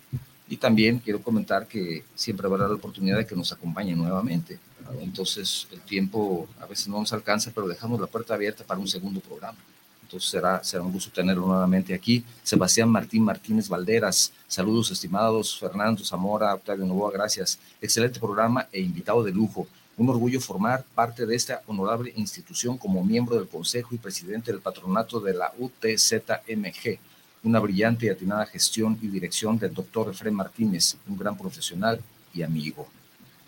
Y 0.48 0.56
también 0.56 0.98
quiero 0.98 1.20
comentar 1.22 1.66
que 1.66 2.04
siempre 2.14 2.46
habrá 2.46 2.66
la 2.66 2.74
oportunidad 2.74 3.18
de 3.18 3.26
que 3.26 3.36
nos 3.36 3.52
acompañe 3.52 3.94
nuevamente. 3.94 4.58
Entonces, 5.02 5.68
el 5.72 5.82
tiempo 5.82 6.48
a 6.58 6.64
veces 6.64 6.88
no 6.88 6.98
nos 6.98 7.12
alcanza, 7.12 7.52
pero 7.54 7.68
dejamos 7.68 8.00
la 8.00 8.06
puerta 8.06 8.32
abierta 8.32 8.64
para 8.64 8.80
un 8.80 8.88
segundo 8.88 9.20
programa. 9.20 9.58
Entonces, 10.02 10.30
será, 10.30 10.64
será 10.64 10.82
un 10.82 10.90
gusto 10.90 11.10
tenerlo 11.12 11.46
nuevamente 11.46 11.92
aquí. 11.92 12.24
Sebastián 12.42 12.88
Martín 12.88 13.24
Martínez 13.24 13.68
Valderas, 13.68 14.32
saludos 14.48 14.90
estimados. 14.90 15.58
Fernando 15.58 16.02
Zamora, 16.02 16.54
Octavio 16.54 16.86
Novoa, 16.86 17.12
gracias. 17.12 17.58
Excelente 17.78 18.18
programa 18.18 18.66
e 18.72 18.80
invitado 18.80 19.22
de 19.22 19.32
lujo. 19.32 19.68
Un 19.96 20.08
orgullo 20.08 20.40
formar 20.40 20.84
parte 20.94 21.26
de 21.26 21.36
esta 21.36 21.62
honorable 21.66 22.12
institución 22.16 22.78
como 22.78 23.04
miembro 23.04 23.36
del 23.36 23.48
Consejo 23.48 23.94
y 23.94 23.98
presidente 23.98 24.50
del 24.50 24.60
patronato 24.60 25.20
de 25.20 25.34
la 25.34 25.52
UTZMG 25.58 26.98
una 27.42 27.58
brillante 27.58 28.06
y 28.06 28.08
atinada 28.10 28.46
gestión 28.46 28.98
y 29.00 29.08
dirección 29.08 29.58
del 29.58 29.72
doctor 29.72 30.10
Efraín 30.10 30.34
Martínez, 30.34 30.96
un 31.08 31.16
gran 31.16 31.36
profesional 31.36 32.00
y 32.34 32.42
amigo. 32.42 32.86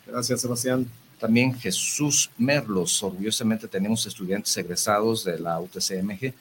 Gracias, 0.06 0.40
Sebastián. 0.40 0.88
También 1.18 1.54
Jesús 1.54 2.30
Merlos, 2.38 3.02
orgullosamente 3.02 3.68
tenemos 3.68 4.04
estudiantes 4.06 4.56
egresados 4.56 5.24
de 5.24 5.38
la 5.38 5.60
UTCMG, 5.60 6.32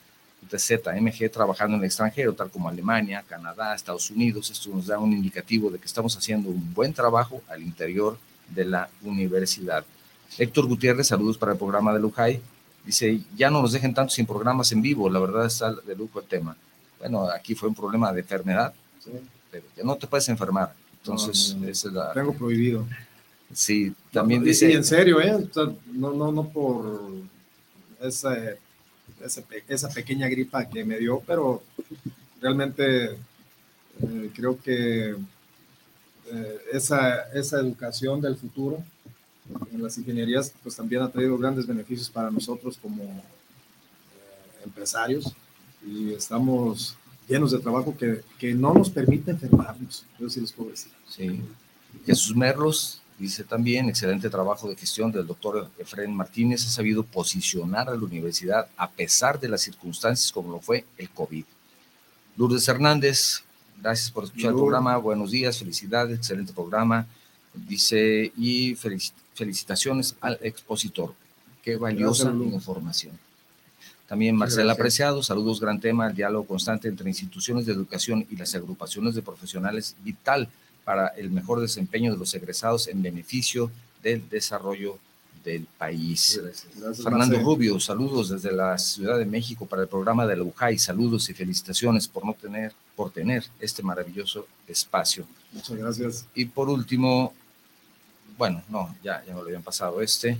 UTZMG 0.42 1.30
trabajando 1.30 1.76
en 1.76 1.82
el 1.82 1.86
extranjero, 1.86 2.34
tal 2.34 2.50
como 2.50 2.68
Alemania, 2.68 3.24
Canadá, 3.28 3.74
Estados 3.74 4.10
Unidos. 4.10 4.50
Esto 4.50 4.70
nos 4.70 4.86
da 4.86 4.98
un 4.98 5.12
indicativo 5.12 5.70
de 5.70 5.78
que 5.78 5.86
estamos 5.86 6.16
haciendo 6.16 6.48
un 6.48 6.74
buen 6.74 6.92
trabajo 6.92 7.42
al 7.48 7.62
interior 7.62 8.14
de 8.14 8.31
la 8.56 8.88
universidad. 9.02 9.84
Héctor 10.38 10.66
Gutiérrez, 10.66 11.08
saludos 11.08 11.36
para 11.38 11.52
el 11.52 11.58
programa 11.58 11.92
de 11.92 12.00
Lujay. 12.00 12.40
Dice, 12.84 13.20
ya 13.36 13.50
no 13.50 13.62
nos 13.62 13.72
dejen 13.72 13.94
tanto 13.94 14.12
sin 14.12 14.26
programas 14.26 14.72
en 14.72 14.82
vivo, 14.82 15.08
la 15.08 15.20
verdad 15.20 15.46
está 15.46 15.72
de 15.72 15.94
lujo 15.94 16.20
el 16.20 16.26
tema. 16.26 16.56
Bueno, 16.98 17.28
aquí 17.28 17.54
fue 17.54 17.68
un 17.68 17.74
problema 17.74 18.12
de 18.12 18.20
enfermedad, 18.20 18.72
pero 19.50 19.64
ya 19.76 19.84
no 19.84 19.96
te 19.96 20.06
puedes 20.06 20.28
enfermar. 20.28 20.74
Entonces, 20.98 21.56
esa 21.66 21.88
es 21.88 21.94
la... 21.94 22.12
Tengo 22.12 22.32
prohibido. 22.32 22.86
Sí, 23.52 23.92
también 24.12 24.42
dice... 24.42 24.68
Sí, 24.68 24.72
en 24.72 24.84
serio, 24.84 25.20
¿eh? 25.20 25.46
no, 25.92 26.12
no, 26.12 26.32
no 26.32 26.48
por 26.48 27.12
esa, 28.00 28.36
esa, 29.24 29.42
esa, 29.68 29.88
pequeña 29.88 30.28
gripa 30.28 30.64
que 30.64 30.84
me 30.84 30.98
dio, 30.98 31.22
pero 31.26 31.62
realmente 32.40 33.16
eh, 34.00 34.30
creo 34.34 34.60
que 34.60 35.16
eh, 36.32 36.58
esa, 36.72 37.30
esa 37.32 37.60
educación 37.60 38.20
del 38.20 38.36
futuro 38.36 38.82
en 39.70 39.82
las 39.82 39.98
ingenierías 39.98 40.52
pues 40.62 40.76
también 40.76 41.02
ha 41.02 41.10
traído 41.10 41.36
grandes 41.36 41.66
beneficios 41.66 42.08
para 42.08 42.30
nosotros 42.30 42.78
como 42.80 43.22
empresarios 44.64 45.34
y 45.84 46.12
estamos 46.12 46.96
llenos 47.28 47.52
de 47.52 47.58
trabajo 47.58 47.96
que, 47.96 48.22
que 48.38 48.54
no 48.54 48.72
nos 48.72 48.88
permite 48.88 49.30
enfermarnos. 49.32 50.06
Yo 50.18 50.30
sí 50.30 50.40
les 50.40 50.52
puedo 50.52 50.70
decir. 50.70 50.92
Sí. 51.08 51.40
Jesús 52.06 52.34
Merlos 52.34 53.02
dice 53.18 53.44
también, 53.44 53.88
excelente 53.88 54.30
trabajo 54.30 54.68
de 54.68 54.76
gestión 54.76 55.12
del 55.12 55.26
doctor 55.26 55.70
Efraín 55.78 56.14
Martínez, 56.14 56.64
ha 56.66 56.70
sabido 56.70 57.04
posicionar 57.04 57.88
a 57.88 57.94
la 57.94 58.02
universidad 58.02 58.68
a 58.76 58.90
pesar 58.90 59.38
de 59.38 59.48
las 59.48 59.60
circunstancias 59.60 60.32
como 60.32 60.50
lo 60.50 60.60
fue 60.60 60.84
el 60.96 61.10
COVID. 61.10 61.44
Lourdes 62.36 62.66
Hernández, 62.66 63.44
gracias 63.82 64.10
por 64.10 64.24
escuchar 64.24 64.50
el 64.50 64.56
programa, 64.56 64.96
buenos 64.96 65.32
días, 65.32 65.58
felicidades, 65.58 66.16
excelente 66.16 66.52
programa, 66.52 67.06
dice, 67.52 68.32
y 68.36 68.76
felicitaciones 69.34 70.14
al 70.20 70.38
expositor, 70.40 71.12
qué 71.64 71.76
valiosa 71.76 72.30
información. 72.30 73.18
También 74.06 74.36
Marcela 74.36 74.74
Apreciado, 74.74 75.22
saludos, 75.22 75.58
gran 75.58 75.80
tema, 75.80 76.06
el 76.06 76.14
diálogo 76.14 76.46
constante 76.46 76.86
entre 76.86 77.08
instituciones 77.08 77.66
de 77.66 77.72
educación 77.72 78.24
y 78.30 78.36
las 78.36 78.54
agrupaciones 78.54 79.14
de 79.14 79.22
profesionales 79.22 79.96
vital 80.04 80.48
para 80.84 81.08
el 81.08 81.30
mejor 81.30 81.60
desempeño 81.60 82.12
de 82.12 82.18
los 82.18 82.34
egresados 82.34 82.86
en 82.88 83.02
beneficio 83.02 83.70
del 84.02 84.28
desarrollo 84.28 84.98
del 85.44 85.66
país. 85.78 86.40
Fernando 87.02 87.38
Rubio, 87.40 87.78
saludos 87.80 88.30
desde 88.30 88.52
la 88.52 88.78
Ciudad 88.78 89.18
de 89.18 89.24
México 89.24 89.66
para 89.66 89.82
el 89.82 89.88
programa 89.88 90.26
de 90.26 90.36
la 90.36 90.42
UJAI, 90.42 90.78
saludos 90.78 91.28
y 91.28 91.34
felicitaciones 91.34 92.06
por 92.08 92.24
no 92.24 92.34
tener, 92.34 92.72
por 92.94 93.10
tener 93.10 93.44
este 93.60 93.82
maravilloso 93.82 94.46
espacio. 94.66 95.26
Muchas 95.52 95.76
gracias. 95.76 96.26
Y 96.34 96.46
por 96.46 96.68
último, 96.68 97.32
bueno, 98.38 98.62
no, 98.68 98.94
ya, 99.02 99.24
ya 99.24 99.34
me 99.34 99.40
lo 99.40 99.46
habían 99.46 99.62
pasado 99.62 100.00
este. 100.00 100.38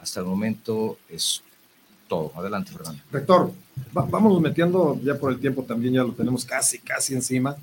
Hasta 0.00 0.20
el 0.20 0.26
momento 0.26 0.98
es 1.08 1.42
todo. 2.08 2.32
Adelante, 2.36 2.72
Fernando. 2.72 3.02
Rector, 3.10 3.52
vamos 3.92 4.40
metiendo 4.40 4.98
ya 5.02 5.16
por 5.16 5.32
el 5.32 5.38
tiempo 5.38 5.62
también, 5.62 5.94
ya 5.94 6.02
lo 6.02 6.12
tenemos 6.12 6.44
casi, 6.44 6.78
casi 6.78 7.14
encima. 7.14 7.56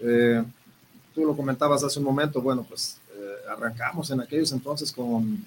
Eh, 0.00 0.42
tú 1.14 1.24
lo 1.24 1.36
comentabas 1.36 1.82
hace 1.82 1.98
un 1.98 2.04
momento, 2.04 2.40
bueno, 2.40 2.64
pues 2.68 2.98
eh, 3.14 3.50
arrancamos 3.50 4.10
en 4.10 4.20
aquellos 4.20 4.52
entonces 4.52 4.92
con, 4.92 5.44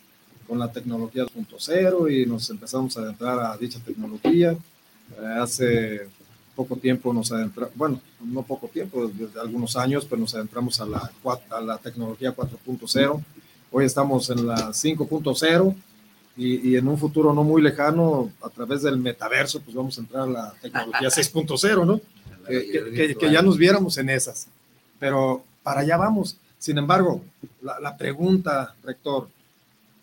con 0.48 0.60
la 0.60 0.72
tecnología 0.72 1.24
2.0 1.24 2.12
y 2.12 2.26
nos 2.26 2.50
empezamos 2.50 2.98
a 2.98 3.02
adentrar 3.02 3.40
a 3.40 3.58
dicha 3.58 3.80
tecnología. 3.80 4.52
Eh, 4.52 5.38
hace 5.40 6.08
poco 6.56 6.76
tiempo 6.76 7.14
nos 7.14 7.32
adentramos, 7.32 7.76
bueno, 7.76 8.02
no 8.22 8.44
poco 8.44 8.68
tiempo, 8.68 9.08
desde 9.08 9.40
algunos 9.40 9.76
años, 9.76 10.06
pues 10.06 10.20
nos 10.20 10.36
adentramos 10.36 10.80
a 10.80 10.86
la, 10.86 11.12
a 11.50 11.62
la 11.62 11.78
tecnología 11.78 12.36
4.0. 12.36 13.24
Hoy 13.72 13.86
estamos 13.86 14.30
en 14.30 14.46
la 14.46 14.70
5.0 14.70 15.76
y, 16.38 16.70
y, 16.70 16.78
en 16.78 16.88
un 16.88 16.98
futuro 16.98 17.34
no 17.34 17.44
muy 17.44 17.62
lejano, 17.62 18.32
a 18.42 18.50
través 18.50 18.82
del 18.82 18.98
metaverso, 18.98 19.62
pues 19.62 19.76
vamos 19.76 19.98
a 19.98 20.02
entrar 20.02 20.24
a 20.24 20.32
la 20.32 20.54
tecnología 20.62 21.10
6.0, 21.10 21.86
¿no? 21.86 22.02
Que, 22.44 22.92
que, 22.94 23.16
que, 23.16 23.32
ya 23.32 23.42
nos 23.42 23.58
viéramos 23.58 23.98
en 23.98 24.10
esas. 24.10 24.48
Pero 25.00 25.46
para 25.64 25.80
allá 25.80 25.96
vamos. 25.96 26.38
Sin 26.60 26.78
embargo, 26.78 27.22
la, 27.62 27.98
pregunta, 27.98 28.76
rector, 28.84 29.28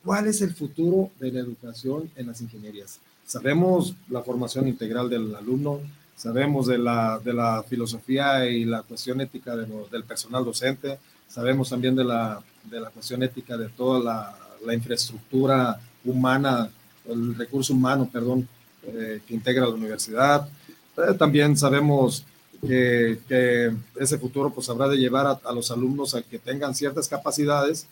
¿cuál 0.04 0.26
es 0.26 0.40
el 0.42 0.54
futuro 0.54 1.10
de 1.18 1.32
la 1.32 1.40
educación 1.40 2.10
en 2.16 2.26
las 2.28 2.40
ingenierías? 2.40 3.00
Sabemos 3.26 3.94
la 4.08 4.22
formación 4.22 4.66
integral 4.68 5.08
del 5.08 5.34
alumno, 5.34 5.80
sabemos 6.16 6.66
de 6.66 6.78
la, 6.78 7.18
de 7.18 7.32
la 7.32 7.62
filosofía 7.62 8.46
y 8.46 8.64
la 8.64 8.82
cuestión 8.82 9.20
ética 9.20 9.56
del 9.56 10.04
personal 10.04 10.44
docente, 10.44 10.98
sabemos 11.28 11.70
también 11.70 11.94
de 11.94 12.04
la, 12.04 12.42
de 12.64 12.80
la 12.80 12.90
cuestión 12.90 13.22
ética 13.22 13.56
de 13.56 13.68
toda 13.68 14.00
la, 14.00 14.38
la 14.64 14.74
infraestructura 14.74 15.80
humana, 16.04 16.68
el 17.08 17.34
recurso 17.34 17.72
humano, 17.72 18.08
perdón, 18.12 18.48
eh, 18.82 19.20
que 19.26 19.34
integra 19.34 19.66
la 19.66 19.74
universidad. 19.74 20.48
Eh, 20.96 21.14
también 21.18 21.56
sabemos 21.56 22.24
que, 22.66 23.72
ese 23.98 24.18
futuro 24.18 24.50
pues 24.50 24.68
habrá 24.68 24.88
de 24.88 24.96
llevar 24.96 25.38
a, 25.42 25.52
los 25.52 25.70
alumnos 25.70 26.14
a 26.14 26.22
que 26.22 26.38
tengan 26.38 26.74
ciertas 26.74 27.08
capacidades 27.08 27.86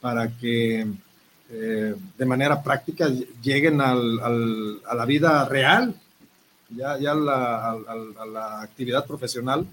para 0.00 0.28
que 0.28 0.86
eh, 1.52 1.96
de 2.16 2.26
manera 2.26 2.62
práctica 2.62 3.08
lleguen 3.42 3.80
al, 3.80 4.80
a 4.86 4.94
la 4.94 5.04
vida 5.04 5.44
real, 5.48 5.94
ya, 6.68 6.96
ya 6.98 7.12
la, 7.12 7.70
a, 7.72 8.26
la 8.26 8.62
actividad 8.62 9.04
profesional, 9.04 9.66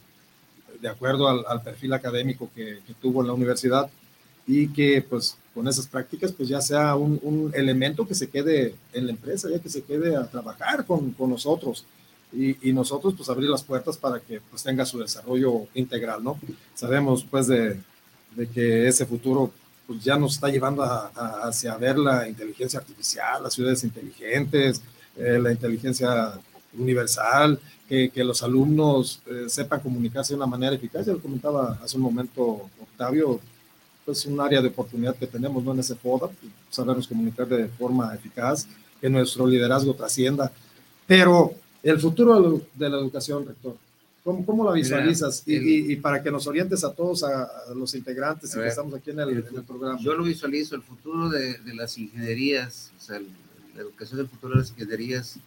de 0.82 0.90
acuerdo 0.90 1.28
al, 1.28 1.62
perfil 1.62 1.94
académico 1.94 2.50
que, 2.56 2.80
tuvo 3.00 3.22
en 3.22 3.28
la 3.28 3.34
universidad 3.34 3.90
y 4.48 4.70
que 4.70 5.06
pues 5.08 5.38
con 5.54 5.68
esas 5.68 5.88
prácticas 5.88 6.32
pues 6.32 6.50
ya 6.50 6.62
sea 6.62 6.96
un, 6.96 7.20
un, 7.22 7.52
elemento 7.54 8.08
que 8.08 8.16
se 8.16 8.30
quede 8.30 8.76
en 8.94 9.06
la 9.06 9.12
empresa, 9.12 9.50
ya 9.50 9.60
que 9.60 9.70
se 9.70 9.84
quede 9.84 10.16
a 10.16 10.26
trabajar 10.26 10.86
con, 10.86 11.12
con 11.12 11.30
nosotros 11.30 11.86
y, 12.34 12.74
nosotros 12.74 13.14
pues 13.16 13.30
abrir 13.30 13.50
las 13.50 13.64
puertas 13.64 13.98
para 13.98 14.20
que 14.20 14.42
pues 14.42 14.64
tenga 14.64 14.86
su 14.86 15.00
desarrollo 15.00 15.68
integral, 15.76 16.24
¿no? 16.24 16.40
Sabemos 16.74 17.26
pues 17.30 17.48
de, 17.48 17.80
de 18.36 18.48
que 18.48 18.88
ese 18.88 19.06
futuro 19.06 19.52
pues 19.88 20.04
ya 20.04 20.18
nos 20.18 20.34
está 20.34 20.50
llevando 20.50 20.84
a, 20.84 21.08
hacia 21.48 21.76
ver 21.78 21.98
la 21.98 22.28
inteligencia 22.28 22.80
artificial, 22.80 23.42
las 23.42 23.54
ciudades 23.54 23.84
inteligentes, 23.86 24.82
eh, 25.16 25.40
la 25.42 25.52
inteligencia 25.52 26.34
universal, 26.78 27.60
que, 27.88 28.10
que 28.10 28.24
los 28.24 28.44
alumnos 28.44 29.22
eh, 29.26 29.46
sepan 29.48 29.80
comunicarse 29.80 30.34
de 30.34 30.38
una 30.38 30.46
manera 30.46 30.76
eficaz. 30.76 31.06
Ya 31.06 31.14
lo 31.14 31.22
comentaba 31.22 31.80
hace 31.82 31.96
un 31.96 32.04
momento 32.04 32.70
Octavio, 32.82 33.40
pues 34.06 34.26
un 34.26 34.40
área 34.40 34.62
de 34.62 34.68
oportunidad 34.68 35.16
que 35.16 35.28
tenemos 35.28 35.64
¿no? 35.64 35.74
en 35.74 35.80
ese 35.80 35.96
FODA, 35.96 36.30
sabernos 36.70 37.08
comunicar 37.08 37.48
de 37.48 37.68
forma 37.68 38.14
eficaz, 38.14 38.68
que 39.00 39.10
nuestro 39.10 39.48
liderazgo 39.48 39.94
trascienda, 39.94 40.52
pero 41.06 41.54
el 41.84 42.00
futuro 42.00 42.62
de 42.74 42.90
la 42.90 42.98
educación, 42.98 43.46
rector. 43.46 43.76
¿Cómo, 44.28 44.46
cómo 44.46 44.66
la 44.66 44.74
visualizas? 44.74 45.42
y, 45.46 45.94
y, 45.94 45.96
para 45.96 46.22
que 46.22 46.30
nos 46.30 46.48
orientes 46.48 46.84
a 46.84 46.92
todos, 46.92 47.24
a, 47.24 47.50
los 47.74 47.96
integrantes 47.96 48.54
que 48.54 48.68
estamos 48.68 48.94
aquí 48.94 49.12
en 49.12 49.22
el, 49.22 49.42
programa. 49.66 49.98
Yo 50.02 50.16
lo 50.16 50.26
visualizo, 50.26 50.76
el 50.76 50.82
futuro 50.82 51.30
de, 51.30 51.60
de 51.60 51.74
las 51.74 51.98
ingenierías, 51.98 52.92
o 52.98 53.02
sea, 53.02 53.22
la 53.22 53.82
educación 53.82 54.18
del 54.18 54.28
futuro 54.28 54.56
de 54.56 54.60
las 54.60 54.70
ingenierías, 54.72 55.38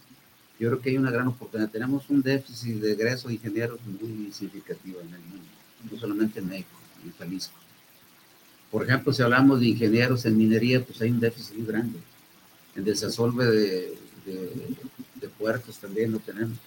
yo 0.59 0.69
creo 0.69 0.81
que 0.81 0.89
hay 0.89 0.97
una 0.97 1.11
gran 1.11 1.27
oportunidad. 1.27 1.69
Tenemos 1.69 2.09
un 2.09 2.23
déficit 2.23 2.77
de 2.77 2.93
egreso 2.93 3.27
de 3.27 3.35
ingenieros 3.35 3.79
muy 3.85 4.31
significativo 4.31 4.99
en 5.01 5.13
el 5.13 5.21
mundo, 5.29 5.45
no 5.91 5.99
solamente 5.99 6.39
en 6.39 6.47
México, 6.47 6.79
en 7.05 7.11
Jalisco. 7.19 7.53
Por 8.71 8.83
ejemplo, 8.83 9.13
si 9.13 9.21
hablamos 9.21 9.59
de 9.59 9.67
ingenieros 9.67 10.25
en 10.25 10.35
minería, 10.35 10.83
pues 10.83 10.99
hay 11.03 11.11
un 11.11 11.19
déficit 11.19 11.55
muy 11.55 11.67
grande. 11.67 11.99
En 12.75 12.83
desasolve 12.83 13.45
de, 13.45 13.97
de 14.25 15.29
puertos 15.37 15.77
también 15.77 16.11
lo 16.11 16.17
tenemos. 16.17 16.57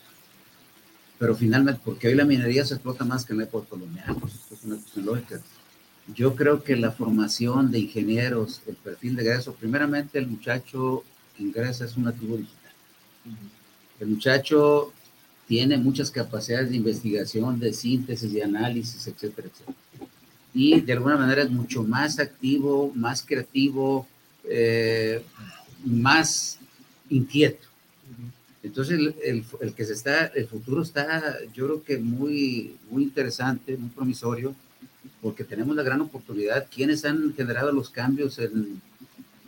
Pero 1.24 1.36
finalmente, 1.36 1.80
porque 1.82 2.08
hoy 2.08 2.14
la 2.14 2.26
minería 2.26 2.66
se 2.66 2.74
explota 2.74 3.02
más 3.02 3.24
que 3.24 3.32
en 3.32 3.38
la 3.38 3.44
época 3.44 3.70
colonial, 3.70 4.14
pues 4.20 4.34
esto 4.34 4.56
es 4.56 4.64
una 4.64 4.74
cuestión 4.74 5.06
lógica. 5.06 5.40
Yo 6.14 6.36
creo 6.36 6.62
que 6.62 6.76
la 6.76 6.90
formación 6.90 7.70
de 7.70 7.78
ingenieros, 7.78 8.60
el 8.66 8.74
perfil 8.74 9.16
de 9.16 9.22
egreso, 9.22 9.54
primeramente 9.54 10.18
el 10.18 10.26
muchacho 10.26 11.02
ingresa 11.38 11.86
es 11.86 11.96
un 11.96 12.08
activo 12.08 12.36
digital. 12.36 12.72
El 14.00 14.08
muchacho 14.08 14.92
tiene 15.48 15.78
muchas 15.78 16.10
capacidades 16.10 16.68
de 16.68 16.76
investigación, 16.76 17.58
de 17.58 17.72
síntesis, 17.72 18.30
de 18.30 18.42
análisis, 18.42 19.06
etcétera, 19.06 19.48
etcétera. 19.48 19.78
Y 20.52 20.78
de 20.82 20.92
alguna 20.92 21.16
manera 21.16 21.40
es 21.40 21.50
mucho 21.50 21.84
más 21.84 22.18
activo, 22.18 22.92
más 22.94 23.22
creativo, 23.22 24.06
eh, 24.44 25.24
más 25.86 26.58
inquieto. 27.08 27.66
Entonces, 28.64 28.98
el, 28.98 29.44
el, 29.60 29.74
que 29.74 29.84
se 29.84 29.92
está, 29.92 30.24
el 30.28 30.48
futuro 30.48 30.82
está, 30.82 31.36
yo 31.52 31.66
creo 31.66 31.84
que 31.84 31.98
muy, 31.98 32.76
muy 32.88 33.02
interesante, 33.02 33.76
muy 33.76 33.90
promisorio, 33.90 34.54
porque 35.20 35.44
tenemos 35.44 35.76
la 35.76 35.82
gran 35.82 36.00
oportunidad. 36.00 36.66
¿Quiénes 36.74 37.04
han 37.04 37.34
generado 37.34 37.72
los 37.72 37.90
cambios 37.90 38.38
en, 38.38 38.80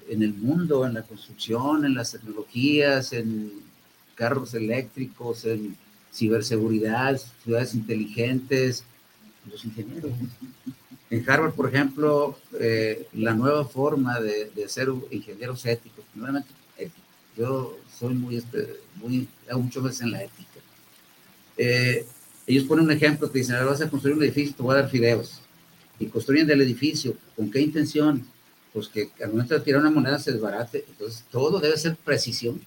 en 0.06 0.22
el 0.22 0.34
mundo, 0.34 0.86
en 0.86 0.92
la 0.92 1.02
construcción, 1.02 1.86
en 1.86 1.94
las 1.94 2.12
tecnologías, 2.12 3.14
en 3.14 3.52
carros 4.16 4.52
eléctricos, 4.52 5.46
en 5.46 5.74
ciberseguridad, 6.12 7.18
ciudades 7.42 7.74
inteligentes? 7.74 8.84
Los 9.50 9.64
ingenieros. 9.64 10.12
En 11.08 11.30
Harvard, 11.30 11.54
por 11.54 11.68
ejemplo, 11.68 12.38
eh, 12.60 13.08
la 13.14 13.32
nueva 13.32 13.64
forma 13.64 14.20
de, 14.20 14.50
de 14.54 14.68
ser 14.68 14.88
ingenieros 15.10 15.64
éticos, 15.64 16.04
primeramente 16.12 16.50
éticos. 16.76 17.02
Yo 17.38 17.78
soy 17.98 18.14
muy, 18.14 18.42
muy, 18.96 19.28
mucho 19.52 19.80
más 19.80 20.00
en 20.00 20.10
la 20.10 20.22
ética. 20.22 20.60
Eh, 21.56 22.06
ellos 22.46 22.64
ponen 22.64 22.84
un 22.84 22.92
ejemplo, 22.92 23.28
te 23.28 23.38
dicen, 23.38 23.56
vas 23.64 23.80
a 23.80 23.88
construir 23.88 24.16
un 24.16 24.22
edificio, 24.22 24.54
te 24.54 24.62
voy 24.62 24.74
a 24.74 24.80
dar 24.82 24.90
fideos. 24.90 25.40
Y 25.98 26.06
construyen 26.06 26.46
del 26.46 26.60
edificio, 26.60 27.16
¿con 27.34 27.50
qué 27.50 27.60
intención? 27.60 28.26
Pues 28.72 28.88
que 28.88 29.10
al 29.22 29.30
momento 29.30 29.54
de 29.54 29.60
tirar 29.60 29.80
una 29.80 29.90
moneda 29.90 30.18
se 30.18 30.32
desbarate. 30.32 30.84
Entonces, 30.88 31.24
todo 31.30 31.58
debe 31.58 31.76
ser 31.78 31.96
precisión. 31.96 32.60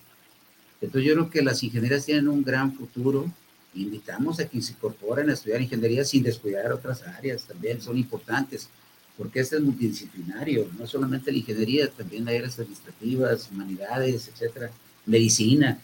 Entonces, 0.82 1.08
yo 1.08 1.14
creo 1.14 1.30
que 1.30 1.42
las 1.44 1.62
ingenierías 1.62 2.06
tienen 2.06 2.28
un 2.28 2.44
gran 2.44 2.74
futuro. 2.74 3.32
Invitamos 3.76 4.40
a 4.40 4.50
que 4.50 4.62
se 4.62 4.72
incorporen 4.72 5.30
a 5.30 5.34
estudiar 5.34 5.62
ingeniería 5.62 6.04
sin 6.04 6.24
descuidar 6.24 6.72
otras 6.72 7.04
áreas, 7.04 7.44
también 7.44 7.80
son 7.80 8.00
importantes, 8.00 8.68
porque 9.16 9.42
este 9.42 9.58
es 9.58 9.62
multidisciplinario, 9.62 10.68
no 10.78 10.88
solamente 10.88 11.32
la 11.32 11.38
ingeniería, 11.38 11.88
también 11.88 12.28
hay 12.28 12.38
áreas 12.38 12.58
administrativas, 12.58 13.48
humanidades, 13.52 14.28
etcétera 14.28 14.72
medicina. 15.06 15.80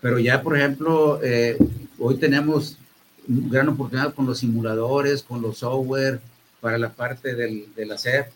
Pero 0.00 0.18
ya, 0.18 0.42
por 0.42 0.56
ejemplo, 0.56 1.20
eh, 1.22 1.56
hoy 1.98 2.16
tenemos 2.16 2.76
gran 3.26 3.68
oportunidad 3.68 4.14
con 4.14 4.26
los 4.26 4.38
simuladores, 4.38 5.22
con 5.22 5.42
los 5.42 5.58
software 5.58 6.20
para 6.60 6.78
la 6.78 6.92
parte 6.92 7.34
del, 7.34 7.66
del 7.74 7.92
hacer, 7.92 8.30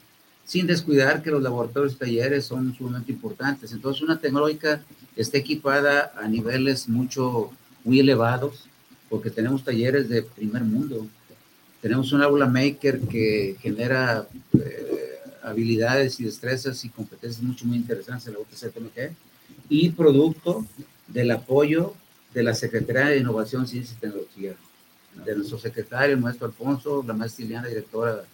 sin 0.45 0.67
descuidar 0.67 1.23
que 1.23 1.31
los 1.31 1.43
laboratorios 1.43 1.93
y 1.93 1.97
talleres 1.97 2.47
son 2.47 2.75
sumamente 2.75 3.13
importantes. 3.13 3.73
Entonces, 3.73 4.03
una 4.03 4.19
tecnológica 4.19 4.83
está 5.17 5.39
equipada 5.39 6.13
a 6.17 6.27
niveles 6.27 6.89
mucho, 6.89 7.51
muy 7.85 8.01
elevados, 8.01 8.69
porque 9.09 9.31
tenemos 9.31 9.65
talleres 9.65 10.09
de 10.09 10.23
primer 10.23 10.63
mundo. 10.63 11.07
Tenemos 11.81 12.13
un 12.13 12.23
aula 12.23 12.47
maker 12.47 13.01
que 13.01 13.57
genera 13.61 14.27
eh, 14.55 15.19
habilidades 15.43 16.21
y 16.21 16.25
destrezas 16.25 16.85
y 16.85 16.89
competencias 16.89 17.43
mucho, 17.43 17.65
muy 17.67 17.77
interesantes 17.77 18.27
en 18.27 18.35
la 18.35 18.41
UTCTMG 18.41 19.15
y 19.71 19.91
producto 19.91 20.67
del 21.09 21.31
apoyo 21.31 21.95
de 22.35 22.43
la 22.43 22.55
Secretaría 22.55 23.07
de 23.07 23.19
Innovación, 23.19 23.67
Ciencia 23.67 23.95
y 23.97 24.01
Tecnología, 24.01 24.55
de 25.25 25.37
nuestro 25.37 25.59
secretario, 25.59 26.17
el 26.17 26.21
maestro 26.21 26.47
Alfonso, 26.47 27.03
la 27.07 27.15
maestra 27.15 27.45
Liliana, 27.45 27.69
directora, 27.69 28.25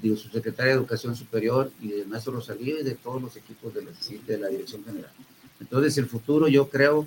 digo, 0.00 0.16
su 0.16 0.28
secretaria 0.28 0.72
de 0.72 0.78
Educación 0.78 1.16
Superior, 1.16 1.72
y 1.80 1.88
del 1.88 2.06
maestro 2.06 2.34
Rosalía 2.34 2.80
y 2.80 2.84
de 2.84 2.94
todos 2.94 3.20
los 3.20 3.36
equipos 3.36 3.74
de 3.74 3.82
la, 3.82 3.90
de 4.26 4.38
la 4.38 4.48
Dirección 4.48 4.84
General. 4.84 5.10
Entonces, 5.58 5.96
el 5.98 6.06
futuro 6.06 6.48
yo 6.48 6.68
creo 6.68 7.06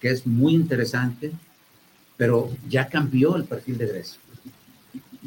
que 0.00 0.10
es 0.10 0.26
muy 0.26 0.54
interesante, 0.54 1.32
pero 2.16 2.50
ya 2.68 2.88
cambió 2.88 3.36
el 3.36 3.44
perfil 3.44 3.78
de 3.78 3.86
Grecia. 3.86 4.18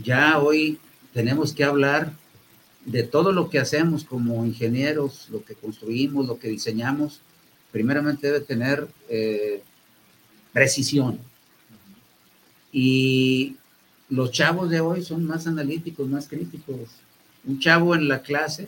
Ya 0.02 0.40
hoy 0.40 0.80
tenemos 1.14 1.54
que 1.54 1.64
hablar 1.64 2.14
de 2.86 3.04
todo 3.04 3.32
lo 3.32 3.50
que 3.50 3.60
hacemos 3.60 4.04
como 4.04 4.44
ingenieros, 4.46 5.28
lo 5.30 5.44
que 5.44 5.54
construimos, 5.54 6.26
lo 6.26 6.40
que 6.40 6.48
diseñamos, 6.48 7.22
primeramente 7.72 8.28
debe 8.28 8.42
tener 8.42 8.88
eh, 9.10 9.62
precisión. 10.54 11.20
Y 12.72 13.56
los 14.10 14.32
chavos 14.32 14.70
de 14.70 14.82
hoy 14.82 15.04
son 15.04 15.26
más 15.26 15.48
analíticos, 15.48 16.08
más 16.08 16.28
críticos. 16.28 16.90
Un 17.46 17.60
chavo 17.60 17.96
en 17.96 18.08
la 18.08 18.22
clase 18.22 18.68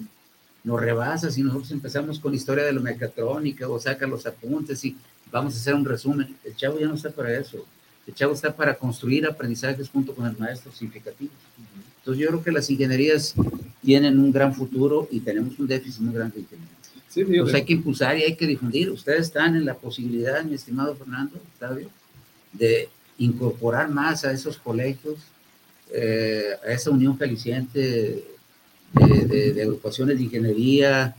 nos 0.63 0.79
rebasa 0.79 1.29
si 1.29 1.43
nosotros 1.43 1.71
empezamos 1.71 2.19
con 2.19 2.33
historia 2.33 2.63
de 2.63 2.73
la 2.73 2.79
mecatrónica 2.79 3.67
o 3.67 3.79
saca 3.79 4.07
los 4.07 4.25
apuntes 4.25 4.83
y 4.85 4.95
vamos 5.31 5.53
a 5.53 5.57
hacer 5.57 5.75
un 5.75 5.85
resumen. 5.85 6.35
El 6.43 6.55
chavo 6.55 6.79
ya 6.79 6.87
no 6.87 6.95
está 6.95 7.09
para 7.09 7.37
eso. 7.37 7.65
El 8.07 8.13
chavo 8.13 8.33
está 8.33 8.55
para 8.55 8.75
construir 8.75 9.25
aprendizajes 9.25 9.89
junto 9.89 10.13
con 10.13 10.25
el 10.25 10.37
maestro 10.37 10.71
significativos. 10.71 11.35
Entonces 11.99 12.21
yo 12.21 12.29
creo 12.29 12.43
que 12.43 12.51
las 12.51 12.69
ingenierías 12.69 13.33
tienen 13.81 14.19
un 14.19 14.31
gran 14.31 14.53
futuro 14.53 15.07
y 15.11 15.19
tenemos 15.19 15.57
un 15.59 15.67
déficit 15.67 16.01
muy 16.01 16.13
grande 16.13 16.35
de 16.35 16.41
ingeniería. 16.41 16.82
Sí, 17.13 17.21
Entonces 17.21 17.53
hay 17.53 17.63
que 17.63 17.73
impulsar 17.73 18.17
y 18.17 18.23
hay 18.23 18.35
que 18.35 18.47
difundir. 18.47 18.89
Ustedes 18.89 19.21
están 19.27 19.55
en 19.55 19.65
la 19.65 19.75
posibilidad, 19.75 20.43
mi 20.43 20.55
estimado 20.55 20.95
Fernando, 20.95 21.35
Octavio, 21.35 21.87
de 22.51 22.89
incorporar 23.19 23.87
más 23.87 24.25
a 24.25 24.31
esos 24.31 24.57
colegios, 24.57 25.19
eh, 25.91 26.55
a 26.65 26.71
esa 26.71 26.89
unión 26.89 27.15
feliciente 27.15 28.25
de, 28.93 29.53
de, 29.53 29.61
agrupaciones 29.61 30.17
de 30.17 30.23
ingeniería, 30.23 31.15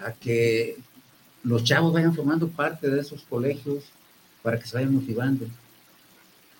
a 0.00 0.12
que 0.12 0.76
los 1.44 1.62
chavos 1.62 1.92
vayan 1.92 2.16
formando 2.16 2.48
parte 2.48 2.90
de 2.90 3.00
esos 3.00 3.22
colegios 3.22 3.84
para 4.42 4.58
que 4.58 4.66
se 4.66 4.76
vayan 4.76 4.92
motivando. 4.92 5.46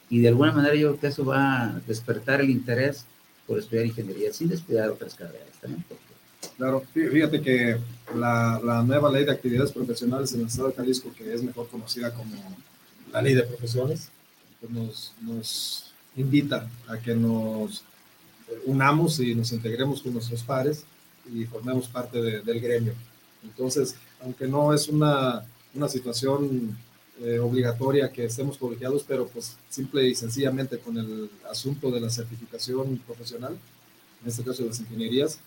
Y 0.09 0.21
de 0.21 0.29
alguna 0.29 0.53
manera 0.53 0.77
yo 0.77 0.91
creo 0.91 1.01
que 1.01 1.07
eso 1.09 1.25
va 1.25 1.65
a 1.65 1.81
despertar 1.85 2.41
el 2.41 2.51
interés 2.51 3.07
por 3.45 3.59
estudiar 3.59 3.87
ingeniería 3.87 4.33
sin 4.33 4.49
descuidar 4.49 4.89
otras 4.89 5.17
carreras 5.17 5.59
también. 5.61 5.85
Claro, 6.57 6.85
fíjate 6.93 7.41
que 7.41 7.79
la, 8.15 8.83
nueva 8.87 9.11
ley 9.11 9.25
de 9.25 9.33
actividades 9.33 9.73
profesionales 9.73 10.33
en 10.33 10.41
el 10.41 10.47
estado 10.47 10.69
de 10.69 10.75
Jalisco, 10.75 11.13
que 11.17 11.33
es 11.33 11.43
mejor 11.43 11.69
conocida 11.69 12.13
como 12.13 12.35
la 13.13 13.23
ley 13.23 13.35
de 13.35 13.43
profesiones, 13.43 14.11
pues 14.61 15.15
nos, 15.21 15.85
invita 16.17 16.69
a 16.89 16.99
que 16.99 17.15
nos 17.15 17.85
unamos 18.67 19.21
y 19.21 19.35
nos 19.35 19.53
integremos 19.53 20.03
con 20.03 20.15
nuestros 20.15 20.43
pares 20.43 20.85
y 21.33 21.45
formemos 21.45 21.87
parte 21.89 22.21
del 22.21 22.61
gremio. 22.61 22.95
Entonces, 23.45 23.95
aunque 24.21 24.49
no 24.49 24.75
es 24.75 24.89
una, 24.89 25.45
una 25.75 25.89
situación 25.89 26.77
eh, 27.21 27.39
obligatoria 27.39 28.11
que 28.11 28.25
estemos 28.25 28.57
colegiados, 28.59 29.05
pero 29.07 29.27
pues 29.29 29.57
simple 29.69 30.09
y 30.09 30.15
sencillamente 30.15 30.79
con 30.79 30.97
el 30.99 31.31
asunto 31.51 31.91
de 31.91 32.01
la 32.01 32.11
certificación 32.11 32.99
profesional, 33.07 33.57
en 34.23 34.29
este 34.29 34.43
caso 34.43 34.63
de 34.63 34.71
las 34.71 34.81
ingenierías, 34.81 35.39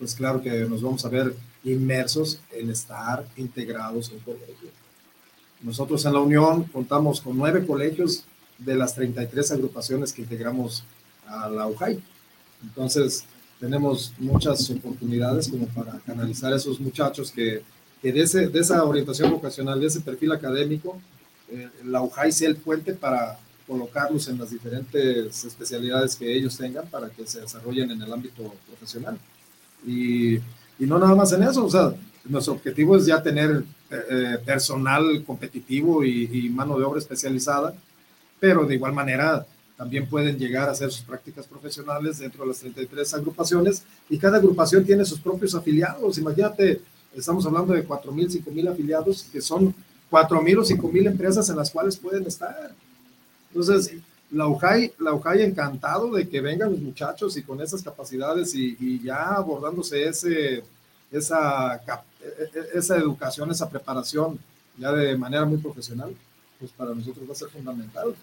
pues 0.00 0.14
claro 0.14 0.40
que 0.40 0.50
nos 0.64 0.80
vamos 0.80 1.04
a 1.04 1.10
ver 1.10 1.36
inmersos 1.62 2.40
en 2.52 2.70
estar 2.70 3.24
integrados 3.36 4.10
en 4.10 4.18
colegios. 4.20 4.72
Nosotros 5.60 6.06
en 6.06 6.14
la 6.14 6.20
Unión 6.20 6.64
contamos 6.64 7.20
con 7.20 7.36
nueve 7.36 7.66
colegios 7.66 8.24
de 8.56 8.74
las 8.76 8.94
33 8.94 9.52
agrupaciones 9.52 10.14
que 10.14 10.22
integramos 10.22 10.84
a 11.26 11.50
la 11.50 11.66
UJAI. 11.66 12.02
Entonces, 12.62 13.24
tenemos 13.60 14.14
muchas 14.18 14.70
oportunidades 14.70 15.48
como 15.48 15.66
para 15.66 15.98
canalizar 16.00 16.50
a 16.50 16.56
esos 16.56 16.80
muchachos 16.80 17.30
que, 17.30 17.62
que 18.00 18.10
de, 18.10 18.22
ese, 18.22 18.48
de 18.48 18.58
esa 18.58 18.82
orientación 18.82 19.30
vocacional, 19.30 19.78
de 19.78 19.86
ese 19.86 20.00
perfil 20.00 20.32
académico, 20.32 20.98
eh, 21.50 21.68
la 21.84 22.00
UJAI 22.00 22.32
sea 22.32 22.48
el 22.48 22.56
puente 22.56 22.94
para 22.94 23.38
colocarlos 23.66 24.28
en 24.28 24.38
las 24.38 24.50
diferentes 24.50 25.44
especialidades 25.44 26.16
que 26.16 26.34
ellos 26.34 26.56
tengan 26.56 26.88
para 26.88 27.10
que 27.10 27.26
se 27.26 27.42
desarrollen 27.42 27.90
en 27.90 28.00
el 28.00 28.10
ámbito 28.10 28.54
profesional. 28.66 29.18
Y, 29.86 30.36
y 30.36 30.86
no 30.86 30.98
nada 30.98 31.14
más 31.14 31.32
en 31.32 31.42
eso, 31.42 31.64
o 31.64 31.70
sea, 31.70 31.94
nuestro 32.24 32.54
objetivo 32.54 32.96
es 32.96 33.06
ya 33.06 33.22
tener 33.22 33.64
eh, 33.90 33.96
eh, 34.08 34.38
personal 34.44 35.24
competitivo 35.24 36.04
y, 36.04 36.48
mano 36.50 36.78
de 36.78 36.84
obra 36.84 36.98
especializada, 36.98 37.74
pero 38.38 38.64
de 38.64 38.74
igual 38.74 38.92
manera 38.92 39.46
también 39.76 40.08
pueden 40.08 40.38
llegar 40.38 40.68
a 40.68 40.72
hacer 40.72 40.90
sus 40.90 41.02
prácticas 41.04 41.46
profesionales 41.46 42.18
dentro 42.18 42.42
de 42.42 42.48
las 42.48 42.60
33 42.60 43.14
agrupaciones 43.14 43.82
y 44.08 44.18
cada 44.18 44.36
agrupación 44.36 44.84
tiene 44.84 45.04
sus 45.04 45.20
propios 45.20 45.54
afiliados. 45.54 46.18
Imagínate, 46.18 46.82
estamos 47.14 47.44
hablando 47.46 47.72
de 47.72 47.86
4.000, 47.86 48.44
5.000 48.44 48.70
afiliados 48.70 49.26
que 49.32 49.40
son 49.40 49.74
4.000 50.10 50.58
o 50.58 50.62
5.000 50.62 51.06
empresas 51.06 51.48
en 51.48 51.56
las 51.56 51.70
cuales 51.70 51.96
pueden 51.96 52.26
estar. 52.26 52.72
Entonces, 53.48 53.94
la 54.32 54.46
UJAI, 54.46 54.92
la 54.98 55.14
UJAI 55.14 55.42
encantado 55.42 56.12
de 56.12 56.28
que 56.28 56.40
vengan 56.40 56.70
los 56.70 56.80
muchachos 56.80 57.36
y 57.36 57.42
con 57.42 57.60
esas 57.60 57.82
capacidades 57.82 58.54
y, 58.54 59.00
ya 59.02 59.34
abordándose 59.34 60.04
ese, 60.04 60.62
esa, 61.10 61.76
e, 61.76 61.80
e, 62.54 62.78
esa 62.78 62.96
educación, 62.96 63.50
esa 63.50 63.68
preparación 63.68 64.38
ya 64.78 64.92
de 64.92 65.16
manera 65.16 65.44
muy 65.44 65.58
profesional, 65.58 66.14
pues 66.58 66.70
para 66.72 66.94
nosotros 66.94 67.28
va 67.28 67.32
a 67.32 67.36
ser 67.36 67.48
fundamental. 67.48 68.14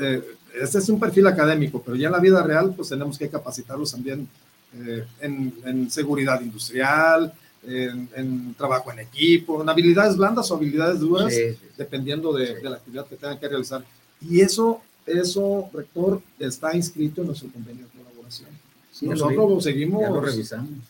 Eh, 0.00 0.22
este 0.60 0.78
es 0.78 0.88
un 0.88 1.00
perfil 1.00 1.26
académico, 1.26 1.82
pero 1.84 1.96
ya 1.96 2.06
en 2.06 2.12
la 2.12 2.20
vida 2.20 2.42
real 2.42 2.72
pues 2.74 2.88
tenemos 2.88 3.18
que 3.18 3.28
capacitarlos 3.28 3.92
también 3.92 4.28
eh, 4.74 5.04
en, 5.20 5.54
en, 5.64 5.90
seguridad 5.90 6.40
industrial, 6.40 7.32
en, 7.66 8.08
en, 8.14 8.54
trabajo 8.54 8.92
en 8.92 9.00
equipo, 9.00 9.60
en 9.60 9.68
habilidades 9.68 10.16
blandas 10.16 10.50
o 10.50 10.56
habilidades 10.56 11.00
duras, 11.00 11.34
dependiendo 11.76 12.32
de, 12.32 12.54
de 12.54 12.70
la 12.70 12.76
actividad 12.76 13.06
que 13.06 13.16
tengan 13.16 13.38
que 13.38 13.48
realizar. 13.48 13.84
Y 14.20 14.40
eso 14.40 14.82
eso, 15.06 15.70
rector, 15.72 16.22
está 16.38 16.74
inscrito 16.76 17.20
en 17.20 17.28
nuestro 17.28 17.50
convenio 17.50 17.86
de 17.86 17.98
colaboración. 17.98 18.50
Nosotros 19.02 19.50
lo, 19.50 19.60
seguimos 19.60 20.02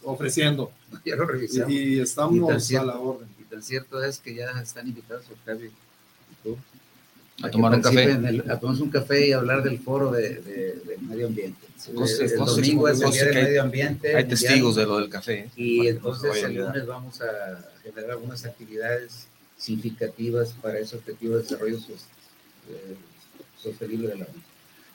ofreciendo. 0.02 0.70
Ya 1.04 1.16
lo 1.16 1.26
revisamos. 1.26 1.70
Y, 1.70 2.00
estamos 2.00 2.72
a 2.72 2.84
la 2.84 2.98
orden. 2.98 3.28
Y 3.40 3.44
tan 3.44 3.62
cierto 3.62 4.02
es 4.02 4.18
que 4.18 4.34
ya 4.34 4.50
están 4.60 4.86
invitados 4.86 5.24
Octavio 5.30 5.70
a, 7.42 7.50
tomar 7.50 7.74
un 7.74 7.82
café. 7.82 8.12
a 8.48 8.58
tomar 8.58 8.82
un 8.82 8.90
café 8.90 9.28
y 9.28 9.32
hablar 9.32 9.62
del 9.62 9.78
foro 9.78 10.10
de, 10.10 10.40
de, 10.40 10.98
medio 11.00 11.26
ambiente. 11.26 11.66
el, 11.88 12.36
domingo 12.36 12.88
es 12.88 13.00
el 13.00 13.10
día 13.10 13.24
del 13.24 13.34
medio 13.34 13.62
ambiente. 13.62 14.16
Hay 14.16 14.24
testigos 14.24 14.76
de 14.76 14.86
lo 14.86 14.98
del 14.98 15.10
café. 15.10 15.50
Y 15.56 15.88
entonces 15.88 16.44
el 16.44 16.54
lunes 16.54 16.86
vamos 16.86 17.20
a 17.20 17.70
generar 17.82 18.12
algunas 18.12 18.44
actividades 18.44 19.26
significativas 19.58 20.54
para 20.62 20.78
ese 20.78 20.96
objetivo 20.96 21.36
de 21.36 21.42
desarrollo 21.42 21.76
eh, 21.76 22.96
sostenible 23.70 24.08
de 24.08 24.16
la 24.16 24.24
vida. 24.24 24.44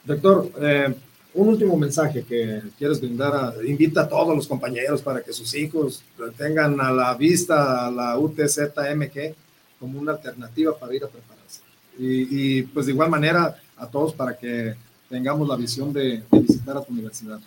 Doctor, 0.04 0.52
eh, 0.60 0.94
un 1.34 1.48
último 1.48 1.78
mensaje 1.78 2.24
que 2.24 2.62
quieres 2.78 3.00
brindar, 3.00 3.54
invita 3.66 4.02
a 4.02 4.10
todos 4.10 4.36
los 4.36 4.48
compañeros 4.48 5.02
para 5.02 5.22
que 5.22 5.32
sus 5.32 5.54
hijos 5.56 6.04
tengan 6.38 6.80
a 6.82 6.92
la 6.92 7.14
vista 7.16 7.88
a 7.88 7.92
la 7.92 8.18
UTZMG 8.18 9.36
como 9.80 10.00
una 10.00 10.14
alternativa 10.14 10.78
para 10.78 10.94
ir 10.94 11.04
a 11.04 11.08
prepararse. 11.08 11.62
Y, 11.98 12.64
pues 12.64 12.86
de 12.86 12.94
igual 12.94 13.10
manera 13.10 13.56
a 13.78 13.88
todos 13.88 14.14
para 14.14 14.36
que 14.38 14.76
tengamos 15.10 15.48
la 15.48 15.56
visión 15.56 15.94
de, 15.94 16.24
visitar 16.32 16.78
a 16.78 16.84
tu 16.84 16.92
universidad. 16.92 17.40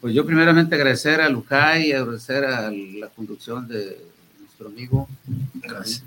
Pues 0.00 0.14
yo 0.14 0.24
primeramente 0.24 0.74
agradecer 0.74 1.20
a 1.20 1.28
Lucay 1.28 1.88
y 1.88 1.92
agradecer 1.92 2.44
a 2.44 2.70
la 2.70 3.08
conducción 3.08 3.66
de 3.68 3.98
nuestro 4.40 4.68
amigo. 4.68 5.08
Gracias. 5.54 6.04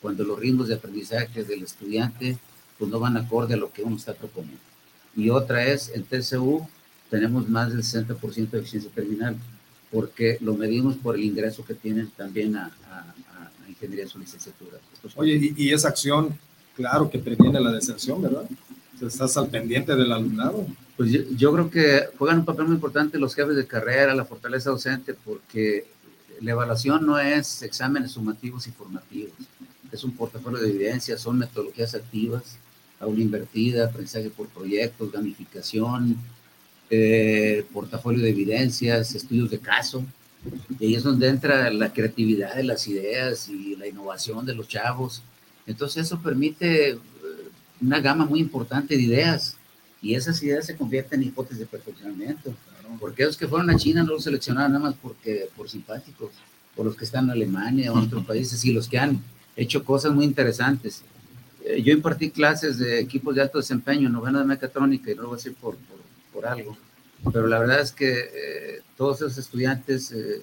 cuando 0.00 0.24
los 0.24 0.38
ritmos 0.38 0.68
de 0.68 0.74
aprendizaje 0.74 1.44
del 1.44 1.62
estudiante 1.62 2.38
pues 2.78 2.90
no 2.90 2.98
van 2.98 3.16
acorde 3.16 3.54
a 3.54 3.58
lo 3.58 3.72
que 3.72 3.82
uno 3.82 3.96
está 3.96 4.14
proponiendo. 4.14 4.60
Y 5.14 5.28
otra 5.28 5.66
es, 5.66 5.90
en 5.90 6.04
TCU 6.04 6.66
tenemos 7.10 7.48
más 7.48 7.68
del 7.68 7.82
60% 7.82 8.50
de 8.50 8.58
eficiencia 8.58 8.90
terminal, 8.90 9.36
porque 9.90 10.38
lo 10.40 10.54
medimos 10.54 10.96
por 10.96 11.16
el 11.16 11.24
ingreso 11.24 11.64
que 11.64 11.74
tienen 11.74 12.10
también 12.16 12.56
a, 12.56 12.72
a, 12.90 13.14
ingeniería 13.86 14.04
en 14.04 14.10
su 14.10 14.18
licenciatura. 14.18 14.78
Oye, 15.16 15.54
y, 15.56 15.64
y 15.64 15.72
esa 15.72 15.88
acción, 15.88 16.38
claro 16.76 17.10
que 17.10 17.18
previene 17.18 17.60
la 17.60 17.72
deserción, 17.72 18.22
¿verdad? 18.22 18.44
Estás 19.00 19.36
al 19.36 19.48
pendiente 19.48 19.96
del 19.96 20.12
alumnado. 20.12 20.66
Pues 20.96 21.10
yo, 21.36 21.52
creo 21.52 21.70
que 21.70 22.08
juegan 22.18 22.40
un 22.40 22.44
papel 22.44 22.66
muy 22.66 22.76
importante 22.76 23.18
los 23.18 23.34
jefes 23.34 23.56
de 23.56 23.66
carrera, 23.66 24.14
la 24.14 24.24
fortaleza 24.24 24.70
docente, 24.70 25.14
porque 25.14 25.86
la 26.40 26.52
evaluación 26.52 27.04
no 27.04 27.18
es 27.18 27.62
exámenes 27.62 28.12
sumativos 28.12 28.66
y 28.66 28.70
formativos, 28.70 29.32
es 29.90 30.04
un 30.04 30.12
portafolio 30.12 30.60
de 30.60 30.70
evidencias, 30.70 31.20
son 31.20 31.38
metodologías 31.38 31.94
activas, 31.94 32.56
aula 33.00 33.20
invertida, 33.20 33.86
aprendizaje 33.86 34.30
por 34.30 34.48
proyectos, 34.48 35.10
gamificación, 35.10 36.16
eh, 36.90 37.64
portafolio 37.72 38.22
de 38.22 38.30
evidencias, 38.30 39.14
estudios 39.14 39.50
de 39.50 39.58
caso, 39.58 40.04
y 40.78 40.86
ahí 40.86 40.94
es 40.94 41.04
donde 41.04 41.28
entra 41.28 41.70
la 41.70 41.92
creatividad 41.92 42.56
de 42.56 42.64
las 42.64 42.86
ideas 42.88 43.48
y 43.48 43.76
la 43.76 43.86
innovación 43.86 44.44
de 44.44 44.54
los 44.54 44.68
chavos. 44.68 45.22
Entonces 45.66 46.06
eso 46.06 46.20
permite 46.20 46.90
eh, 46.90 46.98
una 47.80 48.00
gama 48.00 48.24
muy 48.24 48.40
importante 48.40 48.96
de 48.96 49.02
ideas 49.02 49.56
y 50.00 50.14
esas 50.14 50.42
ideas 50.42 50.66
se 50.66 50.76
convierten 50.76 51.22
en 51.22 51.28
hipótesis 51.28 51.60
de 51.60 51.66
perfeccionamiento. 51.66 52.54
Porque 52.98 53.24
los 53.24 53.36
que 53.36 53.48
fueron 53.48 53.70
a 53.70 53.76
China 53.76 54.02
no 54.02 54.12
los 54.12 54.24
seleccionaron 54.24 54.72
nada 54.72 54.84
más 54.84 54.94
porque, 55.00 55.48
por 55.56 55.70
simpáticos, 55.70 56.32
por 56.76 56.84
los 56.84 56.96
que 56.96 57.04
están 57.04 57.24
en 57.24 57.30
Alemania 57.30 57.92
o 57.92 57.98
en 57.98 58.04
otros 58.04 58.24
países 58.26 58.64
y 58.64 58.72
los 58.72 58.88
que 58.88 58.98
han 58.98 59.22
hecho 59.56 59.84
cosas 59.84 60.12
muy 60.12 60.24
interesantes. 60.24 61.02
Eh, 61.64 61.82
yo 61.82 61.92
impartí 61.92 62.30
clases 62.30 62.78
de 62.78 62.98
equipos 62.98 63.34
de 63.34 63.42
alto 63.42 63.58
desempeño, 63.58 64.08
novena 64.08 64.40
de 64.40 64.46
mecatrónica, 64.46 65.10
y 65.10 65.14
no 65.14 65.22
lo 65.22 65.28
voy 65.28 65.36
a 65.36 65.38
decir 65.38 65.54
por, 65.54 65.76
por, 65.76 65.98
por 66.32 66.46
algo, 66.46 66.76
pero 67.30 67.46
la 67.46 67.58
verdad 67.58 67.80
es 67.80 67.92
que 67.92 68.10
eh, 68.10 68.82
todos 68.96 69.18
esos 69.18 69.38
estudiantes 69.38 70.10
eh, 70.12 70.42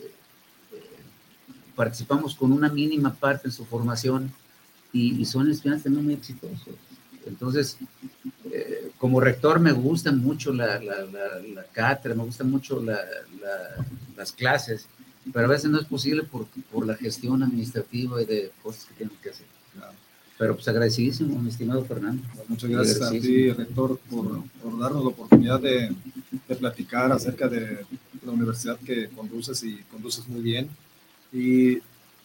participamos 1.76 2.36
con 2.36 2.52
una 2.52 2.70
mínima 2.70 3.14
parte 3.14 3.48
en 3.48 3.52
su 3.52 3.66
formación 3.66 4.32
y, 4.94 5.20
y 5.20 5.26
son 5.26 5.50
estudiantes 5.50 5.84
también 5.84 6.06
muy 6.06 6.14
exitosos. 6.14 6.76
Entonces, 7.26 7.78
eh, 8.52 8.92
como 8.98 9.20
rector 9.20 9.60
me 9.60 9.72
gusta 9.72 10.12
mucho 10.12 10.52
la, 10.52 10.80
la, 10.80 11.06
la, 11.06 11.64
cátedra, 11.72 12.16
me 12.16 12.24
gustan 12.24 12.50
mucho 12.50 12.82
las 12.82 14.32
clases, 14.32 14.88
pero 15.32 15.46
a 15.46 15.50
veces 15.50 15.70
no 15.70 15.80
es 15.80 15.86
posible 15.86 16.24
por, 16.24 16.48
por, 16.72 16.86
la 16.86 16.96
gestión 16.96 17.44
administrativa 17.44 18.22
y 18.22 18.26
de 18.26 18.52
cosas 18.64 18.86
que 18.86 18.96
tenemos 18.96 19.20
que 19.20 19.30
hacer. 19.30 19.46
Pero 20.38 20.56
pues 20.56 20.68
agradecidísimo, 20.70 21.38
mi 21.40 21.50
estimado 21.50 21.84
Fernando. 21.84 22.24
Muchas 22.48 22.70
gracias 22.70 23.02
a 23.02 23.12
ti, 23.12 23.52
rector, 23.52 24.00
por, 24.10 24.44
por, 24.64 24.80
darnos 24.80 25.04
la 25.04 25.10
oportunidad 25.10 25.60
de, 25.60 25.94
de, 26.32 26.56
platicar 26.56 27.12
acerca 27.12 27.48
de 27.48 27.86
la 28.26 28.32
universidad 28.32 28.78
que 28.80 29.10
conduces 29.10 29.64
y 29.64 29.78
conduces 29.92 30.28
muy 30.28 30.42
bien. 30.42 30.70
Y 31.32 31.78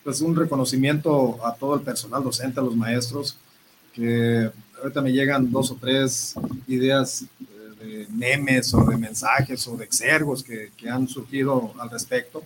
pues 0.03 0.21
un 0.21 0.37
reconocimiento 0.37 1.45
a 1.45 1.55
todo 1.55 1.75
el 1.77 1.81
personal 1.81 2.23
docente, 2.23 2.61
a 2.61 2.63
los 2.63 2.77
maestros, 2.77 3.37
que 3.93 4.51
ahorita 4.81 5.01
me 5.01 5.13
llegan 5.13 5.51
dos 5.51 5.71
o 5.71 5.77
tres 5.77 6.35
ideas 6.67 7.23
eh, 7.23 7.85
de 7.85 8.07
memes 8.11 8.75
o 8.75 8.85
de 8.85 8.97
mensajes 8.97 9.67
o 9.69 9.77
de 9.77 9.85
exergos 9.85 10.43
que, 10.43 10.73
que, 10.77 10.89
han 10.91 11.09
surgido 11.09 11.73
al 11.79 11.91
respecto. 11.91 12.43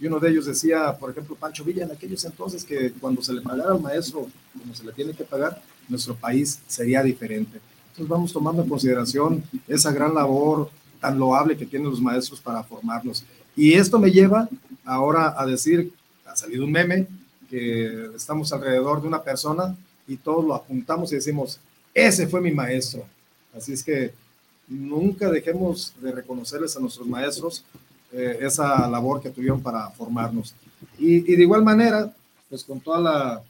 Y 0.00 0.06
uno 0.06 0.18
de 0.18 0.30
ellos 0.30 0.46
decía, 0.46 0.96
por 0.98 1.10
ejemplo, 1.10 1.36
Pancho 1.36 1.64
Villa, 1.64 1.84
en 1.84 1.92
aquellos 1.92 2.24
entonces 2.24 2.64
que 2.64 2.92
cuando 2.92 3.22
se 3.22 3.32
le 3.32 3.40
pagara 3.40 3.72
al 3.72 3.80
maestro 3.80 4.26
como 4.58 4.74
se 4.74 4.84
le 4.84 4.92
tiene 4.92 5.12
que 5.12 5.24
pagar, 5.24 5.62
nuestro 5.88 6.14
país 6.14 6.60
sería 6.66 7.02
diferente. 7.02 7.60
Entonces 7.90 8.08
vamos 8.08 8.32
tomando 8.32 8.62
en 8.62 8.68
consideración 8.68 9.44
esa 9.68 9.92
gran 9.92 10.14
labor 10.14 10.70
tan 11.02 11.18
loable 11.18 11.56
que 11.56 11.66
tienen 11.66 11.90
los 11.90 12.00
maestros 12.00 12.40
para 12.40 12.62
formarnos. 12.62 13.24
Y 13.56 13.74
esto 13.74 13.98
me 13.98 14.10
lleva 14.10 14.48
ahora 14.84 15.34
a 15.36 15.44
decir, 15.44 15.92
ha 16.24 16.36
salido 16.36 16.64
un 16.64 16.72
meme, 16.72 17.06
que 17.50 18.10
estamos 18.16 18.50
alrededor 18.52 19.02
de 19.02 19.08
una 19.08 19.22
persona 19.22 19.76
y 20.06 20.16
todos 20.16 20.42
lo 20.42 20.54
apuntamos 20.54 21.12
y 21.12 21.16
decimos, 21.16 21.58
ese 21.92 22.26
fue 22.26 22.40
mi 22.40 22.52
maestro. 22.52 23.04
Así 23.54 23.72
es 23.74 23.82
que 23.82 24.14
nunca 24.68 25.28
dejemos 25.28 25.92
de 26.00 26.12
reconocerles 26.12 26.74
a 26.76 26.80
nuestros 26.80 27.06
maestros 27.06 27.64
eh, 28.12 28.38
esa 28.40 28.88
labor 28.88 29.20
que 29.20 29.30
tuvieron 29.30 29.60
para 29.60 29.90
formarnos. 29.90 30.54
Y, 30.98 31.20
de 31.20 31.42
igual 31.42 31.62
manera, 31.62 32.14
pues 32.48 32.64
con 32.64 32.80
toda 32.80 33.00
la, 33.00 33.42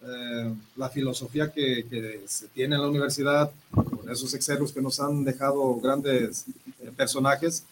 eh, 0.00 0.54
la 0.76 0.88
filosofía 0.88 1.50
que, 1.50 1.84
que, 1.90 2.22
se 2.26 2.46
tiene 2.48 2.76
en 2.76 2.82
la 2.82 2.88
universidad, 2.88 3.50
con 3.72 4.08
esos 4.10 4.32
excelos 4.32 4.72
que 4.72 4.80
nos 4.80 5.00
han 5.00 5.24
dejado 5.24 5.74
grandes 5.80 6.44
eh, 6.80 6.92
personajes, 6.96 7.64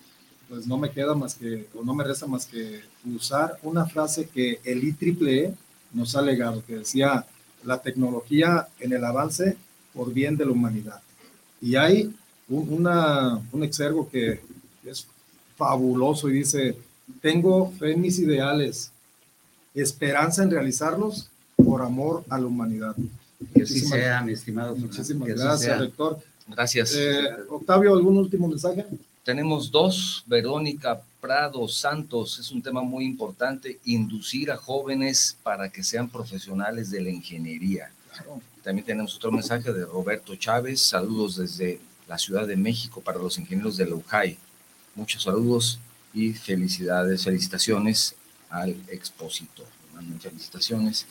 pues 0.49 0.67
no 0.67 0.77
me 0.77 0.91
queda 0.91 1.15
más 1.15 1.35
que, 1.35 1.67
o 1.75 1.85
no 1.85 1.95
me 1.95 2.05
resta 2.05 2.27
más 2.27 2.47
que 2.47 2.83
usar 3.15 3.59
una 3.63 3.87
frase 3.87 4.29
que 4.29 4.61
el 4.65 4.83
IEEE 4.83 5.55
nos 5.93 6.17
ha 6.17 6.23
legado, 6.23 6.65
que 6.67 6.79
decía, 6.79 7.25
la 7.65 7.79
tecnología 7.79 8.69
en 8.81 8.93
el 8.93 9.05
avance 9.05 9.57
por 9.95 10.13
bien 10.13 10.37
de 10.37 10.47
la 10.47 10.53
humanidad. 10.53 11.01
Y 11.61 11.77
hay 11.77 12.15
un, 12.49 12.73
una, 12.73 13.41
un 13.53 13.63
exergo 13.63 14.09
que 14.09 14.41
es 14.85 15.07
fabuloso 15.57 16.29
y 16.29 16.35
dice, 16.35 16.77
tengo 17.21 17.71
fe 17.73 17.93
en 17.93 18.01
mis 18.01 18.19
ideales, 18.19 18.91
esperanza 19.75 20.43
en 20.43 20.51
realizarlos 20.51 21.31
por 21.57 21.83
amor 21.83 22.25
a 22.29 22.39
la 22.39 22.47
humanidad. 22.47 22.95
Que 23.55 23.63
así 23.63 23.81
sea, 23.81 24.23
mi 24.23 24.33
estimado. 24.33 24.77
Muchísimas 24.77 25.29
gracias, 25.29 25.79
rector. 25.79 26.19
Gracias. 26.49 26.95
Eh, 26.95 27.29
Octavio, 27.49 27.95
¿algún 27.95 28.17
último 28.19 28.49
mensaje? 28.49 28.87
Tenemos 29.25 29.71
dos, 29.71 30.23
Verónica 30.27 31.01
Prado 31.21 31.67
Santos, 31.67 32.39
es 32.39 32.53
un 32.53 32.63
tema 32.63 32.83
muy 32.83 33.05
importante, 33.05 33.81
inducir 33.85 34.53
a 34.53 34.57
jóvenes 34.57 35.37
para 35.43 35.69
que 35.69 35.83
sean 35.83 36.09
profesionales 36.09 36.93
de 36.93 37.01
la 37.01 37.11
ingeniería. 37.11 37.91
También 38.63 38.87
tenemos 38.87 39.17
otro 39.17 39.33
mensaje 39.33 39.73
de 39.73 39.85
Roberto 39.85 40.37
Chávez. 40.37 40.81
Saludos 40.81 41.37
desde 41.37 41.81
la 42.07 42.19
Ciudad 42.19 42.47
de 42.47 42.57
México 42.57 43.01
para 43.01 43.19
los 43.19 43.39
ingenieros 43.39 43.77
de 43.77 43.87
la 43.87 43.97
UJAI. 43.97 44.39
Muchos 44.95 45.25
saludos 45.25 45.81
y 46.15 46.33
felicidades, 46.33 47.25
felicitaciones 47.25 48.15
al 48.49 48.77
expositor. 48.89 49.67
Felicitaciones. 50.21 51.07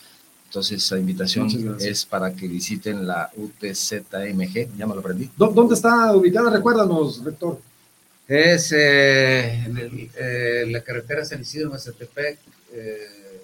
Entonces, 0.56 0.90
la 0.90 0.98
invitación 0.98 1.76
es 1.80 2.06
para 2.06 2.32
que 2.32 2.48
visiten 2.48 3.06
la 3.06 3.30
UTZMG, 3.36 4.74
ya 4.78 4.86
me 4.86 4.94
lo 4.94 5.00
aprendí. 5.00 5.28
¿Dónde 5.36 5.74
está 5.74 6.16
ubicada? 6.16 6.48
Recuérdanos, 6.48 7.22
rector. 7.22 7.60
Es 8.26 8.72
eh, 8.72 9.52
en 9.66 10.10
eh, 10.16 10.64
la 10.68 10.80
carretera 10.80 11.26
San 11.26 11.42
Isidro 11.42 11.68
Mazatepec, 11.68 12.38
eh, 12.72 13.42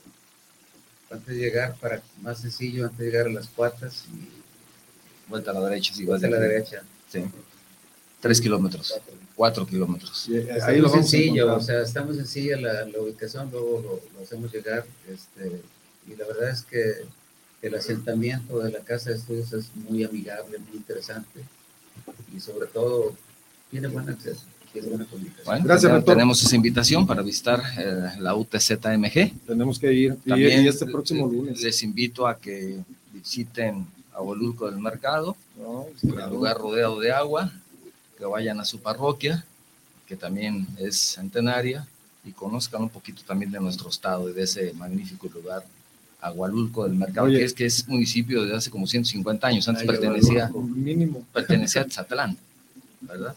antes 1.11 1.27
de 1.27 1.37
llegar, 1.37 1.77
para 1.83 2.03
más 2.23 2.41
sencillo, 2.41 2.87
antes 2.87 2.99
de 3.01 3.05
llegar 3.05 3.27
a 3.27 3.31
las 3.31 3.47
cuartas 3.49 4.07
y 4.11 5.29
vuelta 5.29 5.51
a 5.51 5.55
la 5.55 5.69
derecha. 5.69 5.93
Sí, 5.93 6.07
vuelta 6.07 6.29
a 6.29 6.31
la 6.31 6.39
derecha. 6.39 6.83
Sí. 7.11 7.25
Tres 8.21 8.41
kilómetros, 8.41 8.99
cuatro, 9.35 9.67
kilómetros. 9.67 10.31
ahí 10.63 10.81
lo 10.81 10.89
sencillo, 10.89 11.57
o 11.57 11.61
sea, 11.61 11.83
está 11.83 12.03
muy 12.03 12.17
sencilla 12.17 12.57
la, 12.57 12.87
ubicación, 12.99 13.51
luego 13.51 13.83
lo, 13.83 14.19
lo, 14.19 14.25
hacemos 14.25 14.51
llegar, 14.51 14.87
este, 15.07 15.61
y 16.07 16.17
la 16.17 16.27
verdad 16.27 16.51
es 16.51 16.63
que 16.63 17.05
el 17.63 17.75
asentamiento 17.75 18.59
de 18.59 18.73
la 18.73 18.81
Casa 18.81 19.11
de 19.11 19.17
Estudios 19.17 19.53
es 19.53 19.71
muy 19.89 20.03
amigable, 20.03 20.59
muy 20.59 20.77
interesante 20.77 21.41
y 22.35 22.41
sobre 22.41 22.67
todo 22.67 23.15
tiene 23.71 23.89
buen 23.89 24.09
acceso. 24.09 24.43
Tiene 24.73 24.89
buena 24.89 25.05
comunicación. 25.05 25.45
Bueno, 25.45 25.65
Gracias, 25.67 26.05
tenemos 26.05 26.43
esa 26.43 26.57
invitación 26.57 27.07
para 27.07 27.21
visitar 27.21 27.63
eh, 27.79 28.13
la 28.19 28.35
UTZMG. 28.35 29.47
Tenemos 29.47 29.79
que 29.79 29.93
ir. 29.93 30.17
También 30.27 30.65
y 30.65 30.69
este 30.69 30.87
próximo 30.87 31.27
lunes. 31.27 31.61
Les 31.61 31.83
invito 31.83 32.27
a 32.27 32.39
que 32.39 32.79
visiten 33.13 33.87
Abolulco 34.15 34.71
del 34.71 34.81
Mercado, 34.81 35.37
el 36.03 36.31
lugar 36.31 36.57
rodeado 36.57 36.99
de 37.01 37.13
agua, 37.13 37.53
que 38.17 38.25
vayan 38.25 38.61
a 38.61 38.65
su 38.65 38.81
parroquia, 38.81 39.45
que 40.07 40.17
también 40.17 40.67
es 40.79 40.97
centenaria, 40.97 41.87
y 42.25 42.33
conozcan 42.33 42.83
un 42.83 42.89
poquito 42.89 43.23
también 43.27 43.51
de 43.51 43.61
nuestro 43.61 43.91
estado 43.91 44.31
y 44.31 44.33
de 44.33 44.43
ese 44.43 44.73
magnífico 44.73 45.29
lugar 45.29 45.65
Agualulco 46.23 46.85
del 46.85 46.95
Mercado, 46.95 47.27
que 47.27 47.45
es 47.45 47.53
que 47.53 47.67
es 47.67 47.87
municipio 47.89 48.45
de 48.45 48.57
hace 48.57 48.71
como 48.71 48.87
150 48.87 49.47
años, 49.47 49.69
antes 49.69 49.85
pertenecía, 49.85 50.51
mínimo. 50.55 51.27
pertenecía 51.33 51.83
a 51.83 51.87
Tzatlán, 51.87 52.39
¿verdad? 53.01 53.35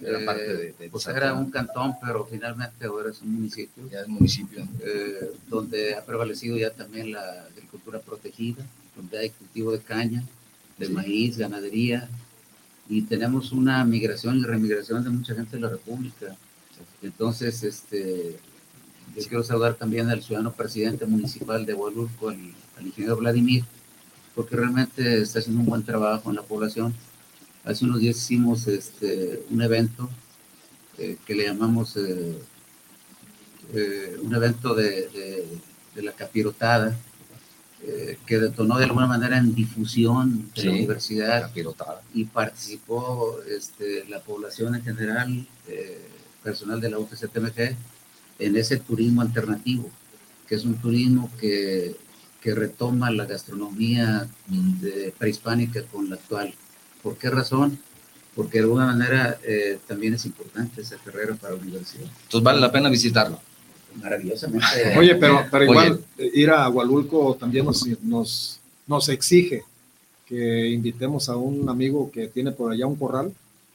Era, 0.00 0.24
parte 0.24 0.56
de, 0.56 0.72
de 0.72 0.88
pues 0.88 1.06
era 1.06 1.34
un 1.34 1.50
cantón, 1.50 1.94
pero 2.02 2.24
finalmente 2.24 2.86
ahora 2.86 3.10
es 3.10 3.20
un 3.20 3.34
municipio. 3.34 3.88
Ya 3.90 4.00
es 4.00 4.08
municipio. 4.08 4.66
Eh, 4.82 5.32
donde 5.48 5.94
ha 5.94 6.04
prevalecido 6.04 6.56
ya 6.56 6.70
también 6.70 7.12
la 7.12 7.44
agricultura 7.52 7.98
protegida, 7.98 8.64
donde 8.96 9.18
hay 9.18 9.30
cultivo 9.30 9.72
de 9.72 9.80
caña, 9.80 10.22
de 10.78 10.88
maíz, 10.88 11.36
ganadería, 11.36 12.08
y 12.88 13.02
tenemos 13.02 13.52
una 13.52 13.84
migración 13.84 14.38
y 14.38 14.44
remigración 14.44 15.04
de 15.04 15.10
mucha 15.10 15.34
gente 15.34 15.56
de 15.56 15.62
la 15.62 15.68
República. 15.68 16.36
Entonces, 17.02 17.62
este, 17.64 18.38
yo 19.18 19.28
quiero 19.28 19.42
saludar 19.42 19.74
también 19.74 20.08
al 20.10 20.22
ciudadano 20.22 20.52
presidente 20.52 21.04
municipal 21.06 21.66
de 21.66 21.74
Hualulco, 21.74 22.28
al, 22.28 22.38
ingeniero 22.80 23.16
Vladimir, 23.16 23.64
porque 24.34 24.54
realmente 24.54 25.22
está 25.22 25.40
haciendo 25.40 25.60
un 25.60 25.66
buen 25.66 25.82
trabajo 25.82 26.30
en 26.30 26.36
la 26.36 26.42
población. 26.42 26.94
Hace 27.64 27.84
unos 27.84 27.98
días 27.98 28.16
hicimos 28.16 28.68
este, 28.68 29.42
un 29.50 29.60
evento 29.60 30.08
eh, 30.98 31.16
que 31.26 31.34
le 31.34 31.44
llamamos 31.46 31.96
eh, 31.96 32.38
eh, 33.74 34.16
un 34.22 34.34
evento 34.34 34.74
de, 34.74 35.08
de, 35.94 36.02
la 36.02 36.12
capirotada, 36.12 36.96
que 38.26 38.38
detonó 38.38 38.78
de 38.78 38.84
alguna 38.84 39.06
manera 39.06 39.38
en 39.38 39.54
difusión 39.54 40.50
de 40.54 40.64
la 40.64 40.70
universidad 40.72 41.42
capirotada. 41.42 42.02
y 42.14 42.24
participó 42.24 43.40
este, 43.48 44.04
la 44.08 44.20
población 44.20 44.76
en 44.76 44.82
general, 44.82 45.46
personal 46.42 46.80
de 46.80 46.90
la 46.90 46.98
UTCTMG, 46.98 47.76
en 48.38 48.56
ese 48.56 48.76
turismo 48.76 49.22
alternativo, 49.22 49.90
que 50.48 50.54
es 50.54 50.64
un 50.64 50.76
turismo 50.76 51.30
que, 51.40 51.96
que 52.40 52.54
retoma 52.54 53.10
la 53.10 53.26
gastronomía 53.26 54.28
de, 54.46 55.12
prehispánica 55.18 55.82
con 55.84 56.08
la 56.08 56.16
actual. 56.16 56.54
¿Por 57.02 57.16
qué 57.16 57.30
razón? 57.30 57.78
Porque 58.34 58.58
de 58.58 58.64
alguna 58.64 58.86
manera 58.86 59.38
eh, 59.42 59.78
también 59.86 60.14
es 60.14 60.24
importante 60.24 60.80
esa 60.80 60.96
carrera 60.96 61.34
para 61.34 61.54
la 61.54 61.60
universidad. 61.60 62.04
Entonces 62.04 62.42
vale 62.42 62.60
la 62.60 62.70
pena 62.70 62.88
visitarlo. 62.88 63.40
Maravillosamente. 63.96 64.66
Oye, 64.96 65.16
pero, 65.16 65.44
pero 65.50 65.64
igual 65.64 66.00
eh, 66.18 66.30
ir 66.34 66.50
a 66.50 66.68
Hualulco 66.68 67.36
también 67.38 67.64
nos, 67.64 67.84
nos, 68.02 68.60
nos 68.86 69.08
exige 69.08 69.64
que 70.26 70.68
invitemos 70.68 71.28
a 71.28 71.36
un 71.36 71.68
amigo 71.68 72.10
que 72.10 72.28
tiene 72.28 72.52
por 72.52 72.70
allá 72.70 72.86
un 72.86 72.96
corral 72.96 73.32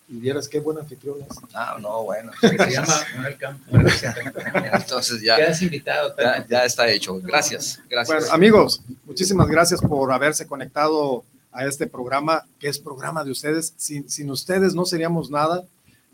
y 0.08 0.20
vieras 0.20 0.48
qué 0.48 0.60
buen 0.60 0.78
anfitrión 0.78 1.18
es. 1.22 1.38
Ah, 1.54 1.78
no, 1.80 2.04
bueno. 2.04 2.32
Se 2.40 2.72
llama 2.72 2.94
Manuel 3.16 3.38
Entonces 4.74 5.22
ya. 5.22 5.38
Quedas 5.38 5.62
invitado. 5.62 6.14
Ya, 6.18 6.46
ya, 6.48 6.66
está 6.66 6.90
hecho. 6.90 7.20
Gracias. 7.22 7.80
Gracias. 7.90 8.20
Bueno, 8.20 8.34
amigos, 8.34 8.82
muchísimas 9.06 9.48
gracias 9.48 9.82
por 9.82 10.12
haberse 10.12 10.46
conectado 10.46 11.24
a 11.52 11.66
este 11.66 11.88
programa, 11.88 12.46
que 12.60 12.68
es 12.68 12.80
programa 12.80 13.24
de 13.24 13.32
ustedes. 13.32 13.74
Sin, 13.78 14.10
sin 14.10 14.30
ustedes 14.30 14.74
no 14.76 14.86
seríamos 14.86 15.30
nada. 15.30 15.64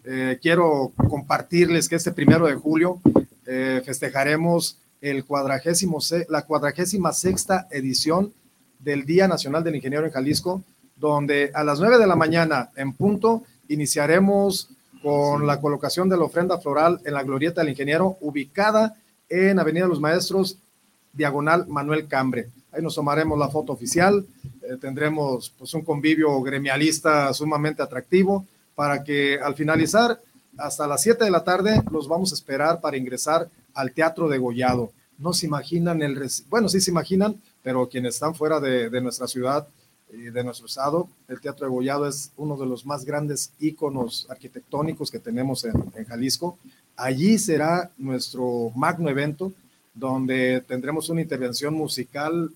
Eh, 0.05 0.39
quiero 0.41 0.93
compartirles 1.09 1.89
que 1.89 1.95
este 1.95 2.11
primero 2.11 2.47
de 2.47 2.55
julio 2.55 3.01
eh, 3.45 3.81
festejaremos 3.85 4.77
el 5.01 5.25
cuadragésimo, 5.25 5.99
la 6.29 6.43
cuadragésima 6.43 7.13
sexta 7.13 7.67
edición 7.71 8.33
del 8.79 9.05
Día 9.05 9.27
Nacional 9.27 9.63
del 9.63 9.75
Ingeniero 9.75 10.05
en 10.05 10.11
Jalisco, 10.11 10.63
donde 10.95 11.51
a 11.53 11.63
las 11.63 11.79
nueve 11.79 11.97
de 11.97 12.07
la 12.07 12.15
mañana 12.15 12.69
en 12.75 12.93
punto 12.93 13.43
Iniciaremos 13.69 14.69
con 15.01 15.47
la 15.47 15.61
colocación 15.61 16.09
de 16.09 16.17
la 16.17 16.25
ofrenda 16.25 16.57
floral 16.57 16.99
en 17.05 17.13
la 17.13 17.23
Glorieta 17.23 17.61
del 17.61 17.69
Ingeniero, 17.69 18.17
ubicada 18.21 18.97
en 19.29 19.59
Avenida 19.59 19.87
Los 19.87 19.99
Maestros, 19.99 20.57
diagonal 21.13 21.67
Manuel 21.67 22.07
Cambre. 22.07 22.49
Ahí 22.71 22.81
nos 22.81 22.95
tomaremos 22.95 23.37
la 23.39 23.49
foto 23.49 23.73
oficial, 23.73 24.25
eh, 24.61 24.77
tendremos 24.79 25.53
pues 25.57 25.73
un 25.73 25.83
convivio 25.83 26.39
gremialista 26.41 27.33
sumamente 27.33 27.81
atractivo 27.81 28.45
para 28.75 29.03
que 29.03 29.39
al 29.41 29.55
finalizar, 29.55 30.19
hasta 30.57 30.87
las 30.87 31.01
7 31.01 31.23
de 31.23 31.31
la 31.31 31.43
tarde, 31.43 31.81
los 31.91 32.07
vamos 32.07 32.31
a 32.31 32.35
esperar 32.35 32.81
para 32.81 32.97
ingresar 32.97 33.49
al 33.73 33.91
Teatro 33.91 34.27
de 34.27 34.37
Gollado. 34.37 34.91
No 35.17 35.33
se 35.33 35.47
imaginan 35.47 36.01
el, 36.01 36.29
bueno, 36.49 36.69
sí 36.69 36.81
se 36.81 36.91
imaginan, 36.91 37.41
pero 37.63 37.87
quienes 37.87 38.15
están 38.15 38.35
fuera 38.35 38.59
de, 38.59 38.89
de 38.89 39.01
nuestra 39.01 39.27
ciudad 39.27 39.67
de 40.09 40.43
nuestro 40.43 40.65
estado. 40.65 41.07
El 41.27 41.39
Teatro 41.39 41.65
de 41.65 41.71
Gollado 41.71 42.07
es 42.07 42.31
uno 42.35 42.57
de 42.57 42.65
los 42.65 42.85
más 42.85 43.05
grandes 43.05 43.51
íconos 43.59 44.25
arquitectónicos 44.29 45.11
que 45.11 45.19
tenemos 45.19 45.65
en, 45.65 46.05
Jalisco. 46.05 46.57
Allí 46.95 47.37
será 47.37 47.91
nuestro 47.97 48.71
magno 48.75 49.09
evento, 49.09 49.53
donde 49.93 50.61
tendremos 50.67 51.09
una 51.09 51.21
intervención 51.21 51.73
musical 51.73 52.51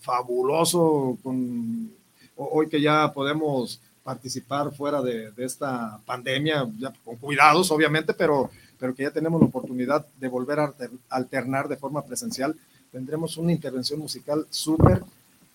fabuloso, 0.00 1.18
con, 1.22 1.90
hoy 2.36 2.68
que 2.68 2.80
ya 2.80 3.12
podemos 3.12 3.80
participar 4.02 4.72
fuera 4.72 5.02
de, 5.02 5.32
esta 5.38 6.00
pandemia, 6.06 6.66
ya 6.78 6.92
con 7.04 7.16
cuidados 7.16 7.70
obviamente, 7.70 8.14
pero, 8.14 8.50
pero 8.78 8.94
que 8.94 9.02
ya 9.02 9.10
tenemos 9.10 9.40
la 9.40 9.48
oportunidad 9.48 10.06
de 10.18 10.28
volver 10.28 10.60
a 10.60 10.74
alternar 11.10 11.68
de 11.68 11.76
forma 11.76 12.04
presencial, 12.04 12.54
tendremos 12.92 13.36
una 13.36 13.52
intervención 13.52 13.98
musical 13.98 14.46
súper, 14.48 15.02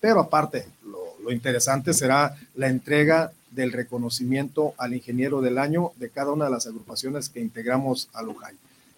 pero 0.00 0.20
aparte, 0.20 0.66
lo, 0.84 1.01
lo 1.22 1.32
interesante 1.32 1.94
será 1.94 2.36
la 2.54 2.68
entrega 2.68 3.32
del 3.50 3.72
reconocimiento 3.72 4.74
al 4.78 4.94
ingeniero 4.94 5.40
del 5.40 5.58
año 5.58 5.92
de 5.96 6.10
cada 6.10 6.32
una 6.32 6.46
de 6.46 6.50
las 6.50 6.66
agrupaciones 6.66 7.28
que 7.28 7.40
integramos 7.40 8.08
a 8.12 8.22
Lujay. 8.22 8.54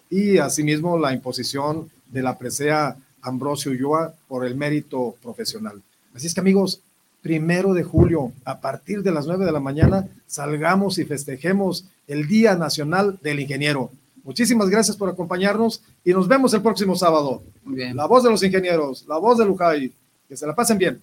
Y 0.09 0.37
asimismo 0.37 0.97
la 0.97 1.13
imposición 1.13 1.89
de 2.11 2.21
la 2.21 2.37
presea 2.37 2.95
Ambrosio 3.21 3.71
Ulloa 3.71 4.13
por 4.27 4.45
el 4.45 4.55
mérito 4.55 5.15
profesional. 5.21 5.81
Así 6.13 6.27
es 6.27 6.33
que 6.33 6.39
amigos, 6.39 6.79
primero 7.21 7.73
de 7.73 7.83
julio, 7.83 8.31
a 8.45 8.59
partir 8.61 9.03
de 9.03 9.11
las 9.11 9.25
nueve 9.25 9.45
de 9.45 9.51
la 9.51 9.59
mañana, 9.59 10.07
salgamos 10.27 10.97
y 10.99 11.05
festejemos 11.05 11.85
el 12.07 12.27
Día 12.27 12.55
Nacional 12.55 13.19
del 13.21 13.39
Ingeniero. 13.39 13.91
Muchísimas 14.23 14.69
gracias 14.69 14.95
por 14.95 15.09
acompañarnos 15.09 15.81
y 16.03 16.13
nos 16.13 16.27
vemos 16.27 16.53
el 16.53 16.61
próximo 16.61 16.95
sábado. 16.95 17.43
La 17.65 18.05
voz 18.05 18.23
de 18.23 18.29
los 18.29 18.41
ingenieros, 18.43 19.05
la 19.07 19.17
voz 19.17 19.37
de 19.37 19.45
Lujay. 19.45 19.91
Que 20.27 20.35
se 20.35 20.47
la 20.47 20.55
pasen 20.55 20.79
bien. 20.79 20.99